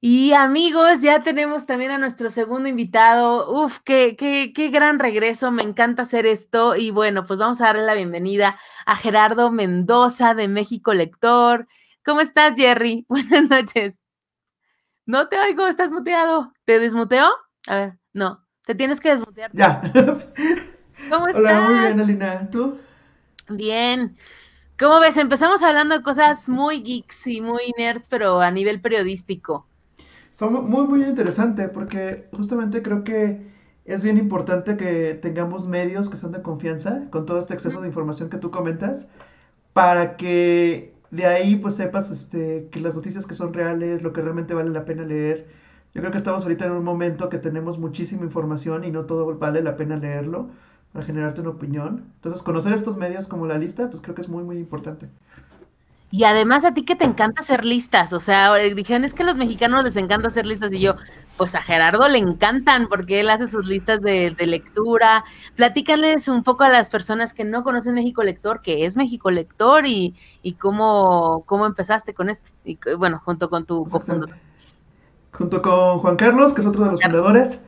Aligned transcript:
Y 0.00 0.32
amigos, 0.32 1.02
ya 1.02 1.22
tenemos 1.24 1.66
también 1.66 1.90
a 1.90 1.98
nuestro 1.98 2.30
segundo 2.30 2.68
invitado. 2.68 3.50
Uf, 3.50 3.80
qué, 3.80 4.14
qué, 4.16 4.52
qué 4.54 4.68
gran 4.68 5.00
regreso, 5.00 5.50
me 5.50 5.64
encanta 5.64 6.02
hacer 6.02 6.24
esto. 6.24 6.76
Y 6.76 6.90
bueno, 6.90 7.26
pues 7.26 7.40
vamos 7.40 7.60
a 7.60 7.64
darle 7.64 7.82
la 7.82 7.94
bienvenida 7.94 8.56
a 8.86 8.94
Gerardo 8.94 9.50
Mendoza 9.50 10.34
de 10.34 10.46
México 10.46 10.94
Lector. 10.94 11.66
¿Cómo 12.04 12.20
estás, 12.20 12.54
Jerry? 12.56 13.06
Buenas 13.08 13.50
noches. 13.50 14.00
No 15.04 15.28
te 15.28 15.36
oigo, 15.40 15.66
estás 15.66 15.90
muteado. 15.90 16.52
¿Te 16.64 16.78
desmuteo? 16.78 17.28
A 17.66 17.76
ver, 17.76 17.98
no, 18.12 18.46
te 18.66 18.76
tienes 18.76 19.00
que 19.00 19.10
desmutear. 19.10 19.50
Ya. 19.52 19.82
¿Cómo 21.10 21.26
estás? 21.26 21.42
Hola, 21.42 21.60
muy 21.62 21.78
bien, 21.80 22.00
Alina. 22.00 22.50
¿Tú? 22.50 22.78
Bien. 23.48 24.16
¿Cómo 24.78 25.00
ves? 25.00 25.16
Empezamos 25.16 25.60
hablando 25.62 25.96
de 25.96 26.04
cosas 26.04 26.48
muy 26.48 26.82
geeks 26.82 27.26
y 27.26 27.40
muy 27.40 27.72
nerds, 27.76 28.08
pero 28.08 28.40
a 28.40 28.52
nivel 28.52 28.80
periodístico. 28.80 29.66
Son 30.38 30.52
muy, 30.70 30.86
muy 30.86 31.02
interesante 31.02 31.66
porque 31.68 32.28
justamente 32.32 32.80
creo 32.80 33.02
que 33.02 33.40
es 33.84 34.04
bien 34.04 34.18
importante 34.18 34.76
que 34.76 35.14
tengamos 35.14 35.66
medios 35.66 36.08
que 36.08 36.16
sean 36.16 36.30
de 36.30 36.42
confianza 36.42 37.08
con 37.10 37.26
todo 37.26 37.40
este 37.40 37.54
exceso 37.54 37.80
de 37.80 37.88
información 37.88 38.30
que 38.30 38.38
tú 38.38 38.52
comentas 38.52 39.08
para 39.72 40.16
que 40.16 40.94
de 41.10 41.26
ahí 41.26 41.56
pues 41.56 41.74
sepas 41.74 42.12
este, 42.12 42.68
que 42.70 42.78
las 42.78 42.94
noticias 42.94 43.26
que 43.26 43.34
son 43.34 43.52
reales, 43.52 44.04
lo 44.04 44.12
que 44.12 44.20
realmente 44.20 44.54
vale 44.54 44.70
la 44.70 44.84
pena 44.84 45.02
leer. 45.02 45.48
Yo 45.92 46.02
creo 46.02 46.12
que 46.12 46.18
estamos 46.18 46.44
ahorita 46.44 46.66
en 46.66 46.72
un 46.72 46.84
momento 46.84 47.28
que 47.30 47.38
tenemos 47.38 47.76
muchísima 47.80 48.22
información 48.24 48.84
y 48.84 48.92
no 48.92 49.06
todo 49.06 49.36
vale 49.38 49.60
la 49.60 49.76
pena 49.76 49.96
leerlo 49.96 50.50
para 50.92 51.04
generarte 51.04 51.40
una 51.40 51.50
opinión. 51.50 52.12
Entonces, 52.16 52.44
conocer 52.44 52.72
estos 52.74 52.96
medios 52.96 53.26
como 53.26 53.46
la 53.48 53.58
lista, 53.58 53.90
pues 53.90 54.00
creo 54.02 54.14
que 54.14 54.22
es 54.22 54.28
muy, 54.28 54.44
muy 54.44 54.58
importante. 54.58 55.08
Y 56.10 56.24
además 56.24 56.64
a 56.64 56.72
ti 56.72 56.84
que 56.84 56.96
te 56.96 57.04
encanta 57.04 57.40
hacer 57.40 57.66
listas, 57.66 58.14
o 58.14 58.20
sea, 58.20 58.54
dijeron, 58.54 59.04
es 59.04 59.12
que 59.12 59.24
a 59.24 59.26
los 59.26 59.36
mexicanos 59.36 59.84
les 59.84 59.96
encanta 59.96 60.28
hacer 60.28 60.46
listas 60.46 60.72
y 60.72 60.80
yo, 60.80 60.94
pues 61.36 61.54
a 61.54 61.60
Gerardo 61.62 62.08
le 62.08 62.16
encantan 62.16 62.88
porque 62.88 63.20
él 63.20 63.28
hace 63.28 63.46
sus 63.46 63.66
listas 63.66 64.00
de, 64.00 64.34
lectura. 64.38 65.24
Platícales 65.54 66.28
un 66.28 66.44
poco 66.44 66.64
a 66.64 66.70
las 66.70 66.88
personas 66.88 67.34
que 67.34 67.44
no 67.44 67.62
conocen 67.62 67.94
México 67.94 68.22
Lector, 68.22 68.62
que 68.62 68.86
es 68.86 68.96
México 68.96 69.30
Lector 69.30 69.86
y, 69.86 70.14
y 70.42 70.54
cómo, 70.54 71.42
cómo 71.44 71.66
empezaste 71.66 72.14
con 72.14 72.30
esto, 72.30 72.50
y 72.64 72.78
bueno, 72.96 73.20
junto 73.22 73.50
con 73.50 73.66
tu 73.66 73.84
cofundador. 73.84 74.36
Junto 75.32 75.60
con 75.60 75.98
Juan 75.98 76.16
Carlos, 76.16 76.54
que 76.54 76.62
es 76.62 76.66
otro 76.66 76.84
de 76.84 76.92
los 76.92 77.02
fundadores. 77.02 77.60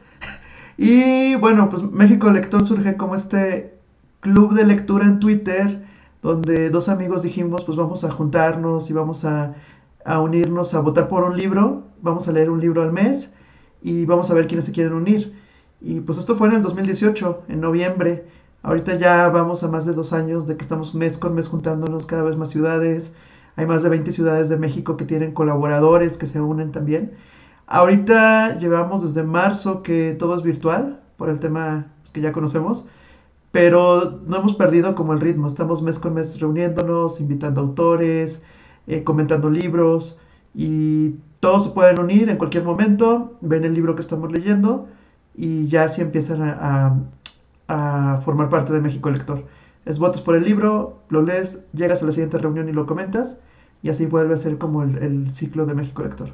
Y 0.78 1.34
bueno, 1.34 1.68
pues 1.68 1.82
México 1.82 2.30
Lector 2.30 2.64
surge 2.64 2.96
como 2.96 3.14
este 3.14 3.78
club 4.20 4.54
de 4.54 4.64
lectura 4.64 5.04
en 5.04 5.20
Twitter 5.20 5.89
donde 6.22 6.70
dos 6.70 6.88
amigos 6.88 7.22
dijimos, 7.22 7.64
pues 7.64 7.76
vamos 7.76 8.04
a 8.04 8.10
juntarnos 8.10 8.90
y 8.90 8.92
vamos 8.92 9.24
a, 9.24 9.54
unirnos 10.04 10.74
a 10.74 10.80
votar 10.80 11.08
por 11.08 11.24
un 11.24 11.36
libro, 11.36 11.84
vamos 12.02 12.28
a 12.28 12.32
leer 12.32 12.50
un 12.50 12.60
libro 12.60 12.82
al 12.82 12.92
mes 12.92 13.34
y 13.82 14.06
vamos 14.06 14.30
a 14.30 14.34
ver 14.34 14.46
quiénes 14.46 14.66
se 14.66 14.72
quieren 14.72 14.92
unir. 14.92 15.34
Y 15.80 16.00
pues 16.00 16.18
esto 16.18 16.36
fue 16.36 16.48
en 16.48 16.56
el 16.56 16.62
2018, 16.62 17.44
en 17.48 17.60
noviembre. 17.60 18.26
Ahorita 18.62 18.96
ya 18.96 19.28
vamos 19.28 19.62
a 19.62 19.68
más 19.68 19.86
de 19.86 19.94
dos 19.94 20.12
años 20.12 20.46
de 20.46 20.56
que 20.56 20.62
estamos 20.62 20.94
mes 20.94 21.16
con 21.16 21.34
mes 21.34 21.48
juntándonos 21.48 22.04
cada 22.04 22.22
vez 22.22 22.36
más 22.36 22.50
ciudades. 22.50 23.14
Hay 23.56 23.66
más 23.66 23.82
de 23.82 23.88
20 23.88 24.12
ciudades 24.12 24.48
de 24.50 24.58
México 24.58 24.96
que 24.96 25.06
tienen 25.06 25.32
colaboradores 25.32 26.18
que 26.18 26.26
se 26.26 26.40
unen 26.40 26.72
también. 26.72 27.12
Ahorita 27.66 28.58
llevamos 28.58 29.02
desde 29.02 29.22
marzo 29.22 29.82
que 29.82 30.14
todo 30.18 30.36
es 30.36 30.42
virtual, 30.42 31.00
por 31.16 31.30
el 31.30 31.38
tema 31.38 31.86
que 32.12 32.20
ya 32.20 32.32
conocemos 32.32 32.86
pero 33.52 34.20
no 34.26 34.38
hemos 34.38 34.54
perdido 34.54 34.94
como 34.94 35.12
el 35.12 35.20
ritmo, 35.20 35.46
estamos 35.46 35.82
mes 35.82 35.98
con 35.98 36.14
mes 36.14 36.38
reuniéndonos, 36.38 37.20
invitando 37.20 37.60
autores, 37.60 38.42
eh, 38.86 39.02
comentando 39.02 39.50
libros 39.50 40.18
y 40.54 41.16
todos 41.40 41.64
se 41.64 41.70
pueden 41.70 42.00
unir 42.00 42.28
en 42.28 42.36
cualquier 42.36 42.64
momento, 42.64 43.36
ven 43.40 43.64
el 43.64 43.74
libro 43.74 43.94
que 43.94 44.02
estamos 44.02 44.30
leyendo 44.30 44.88
y 45.34 45.68
ya 45.68 45.84
así 45.84 46.02
empiezan 46.02 46.42
a, 46.42 46.96
formar 48.24 48.48
parte 48.48 48.72
de 48.72 48.80
México 48.80 49.10
Lector. 49.10 49.44
Es 49.84 50.00
votos 50.00 50.22
por 50.22 50.34
el 50.34 50.44
libro, 50.44 50.98
lo 51.08 51.22
lees, 51.22 51.62
llegas 51.72 52.02
a 52.02 52.06
la 52.06 52.10
siguiente 52.10 52.36
reunión 52.36 52.68
y 52.68 52.72
lo 52.72 52.84
comentas 52.84 53.38
y 53.82 53.90
así 53.90 54.06
vuelve 54.06 54.34
a 54.34 54.38
ser 54.38 54.58
como 54.58 54.82
el 54.82 55.30
ciclo 55.32 55.66
de 55.66 55.74
México 55.74 56.02
Lector. 56.02 56.30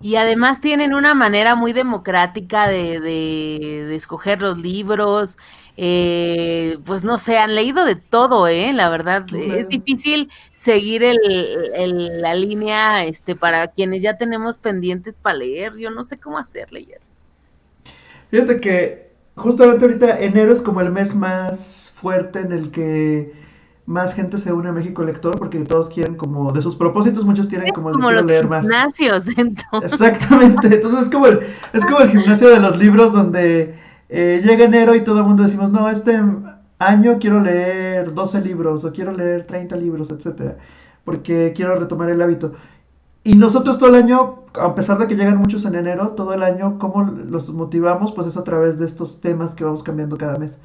Y 0.00 0.16
además 0.16 0.60
tienen 0.60 0.92
una 0.92 1.14
manera 1.14 1.54
muy 1.54 1.72
democrática 1.72 2.68
de, 2.68 3.00
de, 3.00 3.96
escoger 3.96 4.42
los 4.42 4.58
libros. 4.58 5.38
Eh, 5.78 6.78
pues 6.84 7.02
no 7.02 7.16
sé, 7.16 7.38
han 7.38 7.54
leído 7.54 7.84
de 7.86 7.96
todo, 7.96 8.46
¿eh? 8.46 8.72
La 8.74 8.90
verdad, 8.90 9.24
es 9.34 9.68
difícil 9.68 10.30
seguir 10.52 11.02
el, 11.02 12.20
la 12.20 12.34
línea 12.34 13.04
este, 13.04 13.36
para 13.36 13.68
quienes 13.68 14.02
ya 14.02 14.18
tenemos 14.18 14.58
pendientes 14.58 15.16
para 15.16 15.38
leer. 15.38 15.76
Yo 15.76 15.90
no 15.90 16.04
sé 16.04 16.18
cómo 16.18 16.36
hacer 16.36 16.72
leer. 16.72 17.00
Fíjate 18.30 18.60
que 18.60 19.12
justamente 19.34 19.86
ahorita 19.86 20.20
enero 20.20 20.52
es 20.52 20.60
como 20.60 20.82
el 20.82 20.90
mes 20.90 21.14
más 21.14 21.92
fuerte 21.96 22.40
en 22.40 22.52
el 22.52 22.70
que 22.70 23.32
más 23.86 24.14
gente 24.14 24.36
se 24.36 24.52
une 24.52 24.68
a 24.68 24.72
México 24.72 25.02
Lector 25.04 25.38
porque 25.38 25.58
todos 25.60 25.88
quieren 25.88 26.16
como 26.16 26.52
de 26.52 26.60
sus 26.60 26.74
propósitos 26.74 27.24
muchos 27.24 27.48
tienen 27.48 27.72
como, 27.72 27.92
como 27.92 28.10
los 28.10 28.26
leer 28.26 28.48
gimnasios 28.48 29.26
entonces. 29.38 29.92
exactamente 29.92 30.66
entonces 30.74 31.02
es 31.02 31.08
como 31.08 31.26
el, 31.28 31.40
es 31.72 31.84
como 31.84 32.00
el 32.00 32.10
gimnasio 32.10 32.48
de 32.48 32.58
los 32.58 32.76
libros 32.76 33.12
donde 33.12 33.76
eh, 34.08 34.42
llega 34.44 34.64
enero 34.64 34.94
y 34.96 35.04
todo 35.04 35.18
el 35.18 35.24
mundo 35.24 35.44
decimos 35.44 35.70
no 35.70 35.88
este 35.88 36.20
año 36.80 37.18
quiero 37.20 37.40
leer 37.40 38.12
12 38.12 38.40
libros 38.40 38.84
o 38.84 38.92
quiero 38.92 39.12
leer 39.12 39.44
30 39.44 39.76
libros 39.76 40.10
etcétera 40.10 40.56
porque 41.04 41.52
quiero 41.54 41.76
retomar 41.76 42.10
el 42.10 42.20
hábito 42.20 42.54
y 43.22 43.34
nosotros 43.36 43.78
todo 43.78 43.90
el 43.90 43.94
año 43.94 44.46
a 44.60 44.74
pesar 44.74 44.98
de 44.98 45.06
que 45.06 45.14
llegan 45.14 45.36
muchos 45.36 45.64
en 45.64 45.76
enero 45.76 46.08
todo 46.10 46.34
el 46.34 46.42
año 46.42 46.80
cómo 46.80 47.04
los 47.04 47.50
motivamos 47.50 48.10
pues 48.10 48.26
es 48.26 48.36
a 48.36 48.42
través 48.42 48.80
de 48.80 48.86
estos 48.86 49.20
temas 49.20 49.54
que 49.54 49.62
vamos 49.62 49.84
cambiando 49.84 50.18
cada 50.18 50.38
mes 50.38 50.58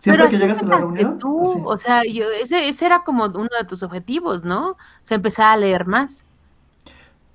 Siempre 0.00 0.28
que 0.28 0.38
llegas 0.38 0.62
a 0.62 0.66
la 0.66 0.78
reunión. 0.78 1.18
o 1.22 1.76
sea, 1.76 2.02
yo, 2.04 2.24
ese, 2.30 2.68
ese 2.68 2.86
era 2.86 3.02
como 3.04 3.24
uno 3.24 3.48
de 3.58 3.66
tus 3.66 3.82
objetivos, 3.82 4.44
¿no? 4.44 4.70
O 4.70 4.76
sea, 5.02 5.16
empezar 5.16 5.46
a 5.52 5.56
leer 5.56 5.86
más. 5.86 6.24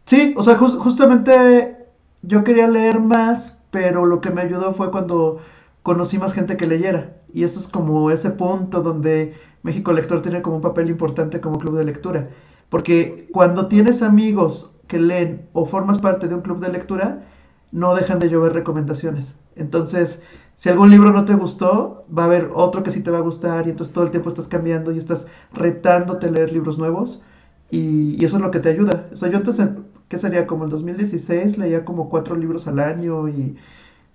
Sí, 0.06 0.34
o 0.38 0.44
sea, 0.44 0.58
justamente 0.58 1.78
yo 2.22 2.44
quería 2.44 2.68
leer 2.68 3.00
más, 3.00 3.62
pero 3.72 4.06
lo 4.06 4.22
que 4.22 4.30
me 4.30 4.42
ayudó 4.42 4.74
fue 4.74 4.92
cuando 4.92 5.40
conocí 5.84 6.18
más 6.18 6.34
gente 6.34 6.58
que 6.58 6.68
leyera. 6.68 7.16
Y 7.34 7.44
eso 7.44 7.60
es 7.60 7.68
como 7.68 8.12
ese 8.12 8.32
punto 8.32 8.82
donde 8.82 9.36
México 9.64 9.94
Lector 9.94 10.22
tiene 10.22 10.42
como 10.42 10.58
un 10.58 10.62
papel 10.62 10.90
importante 10.90 11.42
como 11.42 11.60
club 11.60 11.78
de 11.78 11.86
lectura. 11.86 12.30
Porque 12.70 13.28
cuando 13.32 13.68
tienes 13.68 14.02
amigos 14.02 14.76
que 14.88 15.00
leen 15.00 15.48
o 15.54 15.66
formas 15.66 16.00
parte 16.00 16.28
de 16.28 16.36
un 16.36 16.42
club 16.42 16.60
de 16.60 16.72
lectura, 16.72 17.24
no 17.72 17.96
dejan 17.96 18.20
de 18.20 18.30
llover 18.30 18.54
recomendaciones. 18.54 19.36
Entonces, 19.56 20.20
si 20.56 20.70
algún 20.70 20.92
libro 20.92 21.12
no 21.12 21.26
te 21.26 21.34
gustó, 21.34 22.06
va 22.16 22.24
a 22.24 22.26
haber 22.28 22.50
otro 22.54 22.84
que 22.84 22.92
sí 22.92 23.02
te 23.02 23.12
va 23.12 23.18
a 23.18 23.22
gustar 23.22 23.68
y 23.68 23.72
entonces 23.72 23.94
todo 23.94 24.04
el 24.04 24.12
tiempo 24.12 24.30
estás 24.30 24.48
cambiando 24.48 24.92
y 24.92 24.98
estás 24.98 25.26
retándote 25.54 26.28
a 26.28 26.32
leer 26.32 26.52
libros 26.54 26.78
nuevos 26.78 27.24
y, 27.72 28.24
eso 28.24 28.36
es 28.36 28.42
lo 28.42 28.52
que 28.52 28.60
te 28.60 28.70
ayuda. 28.70 29.08
O 29.12 29.16
sea, 29.16 29.30
yo 29.30 29.38
antes, 29.38 29.60
¿qué 30.08 30.18
sería? 30.18 30.46
Como 30.46 30.66
el 30.66 30.70
2016 30.70 31.58
leía 31.58 31.86
como 31.86 32.10
cuatro 32.10 32.36
libros 32.36 32.68
al 32.68 32.80
año 32.80 33.28
y, 33.28 33.58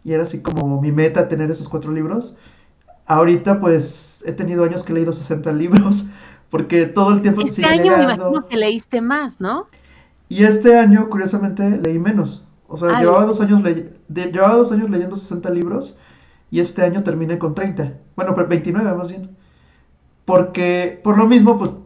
era 0.04 0.22
así 0.22 0.40
como 0.40 0.80
mi 0.80 0.92
meta 0.92 1.26
tener 1.26 1.50
esos 1.50 1.68
cuatro 1.68 1.90
libros. 1.90 2.36
Ahorita 3.06 3.58
pues 3.58 4.22
he 4.24 4.32
tenido 4.32 4.62
años 4.62 4.84
que 4.84 4.92
he 4.92 4.94
leído 4.94 5.12
60 5.12 5.50
libros 5.52 6.06
porque 6.48 6.86
todo 6.86 7.12
el 7.12 7.22
tiempo... 7.22 7.40
Este 7.42 7.64
año 7.64 7.96
me 7.96 8.04
imagino 8.04 8.46
que 8.46 8.56
leíste 8.56 9.00
más, 9.00 9.40
¿no? 9.40 9.66
Y 10.28 10.44
este 10.44 10.78
año, 10.78 11.08
curiosamente, 11.08 11.80
leí 11.82 11.98
menos. 11.98 12.46
O 12.68 12.76
sea, 12.76 13.00
llevaba 13.00 13.26
dos, 13.26 13.40
años 13.40 13.62
llevaba 14.08 14.56
dos 14.56 14.72
años 14.72 14.90
leyendo 14.90 15.16
60 15.16 15.50
libros 15.50 15.96
y 16.50 16.60
este 16.60 16.82
año 16.82 17.02
terminé 17.02 17.38
con 17.38 17.54
30. 17.54 17.94
Bueno, 18.16 18.34
pero 18.34 18.48
29 18.48 18.94
más 18.94 19.08
bien. 19.08 19.36
Porque 20.24 21.00
por 21.02 21.18
lo 21.18 21.26
mismo, 21.26 21.58
pues 21.58 21.76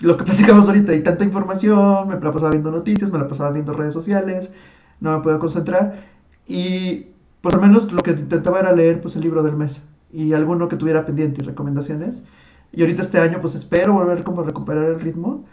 lo 0.00 0.16
que 0.16 0.24
platicamos 0.26 0.68
ahorita, 0.68 0.92
hay 0.92 1.02
tanta 1.02 1.24
información, 1.24 2.08
me 2.08 2.14
la 2.14 2.32
pasaba 2.32 2.50
viendo 2.50 2.70
noticias, 2.70 3.10
me 3.10 3.18
la 3.18 3.28
pasaba 3.28 3.50
viendo 3.50 3.72
redes 3.72 3.94
sociales, 3.94 4.54
no 5.00 5.16
me 5.16 5.22
puedo 5.22 5.38
concentrar. 5.38 6.04
Y 6.46 7.06
pues 7.40 7.54
al 7.54 7.60
menos 7.60 7.92
lo 7.92 8.02
que 8.02 8.12
intentaba 8.12 8.60
era 8.60 8.72
leer 8.72 9.00
pues 9.00 9.16
el 9.16 9.22
libro 9.22 9.42
del 9.42 9.56
mes 9.56 9.82
y 10.12 10.32
alguno 10.32 10.68
que 10.68 10.76
tuviera 10.76 11.06
pendiente 11.06 11.42
y 11.42 11.46
recomendaciones. 11.46 12.24
Y 12.72 12.82
ahorita 12.82 13.02
este 13.02 13.18
año 13.18 13.40
pues 13.40 13.54
espero 13.54 13.92
volver 13.94 14.22
como 14.24 14.42
a 14.42 14.44
recuperar 14.44 14.86
el 14.86 15.00
ritmo. 15.00 15.44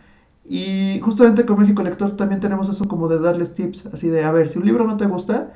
Y 0.50 1.00
justamente 1.02 1.46
con 1.46 1.60
México 1.60 1.84
Lector 1.84 2.16
también 2.16 2.40
tenemos 2.40 2.70
eso 2.70 2.88
como 2.88 3.10
de 3.10 3.20
darles 3.20 3.54
tips, 3.54 3.88
así 3.88 4.08
de, 4.08 4.24
a 4.24 4.32
ver, 4.32 4.48
si 4.48 4.58
un 4.58 4.66
libro 4.66 4.88
no 4.88 4.96
te 4.96 5.06
gusta, 5.06 5.54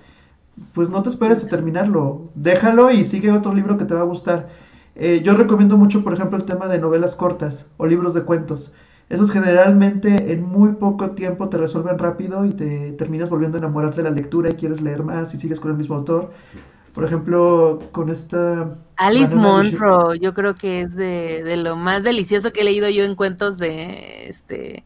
pues 0.73 0.89
no 0.89 1.01
te 1.03 1.09
esperes 1.09 1.43
a 1.43 1.47
terminarlo, 1.47 2.31
déjalo 2.35 2.91
y 2.91 3.05
sigue 3.05 3.31
otro 3.31 3.53
libro 3.53 3.77
que 3.77 3.85
te 3.85 3.93
va 3.93 4.01
a 4.01 4.05
gustar. 4.05 4.49
Eh, 4.95 5.21
yo 5.23 5.33
recomiendo 5.33 5.77
mucho, 5.77 6.03
por 6.03 6.13
ejemplo, 6.13 6.37
el 6.37 6.45
tema 6.45 6.67
de 6.67 6.79
novelas 6.79 7.15
cortas 7.15 7.67
o 7.77 7.85
libros 7.85 8.13
de 8.13 8.23
cuentos. 8.23 8.73
Esos 9.09 9.31
generalmente 9.31 10.31
en 10.31 10.43
muy 10.43 10.73
poco 10.73 11.11
tiempo 11.11 11.49
te 11.49 11.57
resuelven 11.57 11.99
rápido 11.99 12.45
y 12.45 12.51
te 12.51 12.93
terminas 12.93 13.29
volviendo 13.29 13.57
a 13.57 13.59
enamorar 13.59 13.93
de 13.93 14.03
la 14.03 14.09
lectura 14.09 14.49
y 14.49 14.53
quieres 14.53 14.81
leer 14.81 15.03
más 15.03 15.33
y 15.33 15.37
sigues 15.37 15.59
con 15.59 15.71
el 15.71 15.77
mismo 15.77 15.95
autor. 15.95 16.31
Por 16.93 17.05
ejemplo, 17.05 17.79
con 17.91 18.09
esta... 18.09 18.77
Alice 18.97 19.35
Monroe, 19.35 20.19
yo 20.19 20.33
creo 20.33 20.55
que 20.55 20.81
es 20.81 20.95
de, 20.95 21.41
de, 21.43 21.57
lo 21.57 21.75
más 21.75 22.03
delicioso 22.03 22.51
que 22.51 22.61
he 22.61 22.63
leído 22.63 22.89
yo 22.89 23.03
en 23.03 23.15
cuentos 23.15 23.57
de, 23.57 24.27
este, 24.27 24.85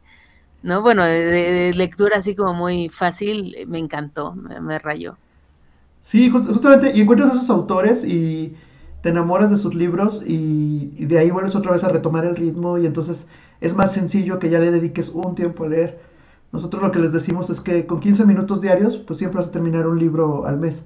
¿no? 0.66 0.82
Bueno, 0.82 1.04
de, 1.06 1.72
lectura 1.76 2.18
así 2.18 2.36
como 2.36 2.54
muy 2.54 2.90
fácil, 2.90 3.56
me 3.68 3.78
encantó, 3.78 4.34
me, 4.34 4.80
rayó. 4.80 5.18
Sí, 6.06 6.30
justamente, 6.30 6.92
y 6.94 7.02
encuentras 7.02 7.32
a 7.32 7.34
esos 7.34 7.50
autores 7.50 8.04
y 8.04 8.54
te 9.02 9.10
enamoras 9.10 9.50
de 9.50 9.58
sus 9.58 9.74
libros 9.74 10.22
y, 10.24 10.94
y, 10.96 11.06
de 11.08 11.18
ahí 11.18 11.32
vuelves 11.32 11.56
otra 11.56 11.72
vez 11.72 11.84
a 11.84 11.90
retomar 11.90 12.26
el 12.26 12.36
ritmo 12.36 12.78
y 12.78 12.86
entonces 12.86 13.26
es 13.60 13.76
más 13.76 13.92
sencillo 13.92 14.38
que 14.38 14.52
ya 14.52 14.60
le 14.60 14.70
dediques 14.70 15.10
un 15.10 15.34
tiempo 15.34 15.64
a 15.64 15.68
leer. 15.68 16.00
Nosotros 16.52 16.84
lo 16.84 16.92
que 16.92 17.00
les 17.00 17.12
decimos 17.12 17.50
es 17.50 17.60
que 17.60 17.88
con 17.88 18.02
15 18.02 18.24
minutos 18.26 18.62
diarios, 18.62 18.98
pues 18.98 19.18
siempre 19.18 19.38
vas 19.38 19.48
a 19.48 19.52
terminar 19.52 19.88
un 19.88 19.98
libro 19.98 20.46
al 20.46 20.60
mes. 20.60 20.86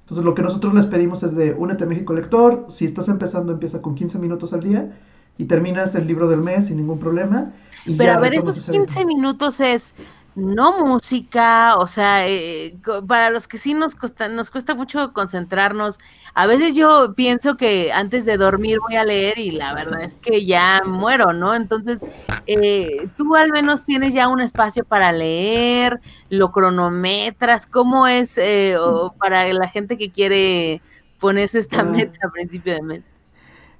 Entonces 0.00 0.24
lo 0.24 0.34
que 0.34 0.42
nosotros 0.42 0.74
les 0.74 0.86
pedimos 0.86 1.22
es 1.22 1.36
de 1.36 1.54
únete 1.54 1.84
a 1.84 1.86
México 1.86 2.12
Lector, 2.12 2.66
si 2.68 2.86
estás 2.86 3.06
empezando 3.06 3.52
empieza 3.52 3.80
con 3.80 3.94
15 3.94 4.18
minutos 4.18 4.52
al 4.52 4.62
día 4.62 4.98
y 5.38 5.44
terminas 5.44 5.94
el 5.94 6.08
libro 6.08 6.26
del 6.26 6.40
mes 6.40 6.66
sin 6.66 6.78
ningún 6.78 6.98
problema. 6.98 7.52
Pero 7.96 8.14
a 8.14 8.18
ver, 8.18 8.34
esos 8.34 8.66
15 8.66 9.04
minutos 9.04 9.60
es 9.60 9.94
no 10.36 10.84
música, 10.84 11.76
o 11.78 11.86
sea, 11.86 12.28
eh, 12.28 12.76
para 13.08 13.30
los 13.30 13.48
que 13.48 13.56
sí 13.56 13.72
nos 13.72 13.94
cuesta, 13.94 14.28
nos 14.28 14.50
cuesta 14.50 14.74
mucho 14.74 15.14
concentrarnos, 15.14 15.98
a 16.34 16.46
veces 16.46 16.74
yo 16.74 17.14
pienso 17.16 17.56
que 17.56 17.90
antes 17.90 18.26
de 18.26 18.36
dormir 18.36 18.78
voy 18.78 18.96
a 18.96 19.04
leer 19.04 19.38
y 19.38 19.50
la 19.52 19.72
verdad 19.72 20.02
es 20.02 20.16
que 20.16 20.44
ya 20.44 20.82
muero, 20.84 21.32
¿no? 21.32 21.54
Entonces, 21.54 22.04
eh, 22.46 23.08
tú 23.16 23.34
al 23.34 23.50
menos 23.50 23.86
tienes 23.86 24.12
ya 24.12 24.28
un 24.28 24.42
espacio 24.42 24.84
para 24.84 25.10
leer, 25.10 26.00
lo 26.28 26.52
cronometras, 26.52 27.66
¿cómo 27.66 28.06
es 28.06 28.36
eh, 28.36 28.76
para 29.18 29.50
la 29.54 29.68
gente 29.68 29.96
que 29.96 30.10
quiere 30.10 30.82
ponerse 31.18 31.58
esta 31.58 31.80
ah. 31.80 31.84
meta 31.84 32.18
a 32.26 32.30
principio 32.30 32.74
de 32.74 32.82
mes? 32.82 33.04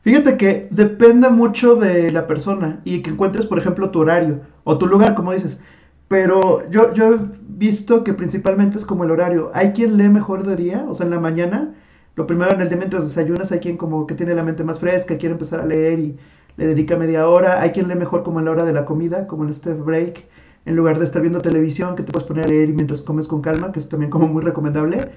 Fíjate 0.00 0.38
que 0.38 0.68
depende 0.70 1.28
mucho 1.28 1.76
de 1.76 2.10
la 2.12 2.26
persona 2.26 2.80
y 2.84 3.02
que 3.02 3.10
encuentres, 3.10 3.44
por 3.44 3.58
ejemplo, 3.58 3.90
tu 3.90 4.00
horario 4.00 4.40
o 4.64 4.78
tu 4.78 4.86
lugar, 4.86 5.14
como 5.14 5.34
dices. 5.34 5.60
Pero 6.08 6.68
yo, 6.70 6.92
yo 6.92 7.14
he 7.14 7.18
visto 7.48 8.04
que 8.04 8.14
principalmente 8.14 8.78
es 8.78 8.84
como 8.86 9.04
el 9.04 9.10
horario. 9.10 9.50
Hay 9.54 9.72
quien 9.72 9.96
lee 9.96 10.08
mejor 10.08 10.46
de 10.46 10.56
día, 10.56 10.84
o 10.88 10.94
sea, 10.94 11.06
en 11.06 11.10
la 11.10 11.20
mañana. 11.20 11.74
Lo 12.14 12.26
primero 12.26 12.52
en 12.52 12.60
el 12.60 12.68
día 12.68 12.78
mientras 12.78 13.04
desayunas, 13.04 13.52
hay 13.52 13.60
quien 13.60 13.76
como 13.76 14.06
que 14.06 14.14
tiene 14.14 14.34
la 14.34 14.42
mente 14.44 14.64
más 14.64 14.80
fresca, 14.80 15.18
quiere 15.18 15.32
empezar 15.32 15.60
a 15.60 15.66
leer 15.66 15.98
y 15.98 16.16
le 16.56 16.66
dedica 16.68 16.96
media 16.96 17.28
hora. 17.28 17.60
Hay 17.60 17.70
quien 17.70 17.88
lee 17.88 17.96
mejor 17.96 18.22
como 18.22 18.38
en 18.38 18.46
la 18.46 18.52
hora 18.52 18.64
de 18.64 18.72
la 18.72 18.84
comida, 18.84 19.26
como 19.26 19.44
en 19.44 19.50
este 19.50 19.72
break, 19.74 20.24
en 20.64 20.76
lugar 20.76 20.98
de 20.98 21.04
estar 21.04 21.20
viendo 21.22 21.42
televisión, 21.42 21.96
que 21.96 22.02
te 22.02 22.12
puedes 22.12 22.26
poner 22.28 22.46
a 22.46 22.48
leer 22.48 22.68
mientras 22.70 23.00
comes 23.00 23.26
con 23.26 23.42
calma, 23.42 23.72
que 23.72 23.80
es 23.80 23.88
también 23.88 24.10
como 24.10 24.28
muy 24.28 24.42
recomendable. 24.42 25.10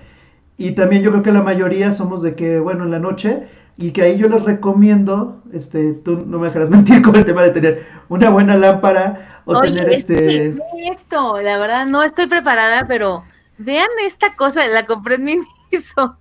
Y 0.57 0.71
también 0.71 1.03
yo 1.03 1.11
creo 1.11 1.23
que 1.23 1.31
la 1.31 1.41
mayoría 1.41 1.91
somos 1.91 2.21
de 2.21 2.35
que, 2.35 2.59
bueno, 2.59 2.83
en 2.83 2.91
la 2.91 2.99
noche, 2.99 3.47
y 3.79 3.91
que 3.91 4.01
ahí 4.01 4.17
yo 4.17 4.27
les 4.27 4.43
recomiendo, 4.43 5.41
este, 5.53 5.93
tú 5.93 6.25
no 6.25 6.37
me 6.37 6.47
dejarás 6.47 6.69
mentir 6.69 7.01
con 7.01 7.15
el 7.15 7.25
tema 7.25 7.43
de 7.43 7.51
tener 7.51 7.87
una 8.09 8.29
buena 8.29 8.57
lámpara 8.57 9.41
Oye, 9.45 9.95
este... 9.95 10.55
esto, 10.91 11.41
la 11.41 11.57
verdad, 11.57 11.85
no 11.85 12.03
estoy 12.03 12.27
preparada, 12.27 12.85
pero 12.87 13.23
vean 13.57 13.87
esta 14.03 14.35
cosa, 14.35 14.67
la 14.67 14.85
compré 14.85 15.15
en 15.15 15.23
Miniso, 15.71 16.17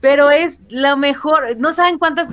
pero 0.00 0.30
es 0.30 0.58
lo 0.70 0.96
mejor. 0.96 1.56
No 1.56 1.72
saben 1.72 1.98
cuántas 1.98 2.30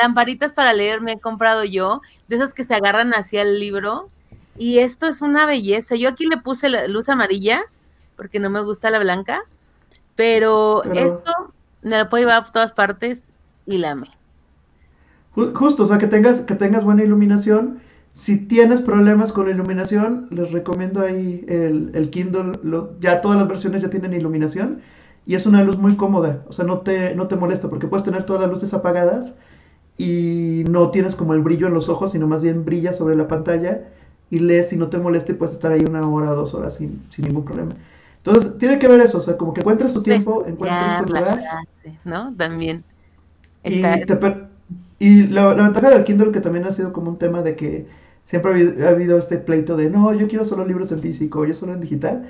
lamparitas 0.00 0.52
para 0.52 0.72
leer 0.72 1.00
me 1.00 1.12
he 1.12 1.20
comprado 1.20 1.62
yo, 1.64 2.00
de 2.26 2.36
esas 2.36 2.54
que 2.54 2.64
se 2.64 2.74
agarran 2.74 3.12
hacia 3.12 3.42
el 3.42 3.60
libro. 3.60 4.08
Y 4.56 4.78
esto 4.78 5.06
es 5.06 5.20
una 5.20 5.46
belleza. 5.46 5.94
Yo 5.94 6.08
aquí 6.08 6.26
le 6.26 6.38
puse 6.38 6.68
la 6.68 6.88
luz 6.88 7.08
amarilla, 7.08 7.62
porque 8.16 8.40
no 8.40 8.50
me 8.50 8.62
gusta 8.62 8.90
la 8.90 8.98
blanca, 8.98 9.42
pero, 10.16 10.82
esto 10.92 11.52
me 11.82 11.98
lo 11.98 12.08
puedo 12.08 12.22
llevar 12.22 12.42
a 12.42 12.52
todas 12.52 12.72
partes 12.72 13.28
y 13.66 13.78
la 13.78 13.92
amé. 13.92 14.08
Justo, 15.34 15.82
o 15.82 15.86
sea, 15.86 15.98
que 15.98 16.06
tengas, 16.06 16.42
que 16.42 16.54
tengas 16.54 16.84
buena 16.84 17.02
iluminación 17.02 17.80
si 18.14 18.38
tienes 18.38 18.80
problemas 18.80 19.32
con 19.32 19.46
la 19.46 19.50
iluminación, 19.50 20.28
les 20.30 20.52
recomiendo 20.52 21.00
ahí 21.00 21.44
el, 21.48 22.10
Kindle. 22.10 22.52
ya 23.00 23.20
todas 23.20 23.36
las 23.36 23.48
versiones 23.48 23.82
ya 23.82 23.90
tienen 23.90 24.14
iluminación 24.14 24.82
y 25.26 25.34
es 25.34 25.46
una 25.46 25.64
luz 25.64 25.78
muy 25.78 25.96
cómoda. 25.96 26.44
O 26.48 26.52
sea, 26.52 26.64
no 26.64 26.78
te, 26.78 27.16
no 27.16 27.26
te 27.26 27.34
molesta 27.34 27.68
porque 27.68 27.88
puedes 27.88 28.04
tener 28.04 28.22
todas 28.22 28.42
las 28.42 28.52
luces 28.52 28.72
apagadas 28.72 29.34
y 29.98 30.62
no 30.70 30.92
tienes 30.92 31.16
como 31.16 31.34
el 31.34 31.40
brillo 31.40 31.66
en 31.66 31.74
los 31.74 31.88
ojos, 31.88 32.12
sino 32.12 32.28
más 32.28 32.40
bien 32.40 32.64
brilla 32.64 32.92
sobre 32.92 33.16
la 33.16 33.26
pantalla 33.26 33.82
y 34.30 34.38
lees 34.38 34.72
y 34.72 34.76
no 34.76 34.86
te 34.90 34.98
molesta 34.98 35.32
y 35.32 35.34
puedes 35.34 35.56
estar 35.56 35.72
ahí 35.72 35.84
una 35.84 36.06
hora 36.06 36.30
o 36.30 36.36
dos 36.36 36.54
horas 36.54 36.76
sin, 36.76 37.02
ningún 37.18 37.44
problema. 37.44 37.72
Entonces, 38.18 38.56
tiene 38.58 38.78
que 38.78 38.86
ver 38.86 39.00
eso, 39.00 39.18
o 39.18 39.22
sea, 39.22 39.36
como 39.36 39.52
que 39.52 39.60
encuentres 39.60 39.92
tu 39.92 40.04
tiempo, 40.04 40.44
encuentres 40.46 41.04
tu 41.04 41.12
lugar. 41.12 41.42
¿no? 42.04 42.32
También. 42.36 42.84
Y, 43.64 43.82
y 44.98 45.26
la, 45.26 45.54
la, 45.54 45.64
ventaja 45.64 45.90
del 45.90 46.04
Kindle 46.04 46.32
que 46.32 46.40
también 46.40 46.64
ha 46.64 46.72
sido 46.72 46.92
como 46.92 47.10
un 47.10 47.18
tema 47.18 47.42
de 47.42 47.56
que 47.56 47.86
siempre 48.26 48.52
ha 48.84 48.90
habido, 48.90 49.18
este 49.18 49.38
pleito 49.38 49.76
de, 49.76 49.90
no, 49.90 50.12
yo 50.14 50.28
quiero 50.28 50.44
solo 50.44 50.64
libros 50.64 50.92
en 50.92 51.00
físico, 51.00 51.44
yo 51.44 51.54
solo 51.54 51.72
en 51.72 51.80
digital, 51.80 52.28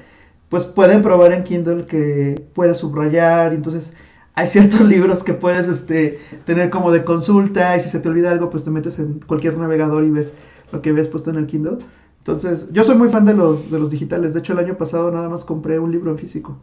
pues 0.48 0.64
pueden 0.64 1.02
probar 1.02 1.32
en 1.32 1.44
Kindle 1.44 1.86
que 1.86 2.42
puedes 2.54 2.78
subrayar, 2.78 3.52
entonces 3.52 3.94
hay 4.34 4.46
ciertos 4.48 4.80
libros 4.80 5.22
que 5.22 5.34
puedes 5.34 5.68
este, 5.68 6.18
tener 6.44 6.70
como 6.70 6.90
de 6.90 7.04
consulta, 7.04 7.76
y 7.76 7.80
si 7.80 7.88
se 7.88 8.00
te 8.00 8.08
olvida 8.08 8.30
algo, 8.30 8.50
pues 8.50 8.64
te 8.64 8.70
metes 8.70 8.98
en 8.98 9.20
cualquier 9.20 9.56
navegador 9.56 10.04
y 10.04 10.10
ves 10.10 10.32
lo 10.72 10.82
que 10.82 10.92
ves 10.92 11.08
puesto 11.08 11.30
en 11.30 11.36
el 11.36 11.46
Kindle. 11.46 11.78
Entonces, 12.18 12.68
yo 12.72 12.84
soy 12.84 12.96
muy 12.96 13.10
fan 13.10 13.26
de 13.26 13.34
los, 13.34 13.70
de 13.70 13.78
los 13.78 13.90
digitales. 13.90 14.32
De 14.32 14.40
hecho, 14.40 14.54
el 14.54 14.58
año 14.58 14.78
pasado 14.78 15.10
nada 15.10 15.28
más 15.28 15.44
compré 15.44 15.78
un 15.78 15.92
libro 15.92 16.10
en 16.10 16.16
físico. 16.16 16.56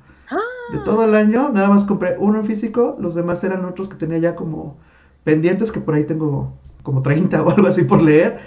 De 0.71 0.79
todo 0.79 1.03
el 1.03 1.15
año, 1.15 1.49
nada 1.49 1.69
más 1.69 1.83
compré 1.83 2.15
uno 2.17 2.39
en 2.39 2.45
físico. 2.45 2.95
Los 2.99 3.15
demás 3.15 3.43
eran 3.43 3.65
otros 3.65 3.89
que 3.89 3.95
tenía 3.95 4.19
ya 4.19 4.35
como 4.35 4.77
pendientes, 5.23 5.71
que 5.71 5.81
por 5.81 5.95
ahí 5.95 6.05
tengo 6.05 6.53
como 6.83 7.01
30 7.01 7.41
o 7.43 7.49
algo 7.49 7.67
así 7.67 7.83
por 7.83 8.01
leer. 8.01 8.39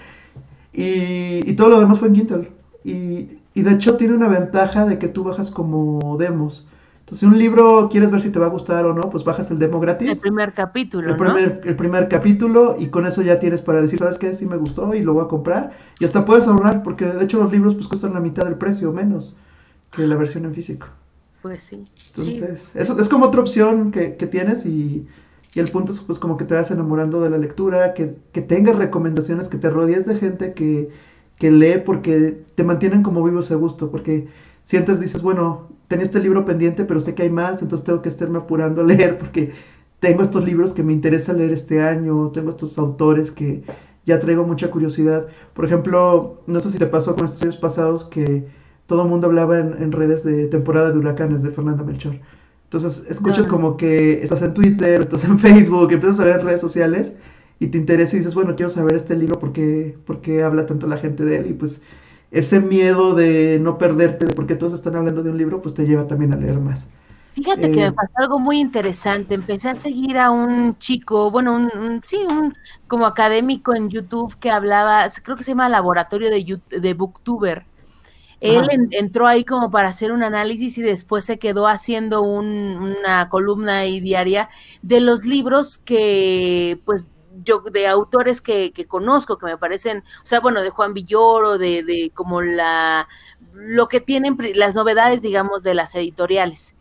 Y, 0.72 1.52
todo 1.54 1.68
lo 1.68 1.80
demás 1.80 1.98
fue 1.98 2.08
en 2.08 2.14
Kindle. 2.14 2.52
Y, 2.84 3.38
de 3.54 3.70
hecho 3.70 3.96
tiene 3.96 4.14
una 4.14 4.28
ventaja 4.28 4.84
de 4.84 4.98
que 4.98 5.08
tú 5.08 5.24
bajas 5.24 5.50
como 5.50 6.16
demos. 6.18 6.66
Entonces, 7.00 7.20
si 7.20 7.26
un 7.26 7.38
libro 7.38 7.88
quieres 7.90 8.10
ver 8.10 8.20
si 8.20 8.30
te 8.30 8.38
va 8.38 8.46
a 8.46 8.48
gustar 8.48 8.86
o 8.86 8.94
no, 8.94 9.02
pues 9.02 9.24
bajas 9.24 9.50
el 9.50 9.58
demo 9.58 9.78
gratis. 9.78 10.08
El 10.10 10.18
primer 10.18 10.52
capítulo. 10.54 11.10
El, 11.10 11.16
primer, 11.16 11.60
el 11.62 11.76
primer 11.76 12.08
capítulo, 12.08 12.76
y 12.78 12.88
con 12.88 13.06
eso 13.06 13.20
ya 13.20 13.38
tienes 13.38 13.60
para 13.60 13.82
decir, 13.82 13.98
¿sabes 13.98 14.18
qué? 14.18 14.34
Sí 14.34 14.46
me 14.46 14.56
gustó 14.56 14.94
y 14.94 15.02
lo 15.02 15.12
voy 15.12 15.26
a 15.26 15.28
comprar. 15.28 15.72
Y 16.00 16.06
hasta 16.06 16.24
puedes 16.24 16.46
ahorrar, 16.46 16.82
porque 16.82 17.04
de 17.04 17.22
hecho 17.22 17.38
los 17.38 17.52
libros 17.52 17.74
pues 17.74 17.86
cuestan 17.86 18.14
la 18.14 18.20
mitad 18.20 18.46
del 18.46 18.56
precio 18.56 18.88
o 18.88 18.92
menos 18.92 19.36
que 19.92 20.06
la 20.06 20.16
versión 20.16 20.46
en 20.46 20.54
físico. 20.54 20.86
Pues 21.44 21.62
sí. 21.62 21.84
Entonces, 22.16 22.72
eso 22.74 22.98
es 22.98 23.08
como 23.08 23.26
otra 23.26 23.42
opción 23.42 23.92
que, 23.92 24.16
que 24.16 24.26
tienes 24.26 24.66
y 24.66 25.06
y 25.54 25.60
el 25.60 25.70
punto 25.70 25.92
es 25.92 26.00
pues 26.00 26.18
como 26.18 26.36
que 26.36 26.44
te 26.44 26.54
vas 26.54 26.70
enamorando 26.70 27.20
de 27.20 27.30
la 27.30 27.38
lectura, 27.38 27.94
que, 27.94 28.16
que 28.32 28.42
tengas 28.42 28.76
recomendaciones, 28.76 29.48
que 29.48 29.56
te 29.56 29.70
rodees 29.70 30.04
de 30.04 30.16
gente 30.16 30.52
que, 30.52 30.88
que 31.38 31.50
lee 31.52 31.80
porque 31.84 32.42
te 32.56 32.64
mantienen 32.64 33.04
como 33.04 33.22
vivos 33.22 33.52
a 33.52 33.54
gusto, 33.54 33.90
porque 33.90 34.26
sientes, 34.64 34.98
dices, 34.98 35.22
bueno, 35.22 35.68
tenía 35.86 36.04
este 36.04 36.18
libro 36.18 36.44
pendiente, 36.44 36.84
pero 36.84 36.98
sé 36.98 37.14
que 37.14 37.22
hay 37.22 37.30
más, 37.30 37.62
entonces 37.62 37.86
tengo 37.86 38.02
que 38.02 38.08
estarme 38.08 38.38
apurando 38.38 38.80
a 38.80 38.84
leer 38.86 39.16
porque 39.16 39.52
tengo 40.00 40.22
estos 40.22 40.44
libros 40.44 40.72
que 40.72 40.82
me 40.82 40.92
interesa 40.92 41.32
leer 41.32 41.52
este 41.52 41.80
año, 41.80 42.30
tengo 42.32 42.50
estos 42.50 42.76
autores 42.76 43.30
que 43.30 43.62
ya 44.06 44.18
traigo 44.18 44.44
mucha 44.44 44.70
curiosidad. 44.72 45.28
Por 45.54 45.66
ejemplo, 45.66 46.42
no 46.48 46.60
sé 46.60 46.70
si 46.70 46.78
te 46.78 46.86
pasó 46.86 47.14
con 47.14 47.26
estos 47.26 47.42
años 47.42 47.56
pasados 47.56 48.04
que 48.04 48.44
todo 48.86 49.02
el 49.02 49.08
mundo 49.08 49.26
hablaba 49.26 49.58
en, 49.58 49.82
en 49.82 49.92
redes 49.92 50.24
de 50.24 50.46
temporada 50.46 50.92
de 50.92 50.98
huracanes 50.98 51.42
de 51.42 51.50
Fernanda 51.50 51.84
Melchor. 51.84 52.16
Entonces 52.64 53.04
escuchas 53.08 53.46
como 53.46 53.76
que 53.76 54.22
estás 54.22 54.42
en 54.42 54.52
Twitter, 54.52 55.00
estás 55.00 55.24
en 55.24 55.38
Facebook, 55.40 55.92
empiezas 55.92 56.20
a 56.20 56.24
ver 56.24 56.44
redes 56.44 56.60
sociales 56.60 57.14
y 57.60 57.68
te 57.68 57.78
interesa 57.78 58.16
y 58.16 58.18
dices, 58.18 58.34
bueno, 58.34 58.56
quiero 58.56 58.70
saber 58.70 58.94
este 58.96 59.14
libro 59.16 59.38
porque, 59.38 59.96
porque 60.06 60.42
habla 60.42 60.66
tanto 60.66 60.86
la 60.86 60.98
gente 60.98 61.24
de 61.24 61.36
él 61.36 61.50
y 61.50 61.52
pues 61.52 61.80
ese 62.32 62.58
miedo 62.58 63.14
de 63.14 63.60
no 63.60 63.78
perderte, 63.78 64.26
de 64.26 64.34
por 64.34 64.46
qué 64.46 64.56
todos 64.56 64.72
están 64.74 64.96
hablando 64.96 65.22
de 65.22 65.30
un 65.30 65.38
libro, 65.38 65.62
pues 65.62 65.74
te 65.74 65.86
lleva 65.86 66.08
también 66.08 66.32
a 66.32 66.36
leer 66.36 66.58
más. 66.58 66.88
Fíjate 67.34 67.70
que 67.70 67.80
me 67.80 67.86
eh, 67.86 67.92
pasó 67.92 68.12
algo 68.16 68.38
muy 68.38 68.58
interesante. 68.58 69.34
Empecé 69.34 69.68
a 69.68 69.76
seguir 69.76 70.18
a 70.18 70.30
un 70.30 70.76
chico, 70.78 71.30
bueno, 71.30 71.54
un, 71.54 72.00
sí, 72.02 72.18
un 72.28 72.54
como 72.88 73.06
académico 73.06 73.74
en 73.74 73.88
YouTube 73.88 74.36
que 74.38 74.50
hablaba, 74.50 75.06
creo 75.22 75.36
que 75.36 75.44
se 75.44 75.52
llama 75.52 75.68
Laboratorio 75.68 76.28
de, 76.30 76.60
de 76.80 76.94
Booktuber. 76.94 77.64
Él 78.44 78.68
entró 78.90 79.26
ahí 79.26 79.44
como 79.44 79.70
para 79.70 79.88
hacer 79.88 80.12
un 80.12 80.22
análisis 80.22 80.76
y 80.76 80.82
después 80.82 81.24
se 81.24 81.38
quedó 81.38 81.66
haciendo 81.66 82.20
una 82.22 83.28
columna 83.30 83.78
ahí 83.78 84.00
diaria 84.00 84.50
de 84.82 85.00
los 85.00 85.24
libros 85.24 85.78
que, 85.78 86.78
pues, 86.84 87.08
yo, 87.42 87.60
de 87.60 87.86
autores 87.86 88.40
que, 88.40 88.72
que, 88.72 88.86
conozco, 88.86 89.38
que 89.38 89.46
me 89.46 89.58
parecen, 89.58 90.04
o 90.22 90.26
sea, 90.26 90.40
bueno, 90.40 90.60
de 90.62 90.70
Juan 90.70 90.92
Villoro, 90.92 91.56
de, 91.58 91.82
de 91.82 92.10
como 92.14 92.42
la, 92.42 93.08
lo 93.54 93.88
que 93.88 94.00
tienen, 94.00 94.36
las 94.54 94.74
novedades, 94.74 95.22
digamos, 95.22 95.62
de 95.62 95.74
las 95.74 95.94
editoriales. 95.94 96.76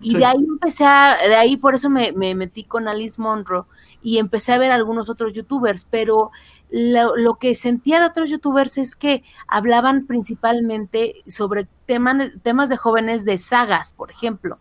Y 0.00 0.16
de 0.16 0.24
ahí 0.26 0.44
empecé 0.46 0.84
a, 0.84 1.16
de 1.26 1.36
ahí 1.36 1.56
por 1.56 1.74
eso 1.74 1.88
me, 1.88 2.12
me, 2.12 2.34
metí 2.34 2.64
con 2.64 2.86
Alice 2.86 3.20
Monroe 3.20 3.64
y 4.02 4.18
empecé 4.18 4.52
a 4.52 4.58
ver 4.58 4.70
algunos 4.70 5.08
otros 5.08 5.32
youtubers, 5.32 5.86
pero 5.90 6.32
lo, 6.70 7.36
que 7.36 7.54
sentía 7.54 8.00
de 8.00 8.06
otros 8.06 8.28
youtubers 8.28 8.76
es 8.78 8.94
que 8.94 9.24
hablaban 9.48 10.06
principalmente 10.06 11.22
sobre 11.26 11.66
temas, 11.86 12.30
temas 12.42 12.68
de 12.68 12.76
jóvenes 12.76 13.24
de 13.24 13.38
sagas, 13.38 13.92
por 13.92 14.10
ejemplo. 14.10 14.58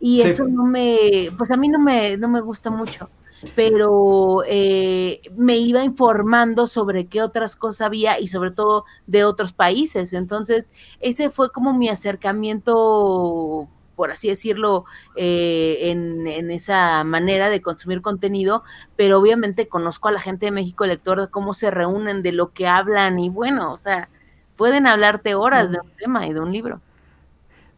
Y 0.00 0.22
eso 0.22 0.46
no 0.48 0.64
me, 0.64 1.30
pues 1.38 1.52
a 1.52 1.56
mí 1.56 1.68
no 1.68 1.78
me, 1.78 2.16
no 2.16 2.28
me 2.28 2.40
gusta 2.40 2.70
mucho. 2.70 3.08
pero 3.54 4.42
eh, 4.46 5.20
me 5.36 5.58
iba 5.58 5.82
informando 5.84 6.66
sobre 6.66 7.06
qué 7.06 7.22
otras 7.22 7.56
cosas 7.56 7.86
había 7.86 8.18
y 8.20 8.26
sobre 8.26 8.50
todo 8.50 8.84
de 9.06 9.24
otros 9.24 9.52
países. 9.52 10.12
Entonces, 10.12 10.72
ese 11.00 11.30
fue 11.30 11.50
como 11.50 11.72
mi 11.72 11.88
acercamiento 11.88 13.68
por 14.02 14.10
así 14.10 14.26
decirlo, 14.26 14.84
eh, 15.14 15.78
en, 15.82 16.26
en, 16.26 16.50
esa 16.50 17.04
manera 17.04 17.50
de 17.50 17.62
consumir 17.62 18.00
contenido, 18.02 18.64
pero 18.96 19.20
obviamente 19.20 19.68
conozco 19.68 20.08
a 20.08 20.10
la 20.10 20.18
gente 20.18 20.46
de 20.46 20.50
México 20.50 20.84
Lector 20.84 21.20
de 21.20 21.28
cómo 21.28 21.54
se 21.54 21.70
reúnen, 21.70 22.24
de 22.24 22.32
lo 22.32 22.50
que 22.50 22.66
hablan 22.66 23.20
y 23.20 23.28
bueno, 23.28 23.72
o 23.72 23.78
sea, 23.78 24.08
pueden 24.56 24.88
hablarte 24.88 25.36
horas 25.36 25.70
de 25.70 25.78
un 25.78 25.90
tema 25.96 26.26
y 26.26 26.32
de 26.32 26.40
un 26.40 26.50
libro. 26.50 26.80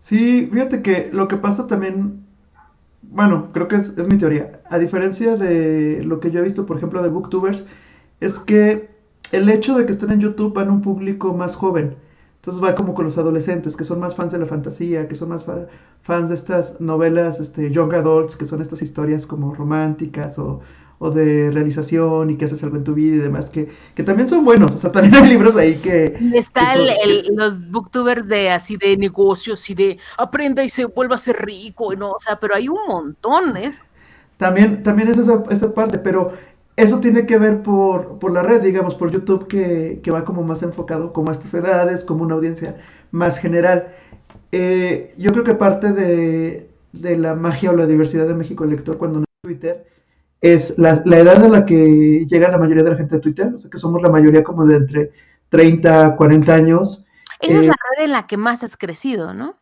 Sí, 0.01 0.49
fíjate 0.51 0.81
que 0.81 1.11
lo 1.13 1.29
que 1.29 1.37
pasa 1.37 1.67
también, 1.67 2.25
bueno, 3.03 3.51
creo 3.53 3.69
que 3.69 3.77
es, 3.77 3.93
es 3.99 4.09
mi 4.09 4.17
teoría, 4.17 4.63
a 4.71 4.79
diferencia 4.79 5.37
de 5.37 6.03
lo 6.07 6.21
que 6.21 6.31
yo 6.31 6.41
he 6.41 6.45
visto, 6.45 6.65
por 6.65 6.79
ejemplo, 6.79 7.03
de 7.03 7.11
booktubers, 7.11 7.67
es 8.21 8.39
que 8.39 8.89
el 9.31 9.51
hecho 9.51 9.77
de 9.77 9.85
que 9.85 9.93
estén 9.93 10.11
en 10.11 10.21
YouTube 10.21 10.55
van 10.55 10.69
a 10.69 10.73
un 10.73 10.81
público 10.81 11.35
más 11.35 11.55
joven. 11.55 11.97
Entonces 12.45 12.63
va 12.63 12.75
como 12.75 12.93
con 12.93 13.07
los 13.07 13.17
adolescentes, 13.17 13.75
que 13.75 13.85
son 13.85 14.01
más 14.01 14.15
fans 14.15 14.33
de 14.33 14.39
la 14.39 14.45
fantasía, 14.45 15.09
que 15.09 15.15
son 15.15 15.31
más 15.31 15.45
fa 15.45 15.67
fans 16.03 16.29
de 16.29 16.35
estas 16.35 16.79
novelas 16.79 17.41
este, 17.41 17.71
young 17.71 17.95
adults, 17.95 18.37
que 18.37 18.47
son 18.47 18.61
estas 18.61 18.83
historias 18.83 19.25
como 19.25 19.55
románticas 19.55 20.39
o, 20.39 20.61
o, 20.99 21.11
de 21.11 21.51
realización 21.51 22.29
y 22.29 22.37
que 22.37 22.45
haces 22.45 22.63
algo 22.63 22.77
en 22.77 22.85
tu 22.85 22.93
vida 22.93 23.17
y 23.17 23.21
demás, 23.21 23.49
que, 23.49 23.71
que 23.95 24.03
también 24.03 24.29
son 24.29 24.45
buenos. 24.45 24.75
O 24.75 24.77
sea, 24.77 24.93
también 24.93 25.15
hay 25.15 25.31
libros 25.31 25.57
ahí 25.57 25.77
que... 25.77 26.19
Está 26.35 26.75
que 26.75 26.77
son, 26.77 26.87
el, 27.03 27.35
los 27.35 27.71
booktubers 27.71 28.29
de 28.29 28.51
así 28.51 28.77
de 28.77 28.99
negocios 28.99 29.71
y 29.71 29.75
de 29.75 29.99
aprenda 30.19 30.63
y 30.63 30.69
se 30.69 30.85
vuelva 30.85 31.15
a 31.15 31.19
ser 31.19 31.37
rico, 31.47 31.95
¿no? 31.95 32.11
O 32.11 32.21
sea, 32.21 32.39
pero 32.39 32.55
hay 32.55 32.69
un 32.69 32.81
montón, 32.87 33.57
¿es? 33.57 33.81
También, 34.37 34.83
también 34.83 35.09
es 35.09 35.17
esa, 35.17 35.43
esa 35.49 35.73
parte, 35.73 35.97
pero 35.97 36.35
eso 36.77 37.01
tiene 37.01 37.27
que 37.27 37.39
ver 37.39 37.63
por, 37.63 38.19
por 38.19 38.33
la 38.33 38.43
red, 38.43 38.61
digamos, 38.61 38.95
por 38.95 39.11
YouTube, 39.13 39.47
que, 39.47 40.01
que, 40.03 40.11
va 40.11 40.25
como 40.25 40.43
más 40.43 40.63
enfocado 40.63 41.13
como 41.13 41.31
a 41.31 41.33
estas 41.33 41.55
edades, 41.55 42.05
como 42.05 42.25
una 42.25 42.35
audiencia 42.35 42.77
más 43.13 43.39
general. 43.39 43.95
Eh, 44.51 45.15
yo 45.17 45.31
creo 45.31 45.45
que 45.45 45.55
parte 45.55 45.93
de, 45.93 46.69
de, 46.93 47.17
la 47.17 47.35
magia 47.35 47.71
o 47.71 47.77
la 47.77 47.87
diversidad 47.87 48.27
de 48.27 48.35
México 48.35 48.65
Lector 48.65 48.99
cuando 48.99 49.21
no 49.21 49.25
es 49.25 49.43
Twitter 49.43 49.87
es 50.41 50.79
la, 50.79 51.01
la, 51.05 51.19
edad 51.21 51.43
a 51.45 51.49
la 51.49 51.65
que 51.65 52.27
llega 52.29 52.51
la 52.51 52.59
mayoría 52.59 52.83
de 52.83 52.91
la 52.91 52.97
gente 52.97 53.15
de 53.15 53.21
Twitter, 53.21 53.53
o 53.55 53.59
sea 53.59 53.71
que 53.71 53.79
somos 53.79 54.03
la 54.03 54.11
mayoría 54.11 54.45
como 54.45 54.67
de 54.67 54.77
entre 54.77 55.13
30, 55.49 56.17
40 56.17 56.55
años. 56.55 57.07
Esa 57.41 57.55
eh, 57.55 57.61
es 57.61 57.67
la 57.67 57.77
red 57.97 58.05
en 58.05 58.13
la 58.13 58.27
que 58.27 58.37
más 58.37 58.63
has 58.63 58.77
crecido, 58.77 59.33
¿no? 59.33 59.57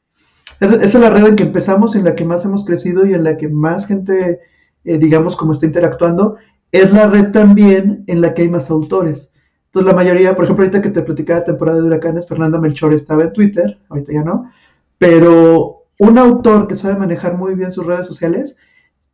Esa 0.61 0.83
es 0.83 0.95
la 0.95 1.11
red 1.11 1.27
en 1.27 1.37
que 1.37 1.43
empezamos, 1.43 1.95
en 1.95 2.05
la 2.05 2.15
que 2.15 2.25
más 2.25 2.45
hemos 2.45 2.65
crecido 2.65 3.05
y 3.05 3.15
en 3.15 3.25
la 3.25 3.37
que 3.37 3.49
más 3.49 3.87
gente, 3.87 4.41
eh, 4.85 4.99
digamos, 4.99 5.37
como 5.37 5.53
está 5.53 5.67
interactuando 5.67 6.37
es 6.73 6.93
la 6.93 7.07
red 7.07 7.31
también 7.31 8.05
en 8.07 8.21
la 8.21 8.35
que 8.35 8.43
hay 8.43 8.49
más 8.49 8.71
autores. 8.71 9.33
Entonces 9.67 9.87
la 9.87 9.97
mayoría, 9.97 10.35
por 10.35 10.45
ejemplo, 10.45 10.65
ahorita 10.65 10.83
que 10.83 10.91
te 10.91 11.03
platicaba 11.03 11.41
de 11.41 11.47
temporada 11.47 11.81
de 11.81 11.87
huracanes, 11.87 12.27
Fernanda 12.27 12.59
Melchor 12.59 12.93
estaba 12.93 13.23
en 13.23 13.33
Twitter, 13.33 13.79
ahorita 13.89 14.13
ya 14.13 14.25
no, 14.25 14.51
pero 14.99 15.85
un 15.99 16.19
autor 16.19 16.67
que 16.67 16.75
sabe 16.75 16.97
manejar 16.97 17.37
muy 17.37 17.55
bien 17.55 17.71
sus 17.71 17.87
redes 17.87 18.07
sociales 18.07 18.57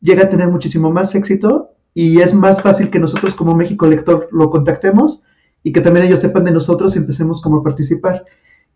llega 0.01 0.25
a 0.25 0.29
tener 0.29 0.49
muchísimo 0.49 0.91
más 0.91 1.15
éxito 1.15 1.73
y 1.95 2.21
es 2.21 2.35
más 2.35 2.63
fácil 2.63 2.91
que 2.91 2.99
nosotros 2.99 3.35
como 3.35 3.55
México 3.55 3.87
Lector 3.87 4.29
lo 4.31 4.51
contactemos 4.51 5.23
y 5.63 5.73
que 5.73 5.81
también 5.81 6.07
ellos 6.07 6.21
sepan 6.21 6.45
de 6.45 6.53
nosotros 6.53 6.95
y 6.95 6.99
empecemos 6.99 7.41
como 7.41 7.59
a 7.59 7.63
participar. 7.63 8.25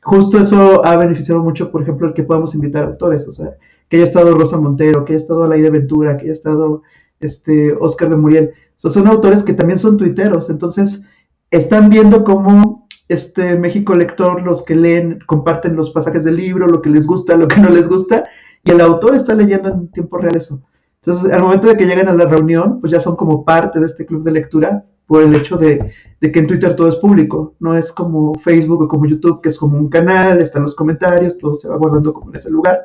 Justo 0.03 0.39
eso 0.39 0.85
ha 0.85 0.97
beneficiado 0.97 1.43
mucho, 1.43 1.71
por 1.71 1.83
ejemplo, 1.83 2.09
el 2.09 2.15
que 2.15 2.25
podamos 2.25 2.55
invitar 2.55 2.85
autores, 2.85 3.29
o 3.29 3.33
sea, 3.33 3.57
que 3.89 3.97
haya 3.97 4.05
estado 4.05 4.37
Rosa 4.37 4.57
Montero, 4.57 5.05
que 5.05 5.13
haya 5.13 5.23
estado 5.23 5.47
Laida 5.47 5.71
Ventura, 5.71 6.17
que 6.17 6.25
haya 6.25 6.33
estado 6.33 6.83
este, 7.21 7.73
Oscar 7.75 8.11
de 8.11 8.17
Muriel 8.17 8.53
son 8.91 9.07
autores 9.07 9.43
que 9.43 9.55
también 9.55 9.79
son 9.79 9.97
tuiteros, 9.97 10.51
entonces 10.51 11.03
están 11.51 11.89
viendo 11.89 12.25
cómo 12.25 12.89
este 13.09 13.57
México 13.57 13.95
lector, 13.95 14.43
los 14.43 14.63
que 14.63 14.75
leen, 14.75 15.19
comparten 15.27 15.77
los 15.77 15.91
pasajes 15.91 16.25
del 16.25 16.37
libro, 16.37 16.67
lo 16.67 16.83
que 16.83 16.91
les 16.91 17.07
gusta, 17.07 17.37
lo 17.37 17.47
que 17.47 17.61
no 17.61 17.71
les 17.71 17.89
gusta, 17.89 18.25
y 18.65 18.71
el 18.71 18.81
autor 18.81 19.15
está 19.15 19.35
leyendo 19.35 19.69
en 19.69 19.89
tiempo 19.89 20.19
real 20.19 20.37
eso. 20.37 20.63
Entonces, 21.05 21.33
al 21.33 21.43
momento 21.43 21.69
de 21.69 21.77
que 21.77 21.85
llegan 21.85 22.09
a 22.09 22.15
la 22.15 22.27
reunión, 22.27 22.81
pues 22.81 22.93
ya 22.93 23.01
son 23.01 23.17
como 23.17 23.45
parte 23.45 23.81
de 23.81 23.87
este 23.87 24.07
club 24.07 24.23
de 24.23 24.33
lectura 24.33 24.85
por 25.07 25.23
el 25.23 25.35
hecho 25.35 25.57
de, 25.57 25.93
de, 26.21 26.33
que 26.33 26.39
en 26.39 26.47
Twitter 26.47 26.77
todo 26.77 26.89
es 26.89 26.97
público, 26.97 27.55
no 27.59 27.77
es 27.77 27.93
como 27.93 28.35
Facebook 28.37 28.83
o 28.83 28.89
como 28.89 29.07
YouTube, 29.07 29.43
que 29.43 29.49
es 29.49 29.59
como 29.59 29.77
un 29.77 29.89
canal, 29.89 30.41
están 30.41 30.63
los 30.63 30.77
comentarios, 30.77 31.37
todo 31.37 31.55
se 31.55 31.69
va 31.69 31.77
guardando 31.77 32.15
como 32.15 32.31
en 32.31 32.37
ese 32.37 32.51
lugar. 32.51 32.83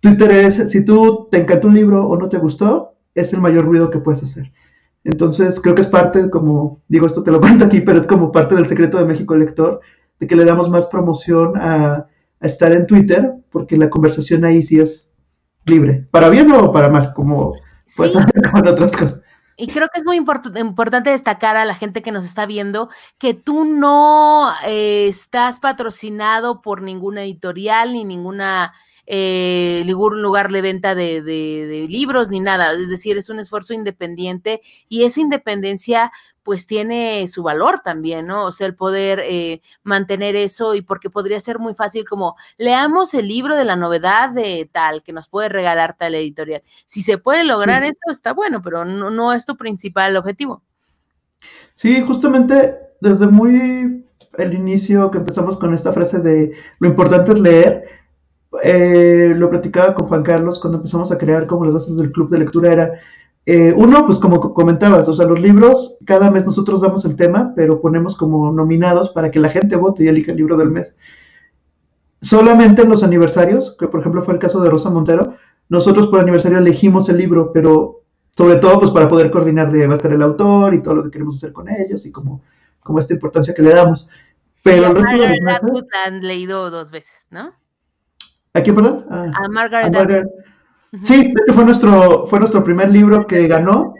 Twitter 0.00 0.30
es, 0.30 0.54
si 0.70 0.84
tú 0.84 1.26
te 1.30 1.38
encantó 1.38 1.68
un 1.68 1.74
libro 1.74 2.08
o 2.08 2.16
no 2.16 2.28
te 2.28 2.38
gustó, 2.38 2.94
es 3.14 3.32
el 3.32 3.40
mayor 3.40 3.66
ruido 3.66 3.90
que 3.90 3.98
puedes 3.98 4.22
hacer. 4.22 4.50
Entonces, 5.06 5.60
creo 5.60 5.76
que 5.76 5.82
es 5.82 5.86
parte, 5.86 6.28
como 6.30 6.82
digo, 6.88 7.06
esto 7.06 7.22
te 7.22 7.30
lo 7.30 7.40
cuento 7.40 7.64
aquí, 7.64 7.80
pero 7.80 7.98
es 7.98 8.06
como 8.06 8.32
parte 8.32 8.56
del 8.56 8.66
secreto 8.66 8.98
de 8.98 9.04
México 9.04 9.36
Lector, 9.36 9.80
de 10.18 10.26
que 10.26 10.36
le 10.36 10.44
damos 10.44 10.68
más 10.68 10.86
promoción 10.86 11.56
a, 11.56 12.06
a 12.40 12.46
estar 12.46 12.72
en 12.72 12.86
Twitter, 12.86 13.34
porque 13.50 13.76
la 13.76 13.88
conversación 13.88 14.44
ahí 14.44 14.62
sí 14.62 14.80
es 14.80 15.12
libre, 15.64 16.06
para 16.10 16.28
bien 16.28 16.50
o 16.52 16.72
para 16.72 16.88
mal, 16.88 17.12
como 17.14 17.54
puede 17.96 18.12
sí. 18.12 18.18
con 18.52 18.66
otras 18.66 18.92
cosas. 18.92 19.20
Y 19.56 19.68
creo 19.68 19.88
que 19.92 20.00
es 20.00 20.04
muy 20.04 20.16
import 20.16 20.44
importante 20.56 21.10
destacar 21.10 21.56
a 21.56 21.64
la 21.64 21.74
gente 21.74 22.02
que 22.02 22.12
nos 22.12 22.24
está 22.24 22.44
viendo 22.44 22.90
que 23.16 23.32
tú 23.32 23.64
no 23.64 24.52
eh, 24.66 25.06
estás 25.08 25.60
patrocinado 25.60 26.60
por 26.60 26.82
ninguna 26.82 27.22
editorial 27.22 27.94
ni 27.94 28.04
ninguna 28.04 28.74
eh, 29.06 29.82
ningún 29.86 30.20
lugar 30.22 30.50
de 30.50 30.62
venta 30.62 30.94
de, 30.94 31.22
de, 31.22 31.66
de, 31.66 31.86
libros 31.88 32.28
ni 32.28 32.40
nada. 32.40 32.72
Es 32.72 32.90
decir, 32.90 33.16
es 33.16 33.28
un 33.28 33.38
esfuerzo 33.38 33.72
independiente 33.72 34.60
y 34.88 35.04
esa 35.04 35.20
independencia 35.20 36.12
pues 36.42 36.68
tiene 36.68 37.26
su 37.26 37.42
valor 37.42 37.80
también, 37.80 38.28
¿no? 38.28 38.46
O 38.46 38.52
sea, 38.52 38.68
el 38.68 38.76
poder 38.76 39.20
eh, 39.24 39.62
mantener 39.82 40.36
eso 40.36 40.76
y 40.76 40.82
porque 40.82 41.10
podría 41.10 41.40
ser 41.40 41.58
muy 41.58 41.74
fácil 41.74 42.04
como 42.08 42.36
leamos 42.56 43.14
el 43.14 43.26
libro 43.26 43.56
de 43.56 43.64
la 43.64 43.74
novedad 43.74 44.30
de 44.30 44.70
tal 44.70 45.02
que 45.02 45.12
nos 45.12 45.28
puede 45.28 45.48
regalar 45.48 45.96
tal 45.98 46.14
editorial. 46.14 46.62
Si 46.86 47.02
se 47.02 47.18
puede 47.18 47.42
lograr 47.42 47.82
sí. 47.82 47.88
eso, 47.88 48.12
está 48.12 48.32
bueno, 48.32 48.62
pero 48.62 48.84
no, 48.84 49.10
no 49.10 49.32
es 49.32 49.44
tu 49.44 49.56
principal 49.56 50.16
objetivo. 50.16 50.62
Sí, 51.74 52.00
justamente 52.02 52.76
desde 53.00 53.26
muy 53.26 54.04
el 54.38 54.54
inicio 54.54 55.10
que 55.10 55.18
empezamos 55.18 55.56
con 55.56 55.74
esta 55.74 55.92
frase 55.92 56.20
de 56.20 56.52
lo 56.78 56.88
importante 56.88 57.32
es 57.32 57.40
leer, 57.40 57.84
eh, 58.62 59.32
lo 59.36 59.50
platicaba 59.50 59.94
con 59.94 60.06
Juan 60.06 60.22
Carlos 60.22 60.58
cuando 60.58 60.78
empezamos 60.78 61.10
a 61.12 61.18
crear 61.18 61.46
como 61.46 61.64
las 61.64 61.74
bases 61.74 61.96
del 61.96 62.12
club 62.12 62.30
de 62.30 62.38
lectura, 62.38 62.72
era 62.72 62.92
eh, 63.48 63.72
uno, 63.76 64.04
pues 64.06 64.18
como 64.18 64.54
comentabas, 64.54 65.08
o 65.08 65.14
sea, 65.14 65.24
los 65.24 65.40
libros, 65.40 65.96
cada 66.04 66.32
mes 66.32 66.46
nosotros 66.46 66.80
damos 66.80 67.04
el 67.04 67.14
tema, 67.14 67.52
pero 67.54 67.80
ponemos 67.80 68.16
como 68.16 68.50
nominados 68.50 69.10
para 69.10 69.30
que 69.30 69.38
la 69.38 69.50
gente 69.50 69.76
vote 69.76 70.02
y 70.02 70.08
elija 70.08 70.32
el 70.32 70.38
libro 70.38 70.56
del 70.56 70.70
mes. 70.70 70.96
Solamente 72.20 72.82
en 72.82 72.88
los 72.88 73.04
aniversarios, 73.04 73.76
que 73.78 73.86
por 73.86 74.00
ejemplo 74.00 74.22
fue 74.22 74.34
el 74.34 74.40
caso 74.40 74.60
de 74.60 74.68
Rosa 74.68 74.90
Montero, 74.90 75.34
nosotros 75.68 76.08
por 76.08 76.20
aniversario 76.20 76.58
elegimos 76.58 77.08
el 77.08 77.18
libro, 77.18 77.52
pero 77.52 78.02
sobre 78.30 78.56
todo 78.56 78.80
pues 78.80 78.90
para 78.90 79.06
poder 79.06 79.30
coordinar 79.30 79.70
de 79.70 79.86
va 79.86 79.94
a 79.94 79.96
estar 79.96 80.12
el 80.12 80.22
autor 80.22 80.74
y 80.74 80.82
todo 80.82 80.94
lo 80.94 81.04
que 81.04 81.10
queremos 81.12 81.34
hacer 81.34 81.52
con 81.52 81.68
ellos 81.68 82.04
y 82.04 82.10
como, 82.10 82.42
como 82.82 82.98
esta 82.98 83.14
importancia 83.14 83.54
que 83.54 83.62
le 83.62 83.70
damos. 83.70 84.08
Pero 84.64 84.92
Margaret 84.92 85.40
Atwood 85.46 85.84
la 85.92 86.04
han 86.06 86.26
leído 86.26 86.68
dos 86.70 86.90
veces, 86.90 87.28
¿no? 87.30 87.54
¿A 88.56 88.62
quién, 88.62 88.74
perdón? 88.74 89.04
Ah, 89.10 89.30
a 89.34 89.48
Margaret, 89.48 89.94
a 89.94 89.98
Margaret. 89.98 90.28
Sí, 91.02 91.34
este 91.36 91.52
fue 91.52 91.64
nuestro, 91.66 92.26
fue 92.26 92.38
nuestro 92.38 92.64
primer 92.64 92.88
libro 92.88 93.26
que 93.26 93.46
ganó 93.48 93.94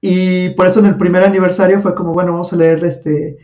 y 0.00 0.50
por 0.50 0.68
eso 0.68 0.78
en 0.78 0.86
el 0.86 0.96
primer 0.96 1.24
aniversario 1.24 1.80
fue 1.80 1.96
como, 1.96 2.12
bueno, 2.12 2.30
vamos 2.30 2.52
a 2.52 2.56
leer 2.56 2.84
este, 2.84 3.36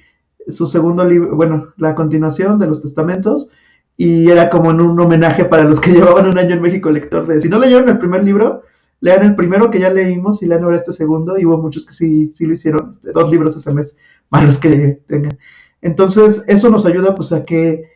su 0.46 0.68
segundo 0.68 1.04
libro, 1.04 1.34
bueno, 1.34 1.72
la 1.78 1.96
continuación 1.96 2.60
de 2.60 2.68
los 2.68 2.80
testamentos 2.80 3.50
y 3.96 4.30
era 4.30 4.50
como 4.50 4.70
en 4.70 4.80
un 4.80 5.00
homenaje 5.00 5.46
para 5.46 5.64
los 5.64 5.80
que 5.80 5.90
llevaban 5.94 6.28
un 6.28 6.38
año 6.38 6.54
en 6.54 6.62
México 6.62 6.90
lector 6.90 7.26
de, 7.26 7.40
si 7.40 7.48
no 7.48 7.58
leyeron 7.58 7.88
el 7.88 7.98
primer 7.98 8.22
libro, 8.22 8.62
lean 9.00 9.24
el 9.24 9.34
primero 9.34 9.68
que 9.72 9.80
ya 9.80 9.90
leímos 9.90 10.44
y 10.44 10.46
lean 10.46 10.62
ahora 10.62 10.76
este 10.76 10.92
segundo 10.92 11.38
y 11.38 11.44
hubo 11.44 11.58
muchos 11.58 11.84
que 11.84 11.92
sí, 11.92 12.30
sí 12.32 12.46
lo 12.46 12.52
hicieron, 12.52 12.90
este, 12.90 13.10
dos 13.10 13.32
libros 13.32 13.56
ese 13.56 13.72
mes, 13.72 13.96
más 14.30 14.44
los 14.44 14.58
que 14.58 15.00
tengan. 15.08 15.38
Entonces, 15.82 16.44
eso 16.46 16.70
nos 16.70 16.86
ayuda 16.86 17.16
pues 17.16 17.32
a 17.32 17.44
que 17.44 17.89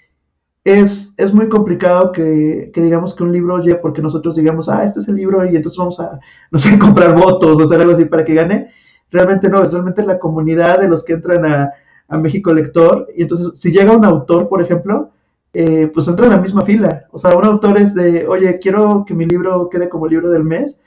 es, 0.65 1.15
es 1.19 1.33
muy 1.33 1.49
complicado 1.49 2.11
que, 2.11 2.71
que, 2.73 2.81
digamos 2.81 3.15
que 3.15 3.23
un 3.23 3.33
libro 3.33 3.55
oye 3.55 3.75
porque 3.77 4.01
nosotros 4.01 4.35
digamos, 4.35 4.69
ah, 4.69 4.83
este 4.83 5.01
es 5.01 5.09
el 5.09 5.17
libro 5.17 5.45
y 5.45 5.55
entonces 5.55 5.79
vamos 5.79 6.01
a, 6.01 6.19
no 6.51 6.59
sé, 6.59 6.79
comprar 6.79 7.15
votos 7.15 7.59
o 7.59 7.65
hacer 7.65 7.81
algo 7.81 7.93
así 7.93 8.07
para 8.07 8.25
que 8.25 8.35
gane. 8.35 8.71
Realmente 9.11 9.49
no, 9.49 9.63
es 9.63 9.73
realmente 9.73 10.03
la 10.05 10.19
comunidad 10.19 10.81
de 10.81 10.89
los 10.89 11.05
que 11.05 11.13
entran 11.13 11.45
a, 11.45 11.71
a 12.09 12.19
México 12.19 12.53
Lector. 12.53 13.09
Y 13.17 13.23
entonces, 13.23 13.53
si 13.61 13.71
llega 13.71 13.97
un 13.97 14.05
autor, 14.05 14.49
por 14.49 14.61
ejemplo, 14.61 15.11
eh, 15.53 15.89
pues 15.95 16.09
entra 16.09 16.27
en 16.27 16.33
la 16.33 16.41
misma 16.41 16.63
fila. 16.63 17.07
O 17.13 17.19
sea, 17.19 17.37
un 17.37 17.45
autor 17.45 17.79
es 17.79 17.95
de, 17.95 18.27
oye, 18.27 18.59
quiero 18.59 19.05
que 19.07 19.15
mi 19.15 19.25
libro 19.25 19.69
quede 19.69 19.89
como 19.89 20.09
libro 20.09 20.31
del 20.31 20.43
mes. 20.43 20.81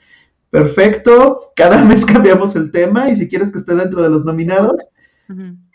Perfecto, 0.50 1.52
cada 1.56 1.84
mes 1.86 2.04
cambiamos 2.04 2.54
el 2.56 2.70
tema 2.70 3.08
y 3.08 3.16
si 3.16 3.28
quieres 3.28 3.50
que 3.50 3.58
esté 3.58 3.74
dentro 3.74 4.02
de 4.02 4.10
los 4.10 4.24
nominados, 4.24 4.88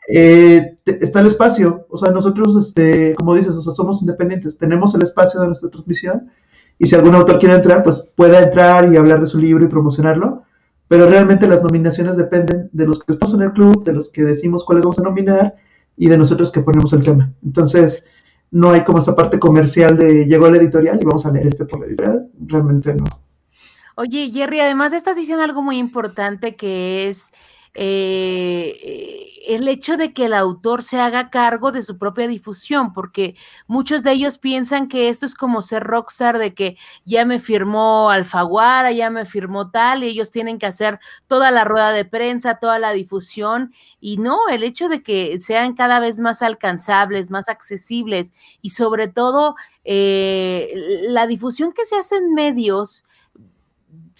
eh, 0.08 0.76
está 0.86 1.22
el 1.22 1.28
espacio, 1.28 1.86
o 1.90 1.98
sea, 1.98 2.12
nosotros, 2.12 2.56
este, 2.58 3.14
como 3.16 3.36
dices, 3.36 3.56
o 3.56 3.62
sea, 3.62 3.74
somos 3.74 4.02
independientes, 4.02 4.58
tenemos 4.58 4.94
el 4.96 5.04
espacio 5.04 5.40
de 5.40 5.48
nuestra 5.48 5.70
transmisión 5.70 6.30
y 6.78 6.86
si 6.86 6.96
algún 6.96 7.16
autor 7.16 7.40
quiere 7.40 7.56
entrar, 7.56 7.84
pues 7.84 8.14
pueda 8.16 8.40
entrar 8.42 8.92
y 8.92 8.98
hablar 8.98 9.22
de 9.22 9.28
su 9.28 9.38
libro 9.38 9.64
y 9.64 9.70
promocionarlo, 9.70 10.44
pero 10.88 11.08
realmente 11.08 11.48
las 11.48 11.64
nominaciones 11.64 12.18
dependen 12.18 12.70
de 12.74 12.86
los 12.86 13.04
que 13.04 13.14
estamos 13.14 13.34
en 13.36 13.42
el 13.44 13.54
club, 13.54 13.84
de 13.84 13.94
los 13.94 14.10
que 14.10 14.24
decimos 14.24 14.64
cuáles 14.64 14.84
vamos 14.84 15.00
a 15.00 15.04
nominar 15.04 15.56
y 15.96 16.08
de 16.08 16.18
nosotros 16.18 16.52
que 16.52 16.62
ponemos 16.62 16.92
el 16.94 17.04
tema. 17.04 17.32
Entonces, 17.44 18.06
no 18.52 18.72
hay 18.72 18.84
como 18.84 19.00
esta 19.00 19.16
parte 19.16 19.40
comercial 19.40 19.98
de 19.98 20.26
llegó 20.26 20.50
la 20.50 20.58
editorial 20.58 21.00
y 21.02 21.06
vamos 21.06 21.26
a 21.26 21.32
leer 21.32 21.48
este 21.48 21.66
por 21.66 21.80
la 21.80 21.88
editorial, 21.88 22.28
realmente 22.46 22.94
no. 22.94 23.06
Oye, 23.96 24.30
Jerry, 24.32 24.60
además 24.60 24.92
estás 24.94 25.16
diciendo 25.16 25.44
algo 25.44 25.62
muy 25.62 25.78
importante 25.78 26.56
que 26.56 27.08
es 27.08 27.32
eh, 27.76 29.30
el 29.46 29.68
hecho 29.68 29.98
de 29.98 30.14
que 30.14 30.26
el 30.26 30.34
autor 30.34 30.84
se 30.84 31.00
haga 31.00 31.30
cargo 31.30 31.72
de 31.72 31.82
su 31.82 31.98
propia 31.98 32.28
difusión, 32.28 32.94
porque 32.94 33.36
muchos 33.68 34.04
de 34.04 34.12
ellos 34.14 34.38
piensan 34.38 34.88
que 34.88 35.10
esto 35.10 35.26
es 35.26 35.36
como 35.36 35.62
ser 35.62 35.84
rockstar, 35.84 36.38
de 36.38 36.54
que 36.54 36.78
ya 37.06 37.26
me 37.26 37.40
firmó 37.40 38.10
Alfaguara, 38.10 38.92
ya 38.92 39.10
me 39.10 39.26
firmó 39.26 39.70
tal, 39.70 40.04
y 40.04 40.08
ellos 40.08 40.32
tienen 40.32 40.60
que 40.60 40.66
hacer 40.66 41.00
toda 41.28 41.52
la 41.52 41.66
rueda 41.66 41.92
de 41.92 42.06
prensa, 42.06 42.56
toda 42.56 42.80
la 42.80 42.94
difusión, 42.94 43.74
y 44.00 44.18
no, 44.18 44.38
el 44.50 44.64
hecho 44.64 44.88
de 44.88 45.04
que 45.04 45.40
sean 45.40 45.74
cada 45.76 46.00
vez 46.00 46.20
más 46.20 46.42
alcanzables, 46.42 47.32
más 47.32 47.50
accesibles, 47.50 48.34
y 48.62 48.70
sobre 48.70 49.08
todo 49.10 49.56
eh, 49.84 51.02
la 51.08 51.28
difusión 51.28 51.74
que 51.74 51.86
se 51.86 51.98
hace 51.98 52.16
en 52.16 52.34
medios, 52.34 53.06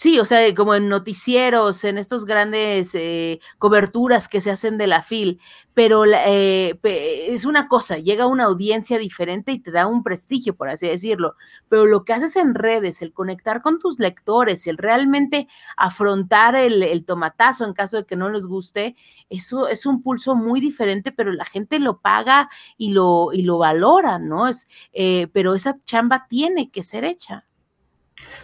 Sí, 0.04 0.18
o 0.18 0.26
sea, 0.26 0.54
como 0.54 0.74
en 0.74 0.90
noticieros, 0.90 1.82
en 1.82 1.96
estos 1.96 2.26
grandes 2.26 2.94
eh, 2.94 3.40
coberturas 3.56 4.28
que 4.28 4.42
se 4.42 4.50
hacen 4.50 4.76
de 4.76 4.86
la 4.86 5.00
FIL, 5.00 5.40
pero 5.72 6.04
eh, 6.04 6.78
es 6.82 7.46
una 7.46 7.68
cosa, 7.68 7.96
llega 7.96 8.26
una 8.26 8.44
audiencia 8.44 8.98
diferente 8.98 9.52
y 9.52 9.60
te 9.60 9.70
da 9.70 9.86
un 9.86 10.02
prestigio, 10.02 10.56
por 10.56 10.68
así 10.68 10.86
decirlo, 10.86 11.36
pero 11.70 11.86
lo 11.86 12.04
que 12.04 12.12
haces 12.12 12.36
en 12.36 12.54
redes, 12.54 13.00
el 13.00 13.14
conectar 13.14 13.62
con 13.62 13.78
tus 13.78 13.98
lectores, 13.98 14.66
el 14.66 14.76
realmente 14.76 15.48
afrontar 15.74 16.54
el, 16.54 17.02
tomatazo 17.06 17.64
en 17.64 17.72
caso 17.72 17.96
de 17.96 18.04
que 18.04 18.16
no 18.16 18.28
les 18.28 18.44
guste, 18.44 18.96
eso 19.30 19.68
es 19.68 19.86
un 19.86 20.02
pulso 20.02 20.34
muy 20.34 20.60
diferente, 20.60 21.12
pero 21.12 21.32
la 21.32 21.46
gente 21.46 21.78
lo 21.78 22.00
paga 22.00 22.50
y 22.76 22.90
lo, 22.90 23.30
y 23.32 23.40
lo 23.40 23.56
valora, 23.56 24.18
¿no? 24.18 24.48
Es, 24.48 24.68
eh, 24.92 25.28
pero 25.32 25.54
esa 25.54 25.78
chamba 25.86 26.26
tiene 26.28 26.70
que 26.70 26.82
ser 26.82 27.04
hecha. 27.04 27.46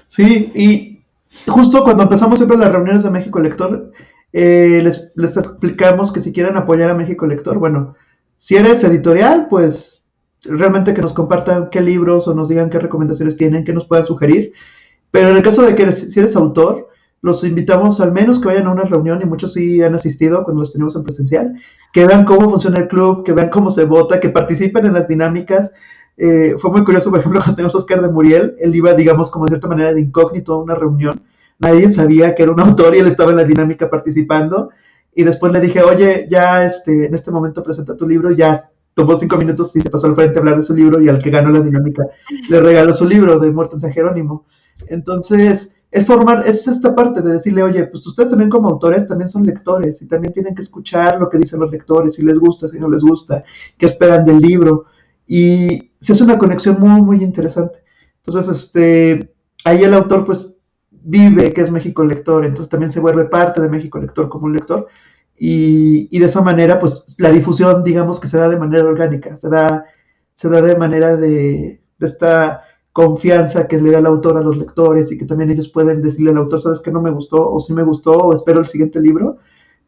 Sí, 0.08 0.50
y 0.54 0.99
justo 1.46 1.84
cuando 1.84 2.02
empezamos 2.02 2.38
siempre 2.38 2.58
las 2.58 2.72
reuniones 2.72 3.02
de 3.02 3.10
México 3.10 3.38
Lector, 3.40 3.92
eh, 4.32 4.80
les, 4.82 5.10
les, 5.16 5.36
explicamos 5.36 6.12
que 6.12 6.20
si 6.20 6.32
quieren 6.32 6.56
apoyar 6.56 6.90
a 6.90 6.94
México 6.94 7.26
Lector, 7.26 7.58
bueno, 7.58 7.94
si 8.36 8.56
eres 8.56 8.84
editorial, 8.84 9.48
pues 9.48 10.06
realmente 10.44 10.94
que 10.94 11.02
nos 11.02 11.12
compartan 11.12 11.68
qué 11.70 11.80
libros 11.80 12.26
o 12.28 12.34
nos 12.34 12.48
digan 12.48 12.70
qué 12.70 12.78
recomendaciones 12.78 13.36
tienen, 13.36 13.64
qué 13.64 13.72
nos 13.72 13.86
puedan 13.86 14.06
sugerir. 14.06 14.52
Pero 15.10 15.30
en 15.30 15.36
el 15.36 15.42
caso 15.42 15.62
de 15.62 15.74
que 15.74 15.82
eres, 15.82 16.12
si 16.12 16.18
eres 16.18 16.36
autor, 16.36 16.88
los 17.22 17.44
invitamos 17.44 18.00
al 18.00 18.12
menos 18.12 18.40
que 18.40 18.48
vayan 18.48 18.66
a 18.66 18.72
una 18.72 18.84
reunión 18.84 19.20
y 19.20 19.26
muchos 19.26 19.52
sí 19.52 19.82
han 19.82 19.94
asistido 19.94 20.42
cuando 20.44 20.62
los 20.62 20.72
tenemos 20.72 20.96
en 20.96 21.04
presencial, 21.04 21.54
que 21.92 22.06
vean 22.06 22.24
cómo 22.24 22.48
funciona 22.48 22.78
el 22.80 22.88
club, 22.88 23.24
que 23.24 23.32
vean 23.32 23.50
cómo 23.50 23.70
se 23.70 23.84
vota, 23.84 24.20
que 24.20 24.30
participen 24.30 24.86
en 24.86 24.94
las 24.94 25.08
dinámicas. 25.08 25.72
Eh, 26.16 26.56
fue 26.58 26.70
muy 26.70 26.84
curioso, 26.84 27.10
por 27.10 27.20
ejemplo, 27.20 27.40
cuando 27.44 27.56
tenemos 27.56 27.74
Oscar 27.74 28.02
de 28.02 28.08
Muriel, 28.08 28.56
él 28.58 28.74
iba, 28.74 28.92
digamos, 28.94 29.30
como 29.30 29.46
de 29.46 29.50
cierta 29.50 29.68
manera 29.68 29.92
de 29.92 30.00
incógnito 30.00 30.54
a 30.54 30.62
una 30.62 30.74
reunión. 30.74 31.22
Nadie 31.58 31.90
sabía 31.90 32.34
que 32.34 32.42
era 32.42 32.52
un 32.52 32.60
autor 32.68 32.94
y 32.94 32.98
él 32.98 33.06
estaba 33.06 33.30
en 33.30 33.38
la 33.38 33.44
dinámica 33.44 33.88
participando. 33.88 34.70
Y 35.14 35.24
después 35.24 35.52
le 35.52 35.60
dije, 35.60 35.82
oye, 35.82 36.26
ya 36.30 36.64
este, 36.64 37.06
en 37.06 37.14
este 37.14 37.30
momento 37.30 37.62
presenta 37.62 37.96
tu 37.96 38.06
libro, 38.06 38.30
ya 38.30 38.60
tomó 38.94 39.16
cinco 39.16 39.36
minutos 39.36 39.74
y 39.76 39.80
se 39.80 39.90
pasó 39.90 40.06
al 40.06 40.14
frente 40.14 40.38
a 40.38 40.40
hablar 40.40 40.56
de 40.56 40.62
su 40.62 40.74
libro 40.74 41.00
y 41.00 41.08
al 41.08 41.22
que 41.22 41.30
ganó 41.30 41.50
la 41.50 41.60
dinámica 41.60 42.04
le 42.48 42.60
regaló 42.60 42.92
su 42.92 43.06
libro 43.06 43.38
de 43.38 43.50
Muerte 43.50 43.76
en 43.76 43.80
San 43.80 43.92
Jerónimo. 43.92 44.46
Entonces, 44.88 45.74
es 45.90 46.06
formar, 46.06 46.46
es 46.46 46.68
esta 46.68 46.94
parte 46.94 47.20
de 47.20 47.32
decirle, 47.32 47.62
oye, 47.62 47.84
pues 47.86 48.06
ustedes 48.06 48.28
también 48.28 48.48
como 48.48 48.68
autores 48.68 49.06
también 49.06 49.28
son 49.28 49.44
lectores 49.44 50.00
y 50.02 50.06
también 50.06 50.32
tienen 50.32 50.54
que 50.54 50.62
escuchar 50.62 51.18
lo 51.18 51.28
que 51.28 51.38
dicen 51.38 51.60
los 51.60 51.70
lectores, 51.70 52.14
si 52.14 52.22
les 52.22 52.38
gusta, 52.38 52.68
si 52.68 52.78
no 52.78 52.88
les 52.88 53.02
gusta, 53.02 53.42
qué 53.76 53.86
esperan 53.86 54.24
del 54.24 54.38
libro. 54.38 54.86
Y 55.26 55.89
se 56.00 56.12
hace 56.12 56.24
una 56.24 56.38
conexión 56.38 56.78
muy, 56.80 57.02
muy 57.02 57.22
interesante. 57.22 57.82
Entonces, 58.24 58.48
este, 58.48 59.32
ahí 59.64 59.82
el 59.82 59.94
autor 59.94 60.24
pues 60.24 60.56
vive 60.90 61.52
que 61.52 61.60
es 61.62 61.70
México 61.70 62.04
Lector, 62.04 62.44
entonces 62.44 62.68
también 62.68 62.92
se 62.92 63.00
vuelve 63.00 63.24
parte 63.24 63.60
de 63.60 63.68
México 63.68 63.98
Lector 63.98 64.28
como 64.28 64.46
un 64.46 64.54
lector. 64.54 64.88
Y, 65.36 66.08
y, 66.14 66.18
de 66.18 66.26
esa 66.26 66.42
manera, 66.42 66.78
pues 66.78 67.16
la 67.18 67.30
difusión, 67.30 67.82
digamos 67.82 68.20
que 68.20 68.28
se 68.28 68.36
da 68.36 68.48
de 68.48 68.58
manera 68.58 68.84
orgánica, 68.84 69.36
se 69.36 69.48
da, 69.48 69.86
se 70.34 70.50
da 70.50 70.60
de 70.60 70.76
manera 70.76 71.16
de, 71.16 71.80
de 71.98 72.06
esta 72.06 72.62
confianza 72.92 73.66
que 73.66 73.80
le 73.80 73.90
da 73.90 74.00
el 74.00 74.06
autor 74.06 74.36
a 74.36 74.42
los 74.42 74.58
lectores 74.58 75.10
y 75.10 75.16
que 75.16 75.24
también 75.24 75.50
ellos 75.50 75.70
pueden 75.70 76.02
decirle 76.02 76.30
al 76.30 76.38
autor, 76.38 76.60
sabes 76.60 76.80
que 76.80 76.92
no 76.92 77.00
me 77.00 77.10
gustó, 77.10 77.50
o 77.50 77.58
si 77.58 77.72
me 77.72 77.82
gustó, 77.82 78.12
o 78.12 78.34
espero 78.34 78.58
el 78.58 78.66
siguiente 78.66 79.00
libro, 79.00 79.38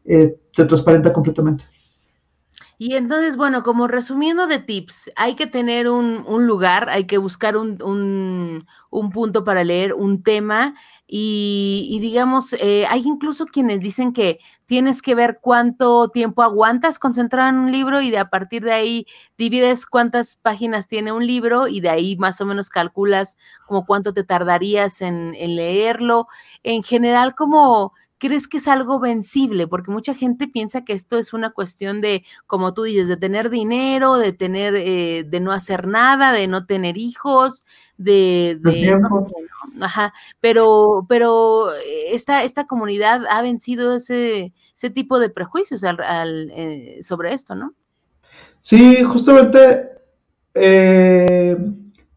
eh, 0.05 0.37
se 0.53 0.65
transparenta 0.65 1.13
completamente. 1.13 1.65
Y 2.85 2.97
entonces, 2.97 3.37
bueno, 3.37 3.63
como 3.63 3.87
resumiendo 3.87 4.45
de 4.45 4.59
tips, 4.59 5.09
hay 5.15 5.35
que 5.35 5.47
tener 5.47 5.87
un, 5.87 6.25
lugar, 6.45 6.89
hay 6.89 7.05
que 7.05 7.17
buscar 7.17 7.55
un, 7.55 8.67
punto 9.13 9.45
para 9.45 9.63
leer, 9.63 9.93
un 9.93 10.21
tema, 10.21 10.75
y, 11.07 11.97
digamos, 12.01 12.51
eh, 12.51 12.85
hay 12.89 13.03
incluso 13.05 13.45
quienes 13.45 13.79
dicen 13.79 14.11
que 14.11 14.39
tienes 14.65 15.01
que 15.01 15.15
ver 15.15 15.39
cuánto 15.41 16.09
tiempo 16.09 16.43
aguantas 16.43 16.99
concentrado 16.99 17.51
en 17.51 17.55
un 17.55 17.71
libro 17.71 18.01
y 18.01 18.11
de 18.11 18.17
a 18.17 18.29
partir 18.29 18.63
de 18.65 18.73
ahí 18.73 19.05
divides 19.37 19.85
cuántas 19.85 20.35
páginas 20.35 20.89
tiene 20.89 21.13
un 21.13 21.25
libro 21.25 21.69
y 21.69 21.79
de 21.79 21.89
ahí 21.89 22.17
más 22.17 22.41
o 22.41 22.45
menos 22.45 22.69
calculas 22.69 23.37
como 23.65 23.85
cuánto 23.85 24.13
te 24.13 24.25
tardarías 24.25 24.99
en 24.99 25.31
leerlo. 25.55 26.27
En 26.63 26.83
general, 26.83 27.33
como 27.33 27.93
crees 28.23 28.47
que 28.47 28.55
es 28.55 28.69
algo 28.69 29.01
vencible? 29.01 29.67
Porque 29.67 29.91
mucha 29.91 30.13
gente 30.13 30.47
piensa 30.47 30.85
que 30.85 30.93
esto 30.93 31.17
es 31.17 31.33
una 31.33 31.51
cuestión 31.51 31.99
de, 31.99 32.23
como 32.47 32.73
tú 32.73 32.83
dices, 32.83 33.09
de 33.09 33.17
tener 33.17 33.49
dinero, 33.49 34.15
de 34.15 34.31
tener, 34.31 34.75
eh, 34.77 35.25
de 35.27 35.39
no 35.41 35.51
hacer 35.51 35.87
nada, 35.87 36.31
de 36.31 36.47
no 36.47 36.65
tener 36.65 36.97
hijos, 36.97 37.65
de, 37.97 38.57
ajá, 39.81 40.13
pero, 40.39 41.05
pero 41.09 41.71
esta, 42.07 42.43
esta 42.43 42.65
comunidad 42.65 43.25
ha 43.29 43.41
vencido 43.41 43.97
ese, 43.97 44.53
ese 44.73 44.89
tipo 44.89 45.19
de 45.19 45.29
prejuicios 45.29 45.83
al, 45.83 46.49
eh, 46.55 46.99
sobre 47.01 47.33
esto, 47.33 47.55
¿no? 47.55 47.73
Sí, 48.61 49.03
justamente 49.03 49.89
eh, 50.53 51.57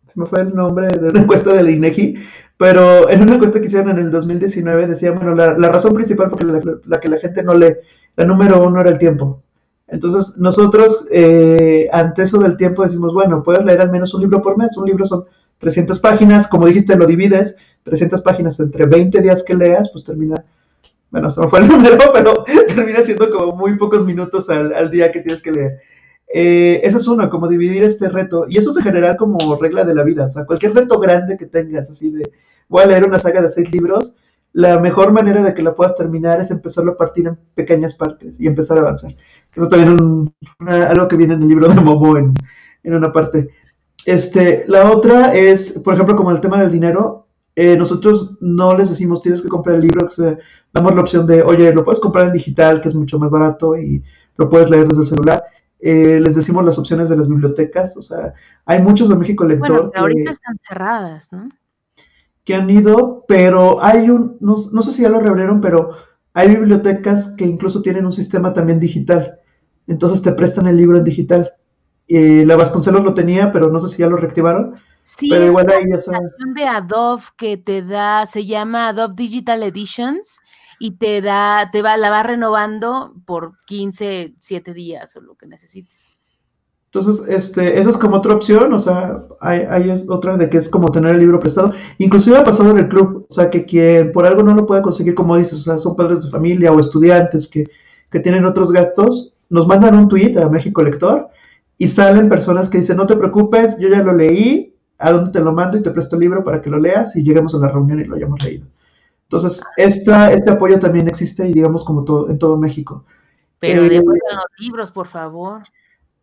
se 0.07 0.21
me 0.21 0.27
fue 0.27 0.43
el 0.43 0.55
nombre 0.55 0.87
de 0.87 1.09
una 1.09 1.21
encuesta 1.23 1.53
de 1.53 1.65
la 1.65 1.71
INEGI, 1.73 2.15
pero 2.57 3.11
en 3.11 3.23
una 3.23 3.35
encuesta 3.35 3.61
que 3.61 3.67
hicieron 3.67 3.91
en 3.91 3.99
el 3.99 4.11
2019 4.11 4.87
decía, 4.87 5.11
bueno, 5.13 5.35
la, 5.35 5.69
razón 5.69 5.95
principal 5.95 6.31
por 6.31 6.43
la, 6.87 7.01
que 7.01 7.09
la 7.09 7.19
gente 7.19 7.43
no 7.43 7.55
lee, 7.55 7.75
la 8.17 8.25
número 8.25 8.63
uno 8.67 8.81
era 8.81 8.91
el 8.91 8.99
tiempo. 8.99 9.43
Entonces, 9.89 10.37
nosotros, 10.39 11.07
eh, 11.11 11.89
ante 11.93 12.23
eso 12.23 12.39
del 12.39 12.57
tiempo, 12.57 12.83
decimos, 12.83 13.13
bueno, 13.13 13.43
puedes 13.43 13.65
leer 13.65 13.81
al 13.81 13.91
menos 13.91 14.15
un 14.15 14.23
libro 14.23 14.43
por 14.43 14.59
mes. 14.59 14.77
Un 14.77 14.87
libro 14.87 15.05
son 15.05 15.27
300 15.59 16.01
páginas, 16.01 16.49
como 16.49 16.67
dijiste, 16.67 16.97
lo 16.97 17.07
divides, 17.07 17.57
300 17.85 18.23
páginas 18.23 18.59
entre 18.59 18.87
20 18.87 19.21
días 19.21 19.43
que 19.43 19.55
leas, 19.55 19.91
pues 19.91 20.05
termina, 20.05 20.45
bueno, 21.11 21.31
se 21.31 21.41
me 21.41 21.49
fue 21.49 21.61
el 21.61 21.69
número, 21.69 21.99
pero 22.13 22.45
termina 22.67 23.03
siendo 23.03 23.31
como 23.31 23.55
muy 23.55 23.77
pocos 23.77 24.05
minutos 24.05 24.49
al, 24.49 24.75
al 24.75 24.91
día 24.91 25.13
que 25.13 25.21
tienes 25.21 25.41
que 25.41 25.53
leer. 25.53 25.81
Eh, 26.33 26.81
esa 26.83 26.97
es 26.97 27.09
una, 27.09 27.31
como 27.31 27.49
dividir 27.49 27.85
este 27.85 28.09
reto. 28.09 28.47
Y 28.49 28.59
eso 28.59 28.73
se 28.73 28.83
genera 28.83 29.17
como 29.17 29.57
regla 29.57 29.85
de 29.85 29.95
la 29.95 30.03
vida. 30.03 30.25
O 30.25 30.29
sea, 30.29 30.45
cualquier 30.45 30.75
reto 30.75 30.99
grande 30.99 31.37
que 31.37 31.47
tengas, 31.47 31.91
así 31.91 32.11
de, 32.11 32.31
voy 32.69 32.83
a 32.83 32.87
leer 32.87 33.05
una 33.05 33.19
saga 33.19 33.41
de 33.43 33.49
seis 33.49 33.71
libros, 33.73 34.15
la 34.53 34.79
mejor 34.79 35.13
manera 35.13 35.43
de 35.43 35.55
que 35.55 35.63
la 35.63 35.75
puedas 35.75 35.95
terminar 35.95 36.41
es 36.41 36.51
empezarlo 36.51 36.93
a 36.93 36.97
partir 36.97 37.27
en 37.27 37.39
pequeñas 37.55 37.95
partes 37.95 38.41
y 38.41 38.47
empezar 38.47 38.79
a 38.79 38.81
avanzar. 38.81 39.15
Eso 39.55 39.69
también 39.69 40.33
es 40.67 40.75
algo 40.75 41.09
que 41.09 41.17
viene 41.17 41.35
en 41.35 41.43
el 41.43 41.49
libro 41.49 41.69
de 41.69 41.75
Momo 41.75 42.17
en, 42.17 42.33
en, 42.83 42.95
una 42.95 43.13
parte. 43.13 43.51
Este, 44.07 44.65
la 44.67 44.91
otra 44.91 45.35
es, 45.35 45.73
por 45.73 45.95
ejemplo, 45.95 46.17
como 46.17 46.31
el 46.31 46.41
tema 46.41 46.61
del 46.61 46.71
dinero, 46.71 47.27
eh, 47.55 47.77
nosotros 47.77 48.37
no 48.41 48.77
les 48.77 48.91
decimos 48.91 49.21
tienes 49.21 49.43
que 49.43 49.49
comprar 49.49 49.77
el 49.77 49.83
libro, 49.83 50.09
damos 50.73 50.95
la 50.95 51.01
opción 51.01 51.27
de, 51.27 51.43
oye, 51.43 51.73
lo 51.73 51.85
puedes 51.85 52.01
comprar 52.01 52.27
en 52.27 52.33
digital, 52.33 52.81
que 52.81 52.89
es 52.89 52.95
mucho 52.95 53.19
más 53.19 53.31
barato 53.31 53.77
y 53.77 54.03
lo 54.37 54.49
puedes 54.49 54.71
leer 54.71 54.89
desde 54.89 55.03
el 55.03 55.09
celular 55.09 55.45
eh, 55.79 56.19
les 56.21 56.35
decimos 56.35 56.65
las 56.65 56.79
opciones 56.79 57.09
de 57.09 57.17
las 57.17 57.29
bibliotecas, 57.29 57.97
o 57.97 58.03
sea, 58.03 58.35
hay 58.65 58.81
muchos 58.81 59.09
de 59.09 59.17
México 59.17 59.45
Lector. 59.45 59.71
Bueno, 59.71 59.91
que 59.91 59.99
ahorita 59.99 60.31
están 60.31 60.57
cerradas, 60.67 61.31
¿no? 61.33 61.49
Que 62.45 62.55
han 62.55 62.71
ido, 62.71 63.25
pero 63.29 63.83
hay 63.83 64.09
un, 64.09 64.37
no, 64.41 64.57
sé 64.57 64.93
si 64.93 65.03
ya 65.03 65.09
lo 65.09 65.21
reabrieron, 65.21 65.61
pero 65.61 65.91
hay 66.33 66.49
bibliotecas 66.49 67.29
que 67.37 67.45
incluso 67.45 67.83
tienen 67.83 68.07
un 68.07 68.13
sistema 68.13 68.53
también 68.53 68.81
digital. 68.81 69.41
Entonces 69.87 70.23
te 70.23 70.33
prestan 70.33 70.67
el 70.67 70.77
libro 70.77 70.97
en 70.97 71.05
digital. 71.05 71.53
Eh, 72.09 72.45
la 72.47 72.57
Vasconcelos 72.57 73.05
lo 73.05 73.15
tenía, 73.15 73.53
pero 73.53 73.71
no 73.71 73.81
sé 73.81 73.89
si 73.89 73.99
ya 73.99 74.09
lo 74.09 74.17
reactivaron. 74.17 74.77
Sí, 75.03 75.29
pero 75.31 75.47
igual 75.47 75.71
ahí 75.71 75.85
ya 75.91 76.01
son... 76.01 76.17
de 76.55 76.65
Adobe 76.65 77.23
que 77.37 77.57
te 77.57 77.83
da, 77.83 78.27
se 78.27 78.45
llama 78.45 78.89
Adobe 78.89 79.15
Digital 79.17 79.63
Editions 79.63 80.41
y 80.79 80.93
te 80.93 81.21
da, 81.21 81.71
te 81.71 81.83
va, 81.83 81.97
la 81.97 82.11
va 82.11 82.23
renovando 82.23 83.15
por 83.25 83.55
15, 83.67 84.35
7 84.39 84.75
días 84.75 85.17
o 85.17 85.21
lo 85.21 85.35
que 85.35 85.47
necesites. 85.47 86.07
Entonces, 86.93 87.29
este, 87.29 87.79
esa 87.79 87.91
es 87.91 87.97
como 87.97 88.17
otra 88.17 88.35
opción, 88.35 88.73
o 88.73 88.79
sea, 88.79 89.23
hay, 89.41 89.61
hay, 89.69 90.05
otra 90.09 90.37
de 90.39 90.49
que 90.49 90.57
es 90.57 90.69
como 90.69 90.91
tener 90.91 91.15
el 91.15 91.21
libro 91.21 91.39
prestado. 91.39 91.73
Inclusive 91.99 92.39
ha 92.39 92.45
pasado 92.45 92.71
en 92.71 92.79
el 92.79 92.89
club, 92.89 93.27
o 93.29 93.35
sea, 93.35 93.51
que 93.51 93.67
quien 93.67 94.13
por 94.13 94.25
algo 94.25 94.43
no 94.43 94.55
lo 94.55 94.67
puede 94.67 94.81
conseguir, 94.83 95.15
como 95.15 95.37
dices, 95.37 95.59
o 95.59 95.63
sea, 95.63 95.79
son 95.79 95.95
padres 95.95 96.25
de 96.25 96.31
familia 96.31 96.73
o 96.73 96.81
estudiantes 96.81 97.49
que, 97.49 97.69
que 98.11 98.21
tienen 98.21 98.47
otros 98.47 98.73
gastos, 98.73 99.35
nos 99.51 99.67
mandan 99.67 99.95
un 99.95 100.09
tweet 100.09 100.39
a 100.39 100.49
México 100.49 100.83
Lector 100.83 101.29
y 101.77 101.89
salen 101.89 102.29
personas 102.29 102.69
que 102.69 102.79
dicen, 102.79 102.97
no 102.97 103.07
te 103.07 103.17
preocupes, 103.17 103.77
yo 103.79 103.89
ya 103.89 104.03
lo 104.03 104.15
leí, 104.15 104.75
¿a 104.99 105.13
dónde 105.13 105.33
te 105.33 105.41
lo 105.41 105.53
mando 105.53 105.77
y 105.77 105.83
te 105.83 105.91
presto 105.91 106.17
el 106.17 106.21
libro 106.21 106.45
para 106.45 106.63
que 106.63 106.71
lo 106.71 106.79
leas 106.79 107.15
y 107.17 107.23
lleguemos 107.23 107.55
a 107.55 107.59
la 107.59 107.69
reunión 107.69 108.01
y 108.01 108.05
lo 108.05 108.17
hayamos 108.17 108.43
leído? 108.43 108.67
Entonces, 109.29 109.63
esta, 109.77 110.33
este 110.33 110.51
apoyo 110.51 110.79
también 110.79 111.09
existe 111.09 111.49
y 111.49 111.53
digamos 111.53 111.85
como 111.85 112.05
todo, 112.05 112.31
en 112.31 112.39
todo 112.39 112.57
México. 112.57 113.05
Pero 113.59 113.83
eh, 113.83 113.89
devuelvan 113.89 114.37
los 114.37 114.61
libros, 114.61 114.91
por 114.91 115.09
favor. 115.09 115.63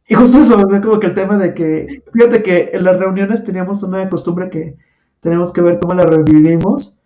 Y 0.07 0.15
justo 0.15 0.39
eso, 0.39 0.55
como 0.55 0.99
que 0.99 1.07
el 1.07 1.13
tema 1.13 1.37
de 1.37 1.53
que, 1.53 2.03
fíjate 2.13 2.43
que 2.43 2.71
en 2.73 2.83
las 2.83 2.97
reuniones 2.99 3.43
teníamos 3.43 3.83
una 3.83 4.09
costumbre 4.09 4.49
que 4.49 4.77
tenemos 5.19 5.51
que 5.51 5.61
ver 5.61 5.79
cómo 5.79 5.93
la 5.93 6.03
revivimos, 6.03 6.97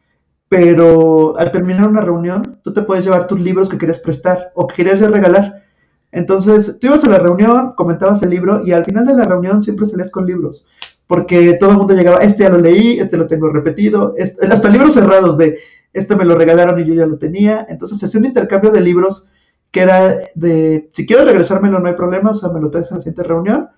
pero 0.49 1.37
al 1.37 1.51
terminar 1.51 1.87
una 1.87 2.01
reunión, 2.01 2.59
tú 2.63 2.73
te 2.73 2.81
puedes 2.81 3.05
llevar 3.05 3.27
tus 3.27 3.39
libros 3.39 3.69
que 3.69 3.77
querías 3.77 3.99
prestar 3.99 4.51
o 4.55 4.67
que 4.67 4.75
querías 4.75 4.99
ya 4.99 5.09
regalar. 5.09 5.63
Entonces, 6.11 6.77
tú 6.79 6.87
ibas 6.87 7.03
a 7.03 7.09
la 7.09 7.19
reunión, 7.19 7.73
comentabas 7.75 8.23
el 8.23 8.29
libro 8.29 8.65
y 8.65 8.71
al 8.71 8.85
final 8.85 9.05
de 9.05 9.13
la 9.13 9.23
reunión 9.23 9.61
siempre 9.61 9.85
salías 9.85 10.09
con 10.09 10.25
libros, 10.25 10.65
porque 11.05 11.53
todo 11.53 11.71
el 11.71 11.77
mundo 11.77 11.93
llegaba, 11.93 12.19
este 12.19 12.43
ya 12.43 12.49
lo 12.49 12.57
leí, 12.57 12.99
este 12.99 13.17
lo 13.17 13.27
tengo 13.27 13.49
repetido, 13.49 14.15
este, 14.17 14.45
hasta 14.47 14.69
libros 14.69 14.93
cerrados 14.93 15.37
de, 15.37 15.59
este 15.97 16.15
me 16.15 16.25
lo 16.25 16.35
regalaron 16.35 16.79
y 16.79 16.85
yo 16.85 16.93
ya 16.93 17.05
lo 17.05 17.17
tenía. 17.17 17.65
Entonces, 17.69 18.03
hacía 18.03 18.19
un 18.19 18.25
intercambio 18.25 18.71
de 18.71 18.81
libros 18.81 19.27
que 19.71 19.81
era 19.81 20.17
de, 20.35 20.89
si 20.93 21.05
quiero 21.05 21.25
regresármelo 21.25 21.79
no 21.79 21.87
hay 21.87 21.95
problema, 21.95 22.31
o 22.31 22.33
sea, 22.33 22.49
me 22.49 22.61
lo 22.61 22.69
traes 22.69 22.89
en 22.91 22.97
la 22.97 23.01
siguiente 23.01 23.23
reunión, 23.23 23.69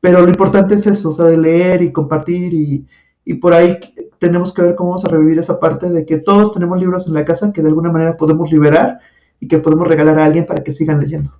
pero 0.00 0.20
lo 0.20 0.28
importante 0.28 0.74
es 0.74 0.86
eso, 0.86 1.10
o 1.10 1.12
sea, 1.12 1.26
de 1.26 1.36
leer 1.36 1.82
y 1.82 1.92
compartir 1.92 2.52
y, 2.52 2.86
y 3.24 3.34
por 3.34 3.54
ahí 3.54 3.78
tenemos 4.18 4.52
que 4.52 4.62
ver 4.62 4.74
cómo 4.74 4.90
vamos 4.90 5.04
a 5.04 5.08
revivir 5.08 5.38
esa 5.38 5.60
parte 5.60 5.90
de 5.90 6.04
que 6.04 6.18
todos 6.18 6.52
tenemos 6.52 6.80
libros 6.80 7.06
en 7.06 7.14
la 7.14 7.24
casa 7.24 7.52
que 7.52 7.62
de 7.62 7.68
alguna 7.68 7.92
manera 7.92 8.16
podemos 8.16 8.50
liberar 8.50 8.98
y 9.40 9.48
que 9.48 9.58
podemos 9.58 9.86
regalar 9.86 10.18
a 10.18 10.24
alguien 10.24 10.46
para 10.46 10.62
que 10.62 10.72
sigan 10.72 11.00
leyendo. 11.00 11.32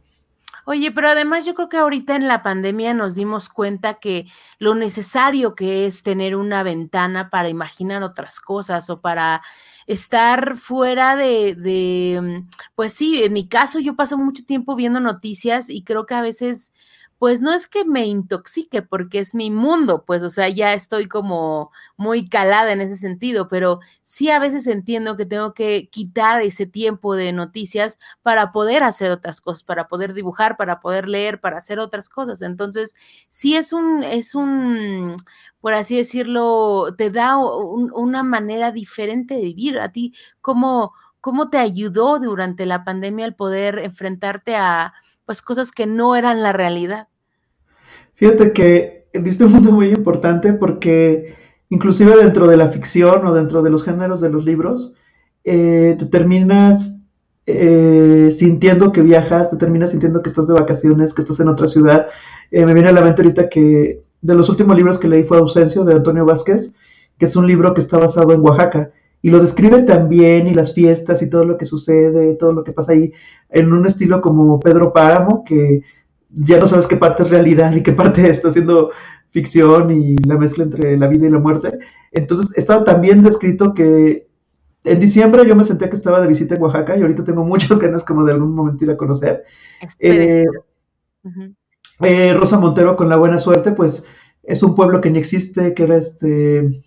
Oye, 0.68 0.90
pero 0.90 1.09
además 1.09 1.46
yo 1.46 1.55
creo 1.55 1.68
que 1.68 1.77
ahorita 1.77 2.16
en 2.16 2.27
la 2.27 2.42
pandemia 2.42 2.92
nos 2.92 3.14
dimos 3.14 3.49
cuenta 3.49 3.94
que 3.94 4.27
lo 4.59 4.75
necesario 4.75 5.55
que 5.55 5.87
es 5.87 6.03
tener 6.03 6.35
una 6.35 6.64
ventana 6.64 7.31
para 7.31 7.49
imaginar 7.49 8.03
otras 8.03 8.40
cosas 8.40 8.90
o 8.90 9.01
para 9.01 9.42
estar 9.87 10.57
fuera 10.57 11.16
de, 11.16 11.55
de, 11.55 12.20
mm, 12.44 12.49
pues 12.75 12.92
sí, 12.92 13.22
en 13.22 13.33
mi 13.33 13.49
caso 13.49 13.79
yo 13.81 13.96
paso 13.96 14.18
mucho 14.18 14.44
tiempo 14.44 14.75
viendo 14.77 15.01
noticias 15.01 15.70
y 15.70 15.83
creo 15.85 16.07
que 16.07 16.14
a 16.14 16.22
veces 16.22 16.72
pues 17.19 17.41
no 17.41 17.53
es 17.53 17.67
que 17.67 17.85
me 17.85 18.05
intoxique 18.07 18.83
porque 18.83 19.21
es 19.21 19.35
mi 19.35 19.51
mundo, 19.51 20.05
pues, 20.07 20.23
o 20.23 20.31
sea, 20.31 20.49
ya 20.49 20.75
estoy 20.75 21.09
como 21.09 21.71
muy 21.97 22.29
calada 22.29 22.73
en 22.73 22.81
ese 22.83 22.97
sentido, 22.97 23.49
pero 23.49 23.81
sí 24.03 24.31
a 24.31 24.39
veces 24.39 24.67
entiendo 24.67 25.17
que 25.17 25.25
tengo 25.25 25.55
que 25.55 25.89
quitar 25.89 26.43
ese 26.43 26.67
tiempo 26.67 27.15
de 27.15 27.33
noticias 27.33 27.99
para 28.23 28.53
poder 28.53 28.83
hacer 28.83 29.11
otras 29.11 29.41
cosas, 29.41 29.65
para 29.65 29.89
poder 29.89 30.13
dibujar, 30.13 30.57
para 30.59 30.81
poder 30.81 31.09
leer, 31.09 31.41
para 31.41 31.59
hacer 31.59 31.79
otras 31.79 32.09
cosas. 32.11 32.43
Entonces, 32.43 32.95
sí 33.31 33.57
es 33.57 33.73
un, 33.73 34.05
es 34.05 34.35
un, 34.35 35.17
por 35.61 35.73
así 35.75 35.97
decirlo, 35.97 36.95
te 36.99 37.11
da 37.11 37.39
una 37.39 38.23
manera 38.23 38.73
diferente 38.73 39.35
de 39.35 39.43
vivir. 39.43 39.81
A 39.81 39.91
ti, 39.91 40.13
¿cómo, 40.43 40.93
cómo 41.21 41.49
te 41.51 41.59
ayudó 41.59 42.19
durante 42.19 42.67
la 42.67 42.85
pandemia 42.85 43.27
el 43.27 43.35
poder 43.35 43.79
enfrentarte 43.79 44.57
a 44.57 44.93
pues 45.27 45.43
cosas 45.43 45.73
que 45.73 45.87
no 45.87 46.17
eran 46.17 46.43
la 46.43 46.53
realidad. 46.53 47.09
Fíjate 48.15 48.53
que 48.53 49.09
diste 49.12 49.45
un 49.45 49.53
punto 49.53 49.73
muy 49.73 49.89
importante 49.89 50.53
porque 50.53 51.35
inclusive 51.69 52.17
dentro 52.17 52.47
de 52.47 52.57
la 52.57 52.69
ficción 52.69 53.27
o 53.27 53.35
dentro 53.35 53.62
de 53.62 53.71
los 53.71 53.83
géneros 53.83 54.21
de 54.21 54.31
los 54.31 54.45
libros, 54.45 54.95
eh, 55.45 55.97
te 55.99 56.07
terminas 56.07 56.99
eh, 57.47 58.31
sintiendo 58.33 58.93
que 58.93 59.03
viajas, 59.03 59.51
te 59.51 59.57
terminas 59.57 59.91
sintiendo 59.91 60.23
que 60.23 60.29
estás 60.29 60.47
de 60.47 60.55
vacaciones, 60.55 61.12
que 61.12 61.23
estás 61.23 61.41
en 61.41 61.49
otra 61.49 61.67
ciudad. 61.67 62.09
Eh, 62.51 62.65
me 62.65 62.75
viene 62.75 62.89
a 62.89 62.93
la 62.93 63.03
mente 63.03 63.23
ahorita 63.23 63.49
que 63.49 64.03
de 64.21 64.35
los 64.35 64.49
últimos 64.49 64.77
libros 64.77 64.99
que 64.99 65.09
leí 65.09 65.25
fue 65.25 65.39
Ausencio 65.39 65.85
de 65.85 65.95
Antonio 65.95 66.25
Vázquez, 66.25 66.73
que 67.19 67.27
es 67.27 67.37
un 67.37 67.47
libro 67.47 67.75
que 67.75 67.81
está 67.81 67.99
basado 67.99 68.33
en 68.33 68.41
Oaxaca 68.41 68.91
y 69.27 69.31
lo 69.31 69.41
describe 69.41 69.83
también 69.83 70.47
y 70.47 70.55
las 70.55 70.73
fiestas 70.73 71.21
y 71.21 71.29
todo 71.29 71.45
lo 71.45 71.59
que 71.59 71.65
sucede, 71.65 72.35
todo 72.35 72.53
lo 72.53 72.62
que 72.62 72.71
pasa 72.71 72.93
ahí, 72.93 73.12
en 73.51 73.73
un 73.73 73.85
estilo 73.85 74.21
como 74.21 74.61
Pedro 74.61 74.93
Páramo, 74.93 75.43
que 75.43 75.83
ya 76.31 76.61
no 76.61 76.69
sabes 76.69 76.87
qué 76.87 76.97
parte 76.97 77.25
es 77.25 77.31
realidad 77.31 77.75
y 77.75 77.83
qué 77.83 77.91
parte 77.91 78.31
está 78.31 78.51
haciendo 78.51 78.93
ficción 79.31 79.91
y 79.91 80.15
la 80.19 80.39
mezcla 80.39 80.62
entre 80.62 80.97
la 80.97 81.09
vida 81.09 81.27
y 81.27 81.31
la 81.31 81.41
muerte. 81.41 81.77
Entonces 82.12 82.57
estaba 82.57 82.85
también 82.85 83.25
descrito 83.25 83.75
que 83.75 84.29
en 84.85 85.01
diciembre 85.01 85.45
yo 85.45 85.57
me 85.57 85.65
senté 85.65 85.89
que 85.89 85.97
estaba 85.97 86.21
de 86.21 86.29
visita 86.29 86.55
en 86.55 86.62
Oaxaca 86.62 86.97
y 86.97 87.01
ahorita 87.01 87.25
tengo 87.25 87.45
muchas 87.45 87.81
ganas 87.81 88.05
como 88.05 88.25
de 88.25 88.33
algún 88.33 88.55
momento 88.55 88.85
ir 88.85 88.93
a 88.93 88.97
conocer. 88.97 89.43
Eh, 89.99 90.45
eh, 91.99 92.33
Rosa 92.33 92.61
Montero 92.61 92.95
con 92.95 93.09
la 93.09 93.17
buena 93.17 93.41
suerte, 93.41 93.73
pues 93.73 94.05
es 94.45 94.62
un 94.62 94.77
pueblo 94.77 95.01
que 95.01 95.11
ni 95.11 95.19
existe, 95.19 95.75
que 95.75 95.83
era 95.83 95.97
este 95.97 96.85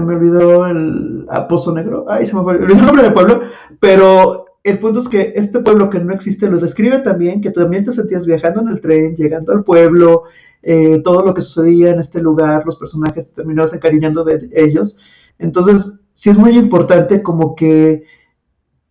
me 0.00 0.14
olvidó 0.14 0.66
el 0.66 1.26
Pozo 1.48 1.72
Negro, 1.74 2.06
ay, 2.08 2.26
se 2.26 2.34
me 2.34 2.40
olvidó 2.40 2.66
el 2.66 2.76
nombre 2.86 3.02
del 3.02 3.12
pueblo, 3.12 3.42
pero 3.78 4.46
el 4.64 4.78
punto 4.78 5.00
es 5.00 5.08
que 5.08 5.32
este 5.36 5.60
pueblo 5.60 5.90
que 5.90 5.98
no 5.98 6.14
existe 6.14 6.48
lo 6.48 6.58
describe 6.58 6.98
también, 6.98 7.40
que 7.40 7.50
también 7.50 7.84
te 7.84 7.92
sentías 7.92 8.24
viajando 8.24 8.60
en 8.60 8.68
el 8.68 8.80
tren, 8.80 9.16
llegando 9.16 9.52
al 9.52 9.64
pueblo, 9.64 10.24
eh, 10.62 11.00
todo 11.02 11.24
lo 11.24 11.34
que 11.34 11.42
sucedía 11.42 11.90
en 11.90 11.98
este 11.98 12.22
lugar, 12.22 12.64
los 12.64 12.76
personajes 12.76 13.28
te 13.28 13.34
terminabas 13.34 13.74
encariñando 13.74 14.24
de 14.24 14.48
ellos. 14.54 14.96
Entonces, 15.38 15.98
sí 16.12 16.30
es 16.30 16.38
muy 16.38 16.56
importante 16.56 17.22
como 17.22 17.56
que 17.56 18.04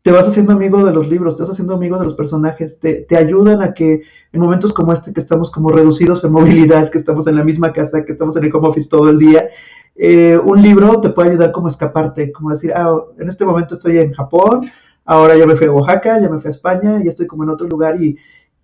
te 0.01 0.11
vas 0.11 0.27
haciendo 0.27 0.53
amigo 0.53 0.83
de 0.83 0.91
los 0.91 1.07
libros, 1.07 1.35
te 1.35 1.43
vas 1.43 1.51
haciendo 1.51 1.75
amigo 1.75 1.97
de 1.99 2.05
los 2.05 2.15
personajes, 2.15 2.79
te, 2.79 3.01
te, 3.01 3.17
ayudan 3.17 3.61
a 3.61 3.73
que 3.73 4.01
en 4.31 4.39
momentos 4.39 4.73
como 4.73 4.93
este, 4.93 5.13
que 5.13 5.19
estamos 5.19 5.51
como 5.51 5.69
reducidos 5.69 6.23
en 6.23 6.31
movilidad, 6.31 6.89
que 6.89 6.97
estamos 6.97 7.27
en 7.27 7.35
la 7.35 7.43
misma 7.43 7.71
casa, 7.71 8.03
que 8.03 8.11
estamos 8.11 8.35
en 8.35 8.45
el 8.45 8.55
home 8.55 8.69
office 8.69 8.89
todo 8.89 9.09
el 9.09 9.19
día, 9.19 9.49
eh, 9.95 10.39
un 10.43 10.61
libro 10.61 10.99
te 11.01 11.09
puede 11.09 11.31
ayudar 11.31 11.51
como 11.51 11.67
a 11.67 11.69
escaparte, 11.69 12.31
como 12.31 12.49
decir, 12.49 12.73
ah, 12.75 12.95
en 13.19 13.29
este 13.29 13.45
momento 13.45 13.75
estoy 13.75 13.99
en 13.99 14.13
Japón, 14.13 14.71
ahora 15.05 15.37
ya 15.37 15.45
me 15.45 15.55
fui 15.55 15.67
a 15.67 15.71
Oaxaca, 15.71 16.19
ya 16.19 16.29
me 16.29 16.39
fui 16.39 16.47
a 16.47 16.51
España, 16.51 16.99
ya 17.03 17.09
estoy 17.09 17.27
como 17.27 17.43
en 17.43 17.49
otro 17.49 17.67
lugar 17.67 18.01
y, 18.01 18.17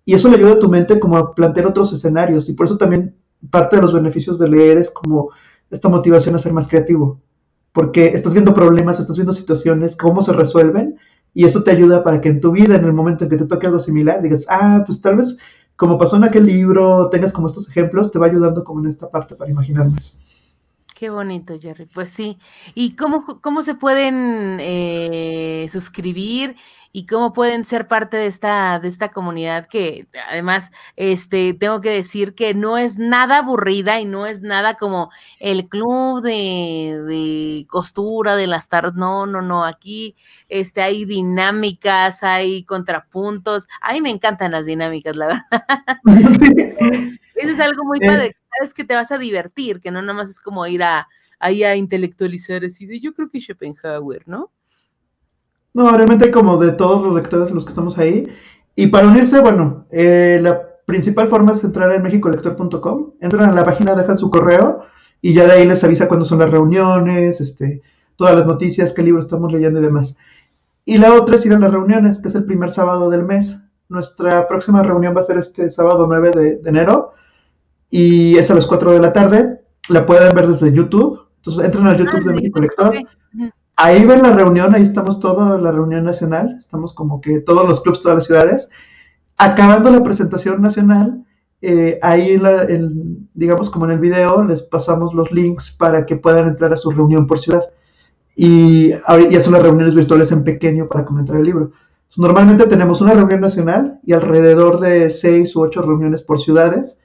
y 0.04 0.14
eso 0.14 0.28
le 0.28 0.36
ayuda 0.36 0.54
a 0.54 0.58
tu 0.58 0.68
mente 0.68 0.98
como 0.98 1.16
a 1.16 1.34
plantear 1.34 1.66
otros 1.66 1.92
escenarios 1.92 2.48
y 2.48 2.54
por 2.54 2.66
eso 2.66 2.78
también 2.78 3.14
parte 3.50 3.76
de 3.76 3.82
los 3.82 3.92
beneficios 3.92 4.38
de 4.40 4.48
leer 4.48 4.78
es 4.78 4.90
como 4.90 5.30
esta 5.70 5.88
motivación 5.88 6.34
a 6.34 6.38
ser 6.40 6.52
más 6.52 6.66
creativo, 6.66 7.20
porque 7.72 8.06
estás 8.06 8.32
viendo 8.32 8.54
problemas, 8.54 8.98
estás 8.98 9.16
viendo 9.16 9.32
situaciones, 9.32 9.94
cómo 9.94 10.20
se 10.20 10.32
resuelven 10.32 10.98
y 11.38 11.44
eso 11.44 11.62
te 11.62 11.70
ayuda 11.70 12.02
para 12.02 12.20
que 12.20 12.30
en 12.30 12.40
tu 12.40 12.50
vida, 12.50 12.74
en 12.74 12.84
el 12.84 12.92
momento 12.92 13.22
en 13.22 13.30
que 13.30 13.36
te 13.36 13.44
toque 13.44 13.68
algo 13.68 13.78
similar, 13.78 14.20
digas, 14.20 14.44
ah, 14.48 14.82
pues 14.84 15.00
tal 15.00 15.18
vez 15.18 15.38
como 15.76 15.96
pasó 15.96 16.16
en 16.16 16.24
aquel 16.24 16.46
libro, 16.46 17.08
tengas 17.10 17.32
como 17.32 17.46
estos 17.46 17.68
ejemplos, 17.68 18.10
te 18.10 18.18
va 18.18 18.26
ayudando 18.26 18.64
como 18.64 18.80
en 18.80 18.88
esta 18.88 19.08
parte 19.08 19.36
para 19.36 19.48
imaginar 19.48 19.88
más. 19.88 20.16
Qué 20.96 21.10
bonito, 21.10 21.54
Jerry. 21.56 21.86
Pues 21.94 22.10
sí. 22.10 22.38
¿Y 22.74 22.96
cómo, 22.96 23.24
cómo 23.40 23.62
se 23.62 23.76
pueden 23.76 24.58
eh, 24.58 25.68
suscribir 25.70 26.56
y 26.98 27.06
cómo 27.06 27.32
pueden 27.32 27.64
ser 27.64 27.86
parte 27.86 28.16
de 28.16 28.26
esta, 28.26 28.80
de 28.80 28.88
esta 28.88 29.10
comunidad 29.10 29.68
que 29.68 30.08
además, 30.28 30.72
este, 30.96 31.54
tengo 31.54 31.80
que 31.80 31.90
decir 31.90 32.34
que 32.34 32.54
no 32.54 32.76
es 32.76 32.98
nada 32.98 33.38
aburrida 33.38 34.00
y 34.00 34.04
no 34.04 34.26
es 34.26 34.42
nada 34.42 34.74
como 34.74 35.12
el 35.38 35.68
club 35.68 36.22
de, 36.22 37.00
de 37.06 37.66
costura 37.68 38.34
de 38.34 38.48
las 38.48 38.68
tardes. 38.68 38.94
No, 38.94 39.26
no, 39.26 39.42
no. 39.42 39.64
Aquí 39.64 40.16
este, 40.48 40.82
hay 40.82 41.04
dinámicas, 41.04 42.24
hay 42.24 42.64
contrapuntos. 42.64 43.68
A 43.80 43.92
mí 43.92 44.00
me 44.00 44.10
encantan 44.10 44.50
las 44.50 44.66
dinámicas, 44.66 45.14
la 45.14 45.26
verdad. 45.28 45.44
Eso 47.36 47.52
es 47.52 47.60
algo 47.60 47.84
muy 47.84 48.00
padre 48.00 48.34
es 48.60 48.74
que 48.74 48.82
te 48.82 48.94
vas 48.94 49.12
a 49.12 49.18
divertir, 49.18 49.80
que 49.80 49.92
no 49.92 50.02
nada 50.02 50.14
más 50.14 50.30
es 50.30 50.40
como 50.40 50.66
ir 50.66 50.82
a, 50.82 51.06
ahí 51.38 51.62
a 51.62 51.76
intelectualizar 51.76 52.64
así 52.64 52.86
de 52.86 52.98
yo 52.98 53.14
creo 53.14 53.30
que 53.30 53.40
Schopenhauer, 53.40 54.26
¿no? 54.26 54.50
No, 55.78 55.92
realmente 55.92 56.24
hay 56.24 56.32
como 56.32 56.56
de 56.56 56.72
todos 56.72 57.00
los 57.04 57.14
lectores 57.14 57.52
los 57.52 57.64
que 57.64 57.68
estamos 57.68 57.96
ahí. 57.98 58.26
Y 58.74 58.88
para 58.88 59.06
unirse, 59.06 59.38
bueno, 59.38 59.86
eh, 59.92 60.40
la 60.42 60.60
principal 60.86 61.28
forma 61.28 61.52
es 61.52 61.62
entrar 61.62 61.92
en 61.92 62.02
mexicolector.com, 62.02 63.12
entran 63.20 63.48
a 63.48 63.52
la 63.52 63.62
página, 63.62 63.94
dejan 63.94 64.18
su 64.18 64.28
correo 64.28 64.80
y 65.22 65.34
ya 65.34 65.44
de 65.44 65.52
ahí 65.52 65.64
les 65.64 65.84
avisa 65.84 66.08
cuándo 66.08 66.24
son 66.24 66.40
las 66.40 66.50
reuniones, 66.50 67.40
este, 67.40 67.80
todas 68.16 68.34
las 68.34 68.44
noticias, 68.44 68.92
qué 68.92 69.04
libro 69.04 69.20
estamos 69.20 69.52
leyendo 69.52 69.78
y 69.78 69.84
demás. 69.84 70.18
Y 70.84 70.98
la 70.98 71.14
otra 71.14 71.36
es 71.36 71.46
ir 71.46 71.54
a 71.54 71.60
las 71.60 71.70
reuniones, 71.70 72.18
que 72.18 72.26
es 72.26 72.34
el 72.34 72.44
primer 72.44 72.70
sábado 72.70 73.08
del 73.08 73.22
mes. 73.22 73.60
Nuestra 73.88 74.48
próxima 74.48 74.82
reunión 74.82 75.14
va 75.16 75.20
a 75.20 75.24
ser 75.24 75.38
este 75.38 75.70
sábado 75.70 76.08
9 76.08 76.30
de 76.60 76.68
enero 76.68 77.12
y 77.88 78.36
es 78.36 78.50
a 78.50 78.56
las 78.56 78.66
4 78.66 78.94
de 78.94 78.98
la 78.98 79.12
tarde. 79.12 79.60
La 79.90 80.04
pueden 80.04 80.34
ver 80.34 80.48
desde 80.48 80.72
YouTube. 80.72 81.20
Entonces 81.36 81.64
entran 81.64 81.86
al 81.86 81.98
YouTube 81.98 82.24
de 82.24 82.32
México 82.32 82.60
Lector. 82.60 82.96
Ahí 83.80 84.04
ven 84.04 84.22
la 84.22 84.32
reunión, 84.32 84.74
ahí 84.74 84.82
estamos 84.82 85.20
todos, 85.20 85.62
la 85.62 85.70
reunión 85.70 86.02
nacional. 86.02 86.56
Estamos 86.58 86.92
como 86.92 87.20
que 87.20 87.38
todos 87.38 87.66
los 87.68 87.80
clubes, 87.80 88.02
todas 88.02 88.16
las 88.16 88.24
ciudades. 88.24 88.70
Acabando 89.36 89.88
la 89.90 90.02
presentación 90.02 90.60
nacional, 90.60 91.24
eh, 91.62 91.96
ahí, 92.02 92.42
digamos 93.34 93.70
como 93.70 93.84
en 93.84 93.92
el 93.92 94.00
video, 94.00 94.42
les 94.42 94.62
pasamos 94.62 95.14
los 95.14 95.30
links 95.30 95.70
para 95.70 96.06
que 96.06 96.16
puedan 96.16 96.48
entrar 96.48 96.72
a 96.72 96.76
su 96.76 96.90
reunión 96.90 97.28
por 97.28 97.38
ciudad. 97.38 97.70
Y, 98.34 98.90
y 98.90 99.36
hacen 99.36 99.52
las 99.52 99.62
reuniones 99.62 99.94
virtuales 99.94 100.32
en 100.32 100.42
pequeño 100.42 100.88
para 100.88 101.04
comentar 101.04 101.36
el 101.36 101.44
libro. 101.44 101.70
Normalmente 102.16 102.66
tenemos 102.66 103.00
una 103.00 103.14
reunión 103.14 103.40
nacional 103.40 104.00
y 104.04 104.12
alrededor 104.12 104.80
de 104.80 105.08
seis 105.08 105.54
u 105.54 105.60
ocho 105.60 105.82
reuniones 105.82 106.20
por 106.22 106.40
ciudades. 106.40 106.98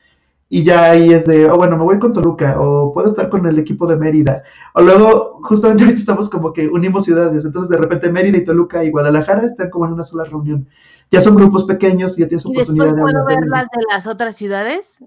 Y 0.55 0.63
ya 0.63 0.91
ahí 0.91 1.11
es 1.11 1.25
de, 1.25 1.49
oh, 1.49 1.55
bueno, 1.55 1.75
me 1.77 1.83
voy 1.83 1.97
con 1.97 2.13
Toluca 2.13 2.61
o 2.61 2.93
puedo 2.93 3.07
estar 3.07 3.27
con 3.27 3.43
el 3.47 3.57
equipo 3.57 3.87
de 3.87 3.95
Mérida. 3.95 4.43
O 4.75 4.83
luego, 4.83 5.39
justamente 5.41 5.81
ahorita 5.83 5.99
estamos 5.99 6.29
como 6.29 6.53
que 6.53 6.67
unimos 6.67 7.05
ciudades. 7.05 7.43
Entonces, 7.43 7.71
de 7.71 7.77
repente, 7.77 8.11
Mérida 8.11 8.37
y 8.37 8.43
Toluca 8.43 8.83
y 8.83 8.91
Guadalajara 8.91 9.47
están 9.47 9.71
como 9.71 9.87
en 9.87 9.93
una 9.93 10.03
sola 10.03 10.25
reunión. 10.25 10.69
Ya 11.09 11.21
son 11.21 11.33
grupos 11.33 11.63
pequeños 11.63 12.15
y 12.19 12.21
ya 12.21 12.27
tienes 12.27 12.45
oportunidad 12.45 12.85
después 12.85 13.13
puedo 13.13 13.25
ver 13.25 13.47
las 13.47 13.63
de 13.63 13.83
las 13.91 14.05
otras 14.05 14.35
ciudades? 14.35 15.03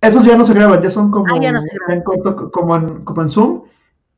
Esos 0.00 0.24
ya 0.24 0.34
no 0.34 0.46
se 0.46 0.54
graban, 0.54 0.80
ya 0.80 0.88
son 0.88 1.10
como, 1.10 1.26
ah, 1.34 1.38
En 1.88 2.02
como, 2.02 2.74
en, 2.74 3.04
como 3.04 3.20
en 3.20 3.28
Zoom. 3.28 3.64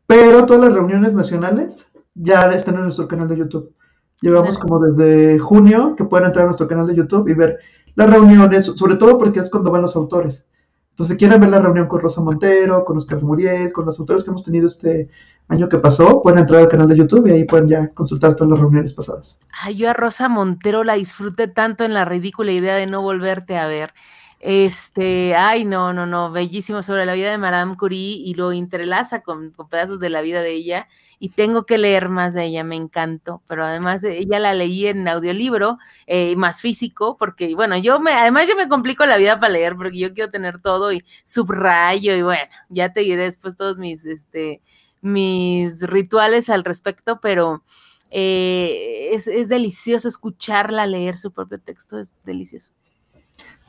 Pero 0.07 0.47
todas 0.47 0.63
las 0.63 0.75
reuniones 0.75 1.13
nacionales 1.13 1.89
ya 2.15 2.43
están 2.53 2.77
en 2.77 2.83
nuestro 2.83 3.09
canal 3.09 3.27
de 3.27 3.39
YouTube. 3.39 3.75
Llevamos 4.21 4.59
como 4.59 4.79
desde 4.79 5.41
junio 5.41 5.97
que 5.97 6.05
pueden 6.05 6.27
entrar 6.27 6.45
a 6.45 6.47
nuestro 6.47 6.69
canal 6.69 6.87
de 6.87 6.95
YouTube 6.95 7.29
y 7.29 7.35
ver 7.35 7.59
las 7.99 8.11
reuniones, 8.11 8.67
sobre 8.67 8.95
todo 8.95 9.19
porque 9.19 9.41
es 9.41 9.51
cuando 9.51 9.73
van 9.73 9.83
los 9.83 9.97
autores. 9.97 10.45
Entonces, 10.91 11.17
quieren 11.17 11.41
ver 11.41 11.51
la 11.51 11.59
reunión 11.59 11.89
con 11.89 12.01
Rosa 12.01 12.21
Montero, 12.21 12.85
con 12.85 12.97
Oscar 12.97 13.21
Muriel, 13.21 13.73
con 13.73 13.87
los 13.87 13.99
autores 13.99 14.23
que 14.23 14.31
hemos 14.31 14.45
tenido 14.45 14.69
este 14.69 15.11
año 15.49 15.69
que 15.69 15.79
pasó, 15.79 16.23
pueden 16.23 16.39
entrar 16.39 16.61
al 16.61 16.69
canal 16.69 16.87
de 16.87 16.97
YouTube 16.97 17.27
y 17.27 17.33
ahí 17.33 17.45
pueden 17.45 17.69
ya 17.69 17.89
consultar 17.89 18.37
todas 18.37 18.53
las 18.53 18.61
reuniones 18.61 18.93
pasadas. 18.93 19.41
Ay, 19.51 19.79
yo 19.79 19.91
a 19.91 19.95
Rosa 19.95 20.29
Montero 20.29 20.85
la 20.85 20.95
disfruté 20.95 21.49
tanto 21.49 21.83
en 21.85 21.93
la 21.93 22.05
ridícula 22.05 22.53
idea 22.53 22.77
de 22.77 22.87
no 22.87 23.03
volverte 23.03 23.59
a 23.59 23.67
ver. 23.67 23.93
Este, 24.41 25.35
ay, 25.35 25.65
no, 25.65 25.93
no, 25.93 26.07
no, 26.07 26.31
bellísimo 26.31 26.83
sobre 26.83 27.05
la 27.05 27.15
vida 27.15 27.31
de 27.31 27.39
Madame 27.39 27.77
Curie 27.77 28.19
y 28.25 28.35
lo 28.35 28.53
entrelaza 28.53 29.21
con, 29.23 29.53
pedazos 29.69 29.99
de 29.99 30.11
la 30.11 30.23
vida 30.23 30.43
de 30.43 30.53
ella 30.53 30.87
y 31.19 31.31
tengo 31.31 31.67
que 31.67 31.77
leer 31.77 32.09
más 32.09 32.35
de 32.35 32.45
ella, 32.45 32.63
me 32.63 32.77
encantó, 32.77 33.43
pero 33.49 33.65
además 33.65 34.05
ella 34.05 34.39
la 34.39 34.55
leí 34.55 34.87
en 34.87 35.09
audiolibro, 35.09 35.79
eh, 36.07 36.37
más 36.37 36.61
físico, 36.61 37.17
porque 37.19 37.53
bueno, 37.57 37.77
yo 37.79 37.99
me, 37.99 38.13
además 38.13 38.47
yo 38.49 38.55
me 38.55 38.69
complico 38.69 39.05
la 39.07 39.17
vida 39.17 39.41
para 39.41 39.53
leer 39.53 39.75
porque 39.75 39.99
yo 39.99 40.15
quiero 40.15 40.31
tener 40.31 40.61
todo 40.61 40.93
y 40.93 41.05
subrayo 41.25 42.15
y 42.15 42.23
bueno, 42.23 42.45
ya 42.69 42.93
te 42.93 43.01
diré 43.01 43.25
después 43.25 43.57
todos 43.57 43.77
mis, 43.79 44.05
este, 44.05 44.63
mis 45.01 45.83
rituales 45.83 46.49
al 46.51 46.65
respecto, 46.65 47.21
pero... 47.21 47.63
Eh, 48.11 49.11
es, 49.13 49.29
es 49.29 49.51
delicioso 49.51 50.09
escucharla 50.09 50.87
leer 50.87 51.19
su 51.19 51.31
propio 51.31 51.61
texto, 51.61 51.99
es 51.99 52.17
delicioso. 52.25 52.73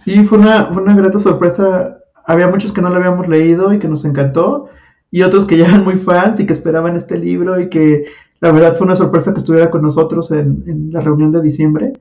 Sí, 0.04 0.24
fue 0.24 0.38
una, 0.38 0.72
fue 0.72 0.82
una 0.82 0.96
grata 0.96 1.20
sorpresa. 1.20 2.00
Había 2.26 2.48
muchos 2.48 2.72
que 2.72 2.82
no 2.82 2.90
lo 2.90 2.96
habíamos 2.96 3.28
leído 3.28 3.74
y 3.74 3.80
que 3.80 3.88
nos 3.88 4.06
encantó, 4.06 4.70
y 5.12 5.24
otros 5.24 5.46
que 5.46 5.58
ya 5.58 5.68
eran 5.68 5.84
muy 5.84 5.96
fans 5.96 6.40
y 6.40 6.46
que 6.46 6.54
esperaban 6.54 6.96
este 6.96 7.18
libro 7.18 7.60
y 7.60 7.70
que 7.70 8.06
la 8.40 8.52
verdad 8.52 8.78
fue 8.78 8.86
una 8.86 8.96
sorpresa 8.96 9.34
que 9.34 9.40
estuviera 9.40 9.70
con 9.70 9.82
nosotros 9.82 10.32
en, 10.32 10.92
la 10.92 11.02
reunión 11.02 11.32
de 11.32 11.42
diciembre. 11.42 11.94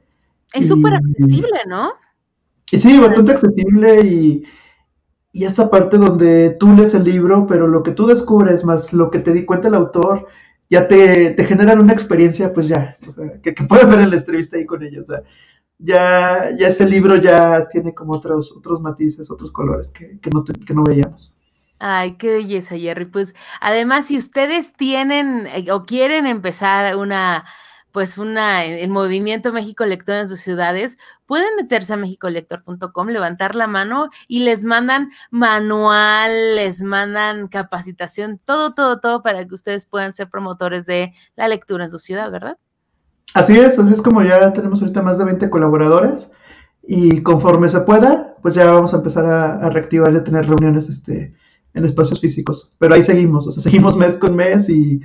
Es 0.53 0.69
súper 0.69 0.95
accesible, 0.95 1.61
¿no? 1.67 1.93
Y 2.71 2.79
sí, 2.79 2.99
bastante 3.01 3.33
accesible 3.33 4.07
y, 4.07 4.45
y 5.33 5.45
esa 5.45 5.69
parte 5.69 5.99
donde 5.99 6.51
tú 6.51 6.73
lees 6.75 6.95
el 6.95 7.05
libro, 7.05 7.47
pero 7.49 7.67
lo 7.67 7.83
que 7.83 7.91
tú 7.91 8.07
descubres 8.07 8.65
más 8.65 8.93
lo 8.93 9.11
que 9.11 9.19
te 9.19 9.33
di 9.33 9.45
cuenta 9.45 9.69
el 9.69 9.75
autor, 9.75 10.27
ya 10.71 10.87
te, 10.87 11.31
te 11.31 11.45
generan 11.45 11.81
una 11.81 11.95
experiencia, 11.95 12.53
pues 12.53 12.69
ya, 12.69 12.97
o 13.09 13.13
sea, 13.13 13.41
que, 13.43 13.55
que 13.55 13.65
puedes 13.65 13.89
ver 13.89 14.01
en 14.01 14.11
la 14.11 14.17
entrevista 14.17 14.57
ahí 14.57 14.67
con 14.67 14.83
ellos. 14.83 15.09
O 15.09 15.13
sea, 15.15 15.23
ya, 15.79 16.51
ya 16.57 16.69
ese 16.69 16.87
libro 16.87 17.17
ya 17.17 17.69
tiene 17.69 17.95
como 17.95 18.15
otros, 18.15 18.55
otros 18.57 18.81
matices, 18.81 19.31
otros 19.31 19.53
colores 19.53 19.91
que, 19.91 20.19
que, 20.21 20.31
no, 20.31 20.45
que 20.45 20.75
no 20.75 20.85
veíamos. 20.85 21.35
Ay, 21.79 22.17
qué 22.17 22.33
belleza, 22.33 22.77
Jerry. 22.77 23.05
Pues 23.05 23.35
además, 23.61 24.07
si 24.07 24.17
ustedes 24.17 24.73
tienen 24.73 25.47
eh, 25.47 25.71
o 25.71 25.85
quieren 25.85 26.27
empezar 26.27 26.97
una, 26.97 27.45
pues 27.93 28.19
una, 28.19 28.65
el 28.65 28.91
movimiento 28.91 29.53
México 29.53 29.87
Lector 29.87 30.17
en 30.17 30.29
sus 30.29 30.41
ciudades, 30.41 30.99
pueden 31.27 31.55
meterse 31.57 31.95
a 31.95 31.97
mexicolector.com, 31.97 33.09
levantar 33.09 33.55
la 33.55 33.69
mano 33.69 34.09
y 34.27 34.41
les 34.41 34.65
mandan 34.65 35.11
manual, 35.31 36.57
les 36.57 36.83
mandan 36.83 37.49
capacitación, 37.49 38.39
todo, 38.45 38.75
todo, 38.75 38.99
todo 39.01 39.23
para 39.23 39.47
que 39.47 39.55
ustedes 39.55 39.87
puedan 39.87 40.13
ser 40.13 40.29
promotores 40.31 40.85
de 40.87 41.13
la 41.37 41.47
lectura 41.49 41.85
en 41.85 41.91
su 41.91 42.01
ciudad, 42.01 42.31
¿verdad? 42.31 42.59
Así 43.35 43.57
es, 43.59 43.79
así 43.79 43.93
es 43.93 44.03
como 44.03 44.23
ya 44.23 44.53
tenemos 44.53 44.81
ahorita 44.81 45.03
más 45.03 45.19
de 45.19 45.25
20 45.25 45.51
colaboradores 45.51 46.31
y 46.87 47.21
conforme 47.21 47.69
se 47.69 47.81
pueda, 47.81 48.35
pues 48.43 48.55
ya 48.55 48.71
vamos 48.71 48.95
a 48.95 48.97
empezar 48.97 49.27
a, 49.27 49.69
reactivar 49.71 50.13
y 50.13 50.17
a 50.17 50.25
tener 50.25 50.47
reuniones 50.47 50.89
este, 50.89 51.35
en 51.75 51.85
espacios 51.85 52.21
físicos. 52.21 52.73
Pero 52.79 52.95
ahí 52.95 53.03
seguimos, 53.03 53.47
o 53.47 53.51
sea, 53.51 53.63
seguimos 53.65 53.97
mes 53.97 54.17
con 54.17 54.35
mes 54.35 54.69
y 54.71 55.01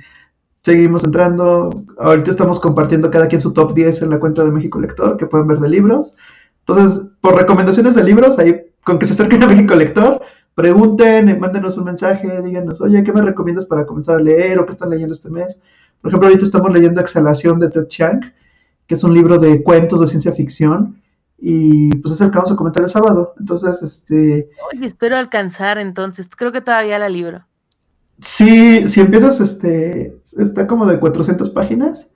seguimos 0.62 1.04
entrando. 1.04 1.84
Ahorita 1.98 2.30
estamos 2.30 2.58
compartiendo 2.58 3.10
cada 3.10 3.28
quien 3.28 3.40
su 3.40 3.52
top 3.52 3.74
10 3.74 4.02
en 4.02 4.10
la 4.10 4.18
cuenta 4.18 4.44
de 4.44 4.50
México 4.50 4.80
Lector, 4.80 5.18
que 5.18 5.26
pueden 5.26 5.46
ver 5.46 5.58
de 5.58 5.68
libros. 5.68 6.16
Entonces, 6.66 7.06
por 7.20 7.36
recomendaciones 7.36 7.94
de 7.94 8.04
libros, 8.04 8.38
ahí 8.38 8.62
con 8.82 8.98
que 8.98 9.06
se 9.06 9.12
acerquen 9.12 9.42
a 9.42 9.48
México 9.48 9.74
Lector, 9.74 10.22
pregunten, 10.54 11.38
mándenos 11.38 11.76
un 11.76 11.84
mensaje, 11.84 12.40
díganos, 12.40 12.80
oye, 12.80 13.02
¿qué 13.04 13.12
me 13.12 13.20
recomiendas 13.20 13.66
para 13.66 13.84
comenzar 13.84 14.16
a 14.16 14.22
leer 14.22 14.58
o 14.58 14.64
qué 14.64 14.72
están 14.72 14.88
leyendo 14.88 15.12
este 15.12 15.28
mes? 15.28 15.60
Por 16.04 16.10
ejemplo, 16.10 16.28
ahorita 16.28 16.44
estamos 16.44 16.70
leyendo 16.70 17.00
Exhalación 17.00 17.58
de 17.58 17.70
Ted 17.70 17.86
Chiang, 17.86 18.20
que 18.86 18.94
es 18.94 19.02
un 19.04 19.14
libro 19.14 19.38
de 19.38 19.62
cuentos 19.62 20.02
de 20.02 20.06
ciencia 20.06 20.32
ficción. 20.32 21.00
Y 21.38 21.96
pues 21.96 22.12
es 22.12 22.20
el 22.20 22.30
que 22.30 22.36
vamos 22.36 22.52
a 22.52 22.56
comentar 22.56 22.82
el 22.82 22.90
sábado. 22.90 23.32
Entonces, 23.40 23.82
este. 23.82 24.50
Oye, 24.70 24.84
espero 24.84 25.16
alcanzar 25.16 25.78
entonces. 25.78 26.28
Creo 26.36 26.52
que 26.52 26.60
todavía 26.60 26.98
la 26.98 27.08
libro. 27.08 27.46
Sí, 28.18 28.86
si 28.86 29.00
empiezas, 29.00 29.40
este. 29.40 30.18
Está 30.36 30.66
como 30.66 30.84
de 30.84 31.00
400 31.00 31.48
páginas. 31.48 32.06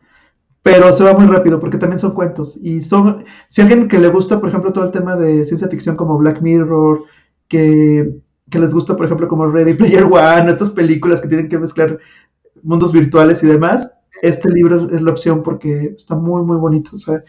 Pero 0.61 0.93
se 0.93 1.03
va 1.03 1.15
muy 1.15 1.27
rápido 1.27 1.59
porque 1.59 1.79
también 1.79 1.99
son 1.99 2.13
cuentos. 2.13 2.59
Y 2.61 2.83
son. 2.83 3.25
Si 3.49 3.63
alguien 3.63 3.89
que 3.89 3.99
le 3.99 4.09
gusta, 4.09 4.39
por 4.39 4.51
ejemplo, 4.51 4.71
todo 4.71 4.85
el 4.85 4.91
tema 4.91 5.17
de 5.17 5.47
ciencia 5.47 5.69
ficción 5.69 5.97
como 5.97 6.19
Black 6.19 6.43
Mirror, 6.43 7.05
que, 7.49 8.21
que 8.51 8.59
les 8.59 8.75
gusta, 8.75 8.99
por 8.99 9.07
ejemplo, 9.07 9.29
como 9.29 9.51
Ready 9.51 9.73
Player 9.73 10.05
One, 10.05 10.51
estas 10.51 10.69
películas 10.69 11.23
que 11.23 11.29
tienen 11.29 11.49
que 11.49 11.59
mezclar 11.59 11.99
mundos 12.63 12.93
virtuales 12.93 13.43
y 13.43 13.47
demás, 13.47 13.93
este 14.23 14.51
libro 14.51 14.77
es, 14.77 15.03
la 15.03 15.11
opción 15.11 15.43
porque 15.43 15.95
está 15.97 16.15
muy, 16.15 16.43
muy 16.43 16.57
bonito. 16.57 16.97
O 16.97 16.99
sea, 16.99 17.23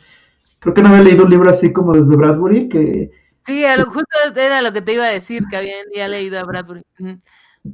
creo 0.60 0.74
que 0.74 0.82
no 0.82 0.90
había 0.90 1.04
leído 1.04 1.26
un 1.26 1.30
libro 1.30 1.50
así 1.50 1.72
como 1.72 1.94
desde 1.94 2.16
Bradbury 2.16 2.70
que... 2.70 3.12
Sí, 3.46 3.64
justo 3.88 4.10
era 4.36 4.62
lo 4.62 4.74
que 4.74 4.82
te 4.82 4.94
iba 4.94 5.06
a 5.06 5.10
decir, 5.10 5.44
que 5.50 5.58
había 5.58 5.76
ya 5.96 6.08
leído 6.08 6.40
a 6.40 6.44
Bradbury. 6.44 6.84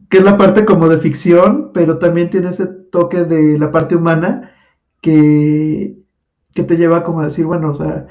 Que 0.10 0.18
es 0.18 0.24
la 0.24 0.38
parte 0.38 0.64
como 0.64 0.88
de 0.88 0.98
ficción, 0.98 1.72
pero 1.74 1.98
también 1.98 2.30
tiene 2.30 2.50
ese 2.50 2.66
toque 2.66 3.24
de 3.24 3.58
la 3.58 3.72
parte 3.72 3.96
humana 3.96 4.52
que, 5.02 5.96
que 6.54 6.64
te 6.64 6.78
lleva 6.78 7.04
como 7.04 7.22
a 7.22 7.26
decir, 7.26 7.46
bueno, 7.46 7.72
o 7.72 7.74
sea, 7.74 8.08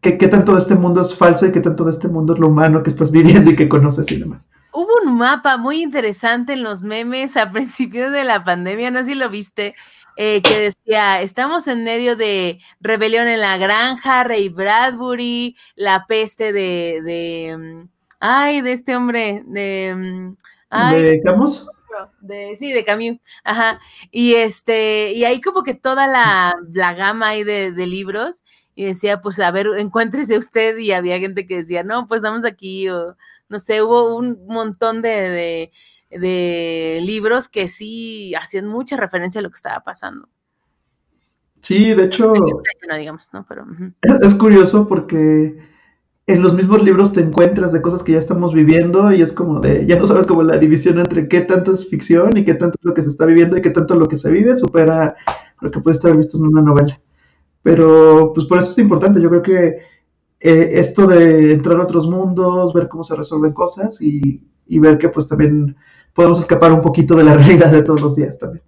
¿qué, 0.00 0.16
qué 0.16 0.28
tanto 0.28 0.52
de 0.52 0.60
este 0.60 0.74
mundo 0.74 1.02
es 1.02 1.14
falso 1.14 1.46
y 1.46 1.52
qué 1.52 1.60
tanto 1.60 1.84
de 1.84 1.90
este 1.90 2.08
mundo 2.08 2.34
es 2.34 2.38
lo 2.38 2.48
humano 2.48 2.82
que 2.82 2.90
estás 2.90 3.10
viviendo 3.12 3.50
y 3.50 3.56
que 3.56 3.68
conoces 3.68 4.10
y 4.10 4.20
demás 4.20 4.42
hubo 4.74 4.90
un 5.04 5.16
mapa 5.16 5.56
muy 5.56 5.82
interesante 5.82 6.52
en 6.52 6.62
los 6.62 6.82
memes 6.82 7.36
a 7.36 7.50
principios 7.52 8.12
de 8.12 8.24
la 8.24 8.44
pandemia, 8.44 8.90
no 8.90 8.98
sé 9.00 9.06
si 9.06 9.14
lo 9.14 9.30
viste, 9.30 9.74
eh, 10.16 10.42
que 10.42 10.58
decía, 10.58 11.22
estamos 11.22 11.66
en 11.66 11.84
medio 11.84 12.16
de 12.16 12.60
rebelión 12.80 13.26
en 13.26 13.40
la 13.40 13.56
granja, 13.56 14.24
Ray 14.24 14.48
Bradbury, 14.48 15.56
la 15.74 16.06
peste 16.06 16.52
de, 16.52 17.00
de 17.02 17.56
mm, 17.56 17.88
ay, 18.20 18.60
de 18.60 18.72
este 18.72 18.96
hombre, 18.96 19.42
de... 19.46 19.94
Mm, 19.96 20.36
¿De 20.90 21.20
Camus? 21.24 21.66
De, 22.20 22.56
sí, 22.56 22.72
de 22.72 22.84
Camus, 22.84 23.18
ajá, 23.44 23.78
y 24.10 24.34
este, 24.34 25.12
y 25.12 25.24
ahí 25.24 25.40
como 25.40 25.62
que 25.62 25.74
toda 25.74 26.08
la, 26.08 26.52
la 26.72 26.94
gama 26.94 27.28
ahí 27.28 27.44
de, 27.44 27.70
de 27.70 27.86
libros, 27.86 28.42
y 28.74 28.86
decía, 28.86 29.20
pues 29.20 29.38
a 29.38 29.52
ver, 29.52 29.68
encuéntrese 29.78 30.36
usted, 30.36 30.76
y 30.78 30.90
había 30.90 31.20
gente 31.20 31.46
que 31.46 31.58
decía, 31.58 31.84
no, 31.84 32.08
pues 32.08 32.18
estamos 32.18 32.44
aquí, 32.44 32.88
o 32.88 33.16
no 33.54 33.60
sé, 33.60 33.82
hubo 33.82 34.16
un 34.16 34.46
montón 34.48 35.00
de, 35.00 35.70
libros 36.10 37.48
que 37.48 37.68
sí 37.68 38.34
hacían 38.34 38.66
mucha 38.66 38.96
referencia 38.96 39.38
a 39.38 39.42
lo 39.42 39.50
que 39.50 39.54
estaba 39.54 39.78
pasando. 39.84 40.28
Sí, 41.60 41.94
de 41.94 42.04
hecho, 42.04 42.32
digamos, 42.98 43.30
¿no? 43.32 43.46
Pero, 43.48 43.64
es, 44.22 44.34
curioso 44.34 44.88
porque 44.88 45.56
en 46.26 46.42
los 46.42 46.52
mismos 46.52 46.82
libros 46.82 47.12
te 47.12 47.20
encuentras 47.20 47.72
de 47.72 47.80
cosas 47.80 48.02
que 48.02 48.12
ya 48.12 48.18
estamos 48.18 48.52
viviendo 48.52 49.12
y 49.12 49.22
es 49.22 49.32
como 49.32 49.60
de, 49.60 49.86
ya 49.86 49.96
no 49.96 50.08
sabes 50.08 50.26
como 50.26 50.42
la 50.42 50.58
división 50.58 50.98
entre 50.98 51.28
qué 51.28 51.42
tanto 51.42 51.72
es 51.72 51.88
ficción 51.88 52.36
y 52.36 52.44
qué 52.44 52.54
tanto 52.54 52.76
es 52.80 52.84
lo 52.84 52.92
que 52.92 53.02
se 53.02 53.10
está 53.10 53.24
viviendo 53.24 53.56
y 53.56 53.62
qué 53.62 53.70
tanto 53.70 53.94
lo 53.94 54.08
que 54.08 54.16
se 54.16 54.30
vive 54.32 54.56
supera 54.56 55.14
lo 55.60 55.70
que 55.70 55.78
puede 55.78 55.96
estar 55.96 56.16
visto 56.16 56.38
en 56.38 56.48
una 56.48 56.62
novela. 56.62 57.00
Pero 57.62 58.32
pues 58.34 58.48
por 58.48 58.58
eso 58.58 58.72
es 58.72 58.78
importante, 58.78 59.20
yo 59.20 59.30
creo 59.30 59.42
que 59.42 59.93
eh, 60.46 60.78
esto 60.78 61.06
de 61.06 61.52
entrar 61.52 61.80
a 61.80 61.84
otros 61.84 62.06
mundos, 62.06 62.74
ver 62.74 62.86
cómo 62.88 63.02
se 63.02 63.16
resuelven 63.16 63.54
cosas 63.54 63.96
y, 63.98 64.42
ver 64.68 64.98
que 64.98 65.08
pues 65.08 65.26
también 65.26 65.74
podemos 66.12 66.38
escapar 66.38 66.70
un 66.70 66.82
poquito 66.82 67.14
de 67.14 67.24
la 67.24 67.32
realidad 67.38 67.72
de 67.72 67.82
todos 67.82 68.02
los 68.02 68.14
días 68.14 68.38
también. 68.38 68.62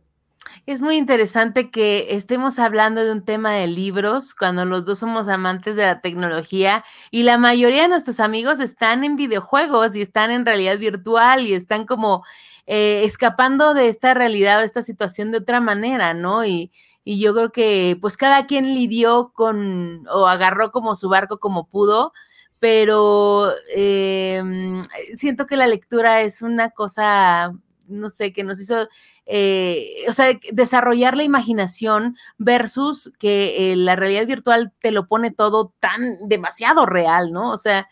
Es 0.65 0.81
muy 0.81 0.97
interesante 0.97 1.71
que 1.71 2.07
estemos 2.17 2.59
hablando 2.59 3.05
de 3.05 3.13
un 3.13 3.27
tema 3.27 3.53
de 3.53 3.67
libros 3.67 4.35
cuando 4.35 4.65
los 4.65 4.87
dos 4.87 5.01
somos 5.01 5.29
amantes 5.29 5.77
de 5.77 5.85
la 5.85 6.01
tecnología 6.01 6.83
y 7.11 7.25
la 7.25 7.37
mayoría 7.37 7.83
de 7.83 7.89
nuestros 7.89 8.21
amigos 8.21 8.59
están 8.59 9.05
en 9.05 9.17
videojuegos 9.17 9.95
y 9.97 10.01
están 10.01 10.31
en 10.31 10.47
realidad 10.47 10.79
virtual 10.79 11.43
y 11.43 11.53
están 11.53 11.85
como 11.85 12.25
eh, 12.65 13.03
escapando 13.05 13.75
de 13.75 13.89
esta 13.89 14.15
realidad 14.15 14.63
o 14.63 14.65
esta 14.65 14.81
situación 14.81 15.31
de 15.31 15.39
otra 15.39 15.61
manera, 15.61 16.15
¿no? 16.15 16.47
Y, 16.47 16.73
y 17.09 17.21
yo 17.21 17.33
creo 17.35 17.53
que 17.53 17.97
pues 18.01 18.17
cada 18.17 18.47
quien 18.47 18.65
lidió 18.75 19.31
con 19.33 20.05
o 20.13 20.27
agarró 20.27 20.73
como 20.73 20.97
su 20.97 21.09
barco 21.09 21.39
como 21.39 21.69
pudo, 21.69 22.13
pero 22.59 23.53
em, 23.73 24.83
siento 25.15 25.47
que 25.47 25.57
la 25.57 25.69
lectura 25.69 26.23
es 26.23 26.43
una 26.43 26.71
cosa 26.71 27.53
no 27.87 28.09
sé, 28.09 28.33
que 28.33 28.43
nos 28.43 28.61
hizo, 28.61 28.89
eh, 29.27 30.05
o 30.09 30.13
sea, 30.13 30.37
desarrollar 30.53 31.17
la 31.17 31.23
imaginación 31.23 32.17
versus 32.39 33.13
que 33.21 33.73
eh, 33.73 33.77
la 33.77 33.95
realidad 33.95 34.27
virtual 34.27 34.73
te 34.81 34.91
lo 34.91 35.07
pone 35.07 35.31
todo 35.31 35.73
tan 35.79 36.01
demasiado 36.29 36.87
real, 36.87 37.33
¿no? 37.33 37.53
O 37.53 37.57
sea, 37.57 37.89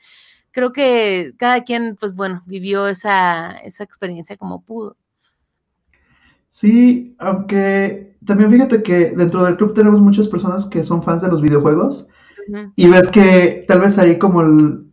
creo 0.50 0.72
que 0.72 1.34
cada 1.38 1.62
quien, 1.62 1.94
pues 1.94 2.14
bueno, 2.16 2.42
vivió 2.46 2.88
esa, 2.88 3.52
esa 3.62 3.84
experiencia 3.84 4.36
como 4.36 4.62
pudo. 4.64 4.96
Sí, 6.54 7.16
aunque 7.18 8.14
también 8.24 8.48
fíjate 8.48 8.84
que 8.84 9.10
dentro 9.10 9.42
del 9.44 9.56
club 9.56 9.74
tenemos 9.74 10.00
muchas 10.00 10.28
personas 10.28 10.64
que 10.66 10.84
son 10.84 11.02
fans 11.02 11.20
de 11.22 11.26
los 11.26 11.42
videojuegos 11.42 12.06
y 12.76 12.88
ves 12.88 13.08
que 13.08 13.64
tal 13.66 13.80
vez 13.80 13.98
ahí 13.98 14.20
como 14.20 14.40
el, 14.42 14.84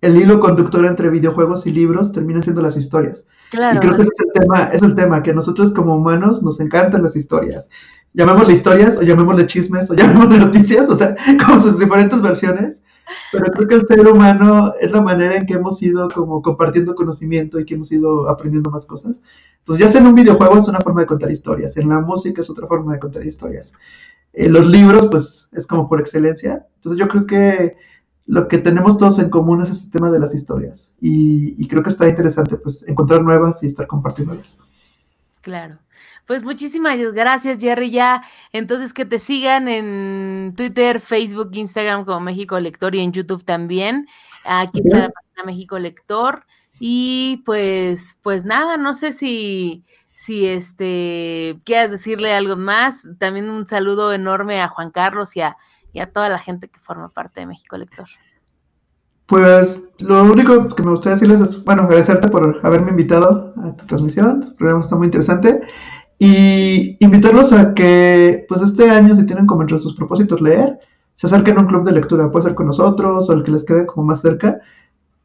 el 0.00 0.16
hilo 0.16 0.40
conductor 0.40 0.86
entre 0.86 1.10
videojuegos 1.10 1.66
y 1.66 1.72
libros 1.72 2.12
termina 2.12 2.40
siendo 2.40 2.62
las 2.62 2.78
historias. 2.78 3.26
y 3.52 3.78
creo 3.78 3.94
que 3.94 4.02
ese 4.02 4.10
es 4.10 4.20
el 4.24 4.40
tema, 4.40 4.64
es 4.72 4.82
el 4.82 4.94
tema, 4.94 5.22
que 5.22 5.34
nosotros 5.34 5.70
como 5.72 5.96
humanos 5.96 6.42
nos 6.42 6.60
encantan 6.60 7.02
las 7.02 7.14
historias. 7.14 7.68
Llamémosle 8.14 8.54
historias, 8.54 8.96
o 8.96 9.02
llamémosle 9.02 9.46
chismes, 9.46 9.90
o 9.90 9.94
llamémosle 9.96 10.38
noticias, 10.38 10.88
o 10.88 10.94
sea, 10.96 11.14
como 11.44 11.60
sus 11.60 11.78
diferentes 11.78 12.22
versiones. 12.22 12.80
Pero 13.32 13.44
creo 13.52 13.68
que 13.68 13.74
el 13.76 13.86
ser 13.86 14.06
humano 14.06 14.74
es 14.80 14.90
la 14.90 15.00
manera 15.00 15.36
en 15.36 15.46
que 15.46 15.54
hemos 15.54 15.82
ido 15.82 16.08
como 16.08 16.42
compartiendo 16.42 16.94
conocimiento 16.94 17.58
y 17.58 17.64
que 17.64 17.74
hemos 17.74 17.90
ido 17.92 18.28
aprendiendo 18.28 18.70
más 18.70 18.86
cosas. 18.86 19.20
Entonces, 19.58 19.84
ya 19.84 19.88
sea 19.90 20.00
en 20.00 20.08
un 20.08 20.14
videojuego 20.14 20.58
es 20.58 20.68
una 20.68 20.80
forma 20.80 21.02
de 21.02 21.06
contar 21.06 21.30
historias, 21.30 21.76
en 21.76 21.88
la 21.88 22.00
música 22.00 22.40
es 22.40 22.50
otra 22.50 22.66
forma 22.66 22.94
de 22.94 22.98
contar 22.98 23.24
historias. 23.24 23.72
En 24.32 24.52
los 24.52 24.66
libros, 24.66 25.06
pues, 25.06 25.48
es 25.52 25.66
como 25.66 25.88
por 25.88 26.00
excelencia. 26.00 26.66
Entonces, 26.76 26.98
yo 26.98 27.08
creo 27.08 27.26
que 27.26 27.76
lo 28.26 28.48
que 28.48 28.58
tenemos 28.58 28.96
todos 28.96 29.18
en 29.18 29.30
común 29.30 29.62
es 29.62 29.70
este 29.70 29.90
tema 29.90 30.10
de 30.10 30.18
las 30.18 30.34
historias. 30.34 30.92
Y, 31.00 31.66
creo 31.68 31.82
que 31.82 31.90
está 31.90 32.08
interesante 32.08 32.56
pues 32.56 32.86
encontrar 32.88 33.22
nuevas 33.22 33.62
y 33.62 33.66
estar 33.66 33.86
compartiéndolas. 33.86 34.58
Claro. 35.42 35.78
Pues 36.26 36.44
muchísimas 36.44 36.98
gracias, 37.12 37.58
Jerry. 37.58 37.90
Ya, 37.90 38.22
entonces 38.52 38.94
que 38.94 39.04
te 39.04 39.18
sigan 39.18 39.68
en 39.68 40.54
Twitter, 40.56 41.00
Facebook, 41.00 41.50
Instagram 41.52 42.04
como 42.04 42.20
México 42.20 42.58
Lector 42.58 42.94
y 42.94 43.00
en 43.00 43.12
YouTube 43.12 43.44
también. 43.44 44.06
Aquí 44.44 44.80
está 44.82 44.98
la 44.98 45.10
página 45.10 45.44
México 45.44 45.78
Lector. 45.78 46.46
Y 46.78 47.42
pues, 47.44 48.18
pues 48.22 48.44
nada, 48.44 48.76
no 48.76 48.94
sé 48.94 49.12
si, 49.12 49.84
si 50.12 50.46
este 50.46 51.60
quieras 51.64 51.90
decirle 51.90 52.32
algo 52.32 52.56
más. 52.56 53.06
También 53.18 53.50
un 53.50 53.66
saludo 53.66 54.12
enorme 54.12 54.60
a 54.60 54.68
Juan 54.68 54.90
Carlos 54.90 55.36
y 55.36 55.42
a 55.42 55.56
y 55.92 56.00
a 56.00 56.10
toda 56.10 56.28
la 56.28 56.38
gente 56.38 56.68
que 56.68 56.80
forma 56.80 57.08
parte 57.08 57.40
de 57.40 57.46
México 57.46 57.76
Lector. 57.76 58.08
Pues 59.32 59.88
lo 60.00 60.24
único 60.24 60.68
que 60.68 60.82
me 60.82 60.90
gustaría 60.90 61.14
decirles 61.14 61.40
es, 61.40 61.64
bueno, 61.64 61.84
agradecerte 61.84 62.28
por 62.28 62.60
haberme 62.62 62.90
invitado 62.90 63.54
a 63.64 63.74
tu 63.74 63.86
transmisión, 63.86 64.44
tu 64.44 64.54
programa 64.56 64.80
está 64.80 64.94
muy 64.94 65.06
interesante, 65.06 65.62
y 66.18 66.98
invitarlos 67.02 67.50
a 67.54 67.72
que, 67.72 68.44
pues 68.46 68.60
este 68.60 68.90
año, 68.90 69.14
si 69.14 69.24
tienen 69.24 69.46
como 69.46 69.62
entre 69.62 69.78
sus 69.78 69.94
propósitos 69.94 70.42
leer, 70.42 70.78
se 71.14 71.28
acerquen 71.28 71.56
a 71.56 71.62
un 71.62 71.66
club 71.66 71.82
de 71.82 71.92
lectura, 71.92 72.30
puede 72.30 72.42
ser 72.42 72.54
con 72.54 72.66
nosotros 72.66 73.30
o 73.30 73.32
el 73.32 73.42
que 73.42 73.52
les 73.52 73.64
quede 73.64 73.86
como 73.86 74.06
más 74.06 74.20
cerca, 74.20 74.60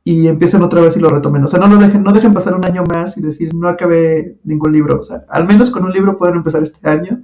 y 0.06 0.28
empiecen 0.28 0.64
otra 0.64 0.80
vez 0.80 0.96
y 0.96 1.02
lo 1.02 1.10
retomen. 1.10 1.44
O 1.44 1.50
sea, 1.50 1.60
no 1.60 1.68
lo 1.68 1.76
dejen, 1.76 2.02
no 2.02 2.14
dejen 2.14 2.34
pasar 2.34 2.56
un 2.56 2.66
año 2.66 2.86
más 2.86 3.18
y 3.18 3.22
decir, 3.22 3.54
no 3.54 3.68
acabé 3.68 4.38
ningún 4.46 4.72
libro. 4.72 5.00
O 5.02 5.04
sea, 5.04 5.26
al 5.28 5.46
menos 5.46 5.70
con 5.70 5.84
un 5.84 5.92
libro 5.92 6.18
pueden 6.18 6.38
empezar 6.38 6.64
este 6.64 6.90
año 6.90 7.24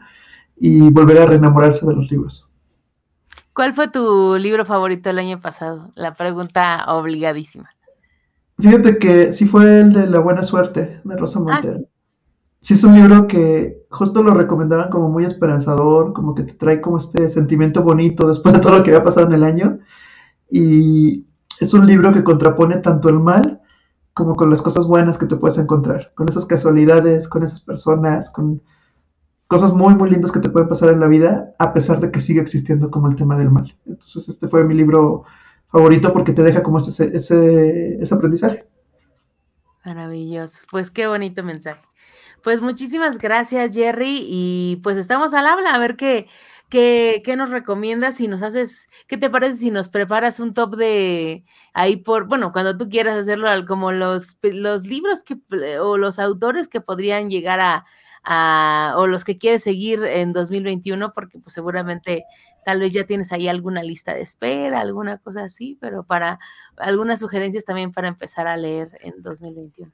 y 0.58 0.82
volver 0.90 1.22
a 1.22 1.28
reenamorarse 1.28 1.86
de 1.86 1.96
los 1.96 2.12
libros. 2.12 2.53
¿Cuál 3.54 3.74
fue 3.74 3.88
tu 3.88 4.36
libro 4.38 4.66
favorito 4.66 5.10
el 5.10 5.20
año 5.20 5.40
pasado? 5.40 5.92
La 5.96 6.16
pregunta 6.16 6.86
obligadísima. 6.88 7.70
Fíjate 8.60 8.98
que 8.98 9.32
sí 9.32 9.46
fue 9.46 9.82
el 9.82 9.94
de 9.94 10.08
La 10.08 10.20
Buena 10.20 10.44
Suerte, 10.44 11.02
de 11.04 11.18
Rosa 11.18 11.40
ah, 11.40 11.44
Montero. 11.44 11.80
sí. 12.62 12.74
es 12.74 12.84
un 12.84 12.96
libro 12.96 13.28
que 13.28 13.86
justo 13.90 14.24
lo 14.24 14.32
recomendaban 14.32 14.90
como 14.90 15.10
muy 15.10 15.26
esperanzador, 15.26 16.14
como 16.14 16.34
que 16.34 16.44
te 16.44 16.54
trae 16.54 16.82
como 16.82 16.98
este 16.98 17.30
sentimiento 17.30 17.84
bonito 17.84 18.28
después 18.28 18.56
de 18.56 18.62
todo 18.62 18.78
lo 18.78 18.84
que 18.84 18.92
había 18.92 19.04
pasado 19.04 19.28
en 19.28 19.34
el 19.34 19.44
año. 19.44 19.80
Y 20.50 21.26
es 21.60 21.74
un 21.74 21.86
libro 21.86 22.12
que 22.12 22.24
contrapone 22.24 22.78
tanto 22.78 23.10
el 23.10 23.20
mal 23.20 23.62
como 24.14 24.36
con 24.36 24.50
las 24.50 24.62
cosas 24.62 24.88
buenas 24.88 25.18
que 25.18 25.26
te 25.26 25.36
puedes 25.36 25.58
encontrar, 25.58 26.12
con 26.16 26.30
esas 26.30 26.46
casualidades, 26.46 27.28
con 27.28 27.44
esas 27.44 27.62
personas, 27.62 28.30
con 28.30 28.62
cosas 29.54 29.72
muy, 29.72 29.94
muy 29.94 30.10
lindas 30.10 30.32
que 30.32 30.40
te 30.40 30.50
pueden 30.50 30.68
pasar 30.68 30.90
en 30.90 31.00
la 31.00 31.08
vida, 31.08 31.54
a 31.60 31.74
pesar 31.74 32.00
de 32.00 32.10
que 32.10 32.20
sigue 32.20 32.42
existiendo 32.42 32.90
como 32.90 33.08
el 33.08 33.16
tema 33.16 33.38
del 33.38 33.52
mal. 33.52 33.78
Entonces, 33.86 34.28
este 34.28 34.48
fue 34.48 34.64
mi 34.64 34.74
libro 34.74 35.26
favorito 35.72 36.12
porque 36.12 36.34
te 36.34 36.42
deja 36.42 36.64
como 36.64 36.80
ese, 36.80 37.16
ese, 37.16 38.02
ese 38.02 38.16
aprendizaje. 38.16 38.66
Maravilloso. 39.86 40.64
Pues 40.72 40.90
qué 40.90 41.06
bonito 41.06 41.44
mensaje. 41.44 41.84
Pues 42.42 42.64
muchísimas 42.64 43.20
gracias, 43.20 43.76
Jerry, 43.76 44.26
y 44.28 44.80
pues 44.82 44.98
estamos 44.98 45.36
al 45.36 45.46
habla, 45.46 45.76
a 45.76 45.78
ver 45.78 45.98
qué, 45.98 46.26
qué, 46.68 47.22
qué 47.24 47.36
nos 47.36 47.52
recomiendas, 47.52 48.16
si 48.16 48.28
nos 48.28 48.42
haces, 48.42 48.90
¿qué 49.08 49.18
te 49.18 49.30
parece 49.30 49.58
si 49.58 49.70
nos 49.70 49.88
preparas 49.88 50.40
un 50.40 50.56
top 50.56 50.78
de 50.78 51.46
ahí 51.76 51.98
por, 51.98 52.28
bueno, 52.28 52.52
cuando 52.52 52.76
tú 52.76 52.90
quieras 52.90 53.20
hacerlo, 53.20 53.48
como 53.68 53.92
los, 53.92 54.36
los 54.42 54.88
libros 54.88 55.24
que, 55.24 55.38
o 55.80 55.98
los 55.98 56.18
autores 56.18 56.68
que 56.68 56.82
podrían 56.82 57.30
llegar 57.30 57.60
a, 57.60 57.86
o 58.26 59.08
los 59.08 59.24
que 59.24 59.38
quieres 59.38 59.64
seguir 59.64 60.04
en 60.04 60.34
2021, 60.34 61.12
porque 61.12 61.40
pues 61.40 61.54
seguramente 61.54 62.26
tal 62.66 62.80
vez 62.80 62.94
ya 62.94 63.06
tienes 63.06 63.32
ahí 63.32 63.48
alguna 63.48 63.84
lista 63.84 64.14
de 64.14 64.22
espera, 64.22 64.80
alguna 64.80 65.18
cosa 65.18 65.44
así, 65.44 65.78
pero 65.82 66.04
para 66.04 66.40
algunas 66.78 67.20
sugerencias 67.20 67.66
también 67.66 67.92
para 67.92 68.08
empezar 68.08 68.48
a 68.48 68.58
leer 68.58 68.98
en 69.02 69.22
2021. 69.22 69.92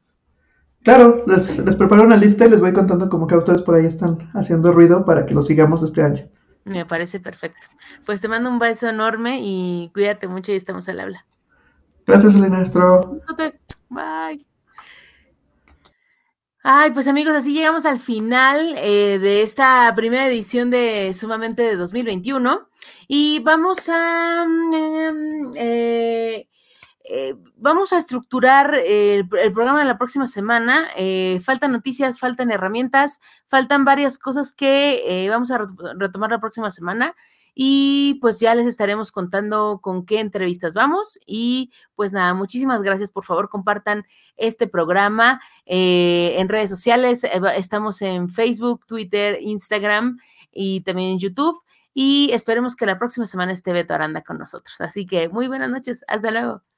Claro, 0.83 1.23
les, 1.27 1.59
les 1.59 1.75
preparo 1.75 2.03
una 2.03 2.15
lista 2.15 2.45
y 2.45 2.49
les 2.49 2.61
voy 2.61 2.71
contando 2.71 3.09
como 3.09 3.27
que 3.27 3.35
autores 3.35 3.61
por 3.61 3.75
ahí 3.75 3.85
están 3.85 4.29
haciendo 4.33 4.71
ruido 4.71 5.03
para 5.05 5.25
que 5.25 5.33
lo 5.33 5.41
sigamos 5.41 5.83
este 5.83 6.01
año. 6.01 6.29
Me 6.63 6.85
parece 6.85 7.19
perfecto. 7.19 7.67
Pues 8.05 8.21
te 8.21 8.27
mando 8.27 8.49
un 8.49 8.59
beso 8.59 8.87
enorme 8.87 9.39
y 9.41 9.89
cuídate 9.93 10.27
mucho 10.27 10.51
y 10.51 10.55
estamos 10.55 10.87
al 10.87 10.99
habla. 10.99 11.25
Gracias, 12.05 12.35
Elena. 12.35 12.63
Bye. 13.89 14.45
Ay, 16.71 16.91
pues 16.91 17.07
amigos, 17.07 17.33
así 17.33 17.51
llegamos 17.51 17.87
al 17.87 17.99
final 17.99 18.75
eh, 18.77 19.17
de 19.17 19.41
esta 19.41 19.91
primera 19.95 20.27
edición 20.27 20.69
de 20.69 21.15
Sumamente 21.15 21.63
de 21.63 21.75
2021 21.75 22.69
y 23.07 23.39
vamos 23.39 23.89
a 23.89 24.45
mm, 24.47 25.53
eh, 25.55 26.47
eh, 27.05 27.35
vamos 27.55 27.91
a 27.91 27.97
estructurar 27.97 28.75
el, 28.85 29.27
programa 29.27 29.79
de 29.79 29.85
la 29.85 29.97
próxima 29.97 30.27
semana. 30.27 30.87
faltan 31.41 31.71
noticias, 31.71 32.19
faltan 32.19 32.51
herramientas, 32.51 33.19
faltan 33.47 33.83
varias 33.83 34.19
cosas 34.19 34.53
que 34.53 35.27
vamos 35.27 35.49
a 35.49 35.65
retomar 35.97 36.29
la 36.29 36.39
próxima 36.39 36.69
semana 36.69 37.15
y 37.55 38.17
pues 38.21 38.39
ya 38.39 38.55
les 38.55 38.65
estaremos 38.65 39.11
contando 39.11 39.79
con 39.81 40.05
qué 40.05 40.19
entrevistas 40.19 40.73
vamos. 40.73 41.19
Y 41.25 41.71
pues 41.95 42.13
nada, 42.13 42.33
muchísimas 42.33 42.81
gracias. 42.81 43.11
Por 43.11 43.25
favor, 43.25 43.49
compartan 43.49 44.05
este 44.37 44.67
programa 44.67 45.41
eh, 45.65 46.35
en 46.37 46.49
redes 46.49 46.69
sociales. 46.69 47.23
Eh, 47.23 47.41
estamos 47.55 48.01
en 48.01 48.29
Facebook, 48.29 48.85
Twitter, 48.85 49.39
Instagram 49.41 50.19
y 50.51 50.81
también 50.81 51.11
en 51.11 51.19
YouTube. 51.19 51.61
Y 51.93 52.31
esperemos 52.31 52.75
que 52.75 52.85
la 52.85 52.97
próxima 52.97 53.25
semana 53.25 53.51
esté 53.51 53.73
Beto 53.73 53.93
Aranda 53.93 54.21
con 54.21 54.37
nosotros. 54.37 54.79
Así 54.79 55.05
que 55.05 55.29
muy 55.29 55.47
buenas 55.47 55.69
noches. 55.69 56.03
Hasta 56.07 56.31
luego. 56.31 56.68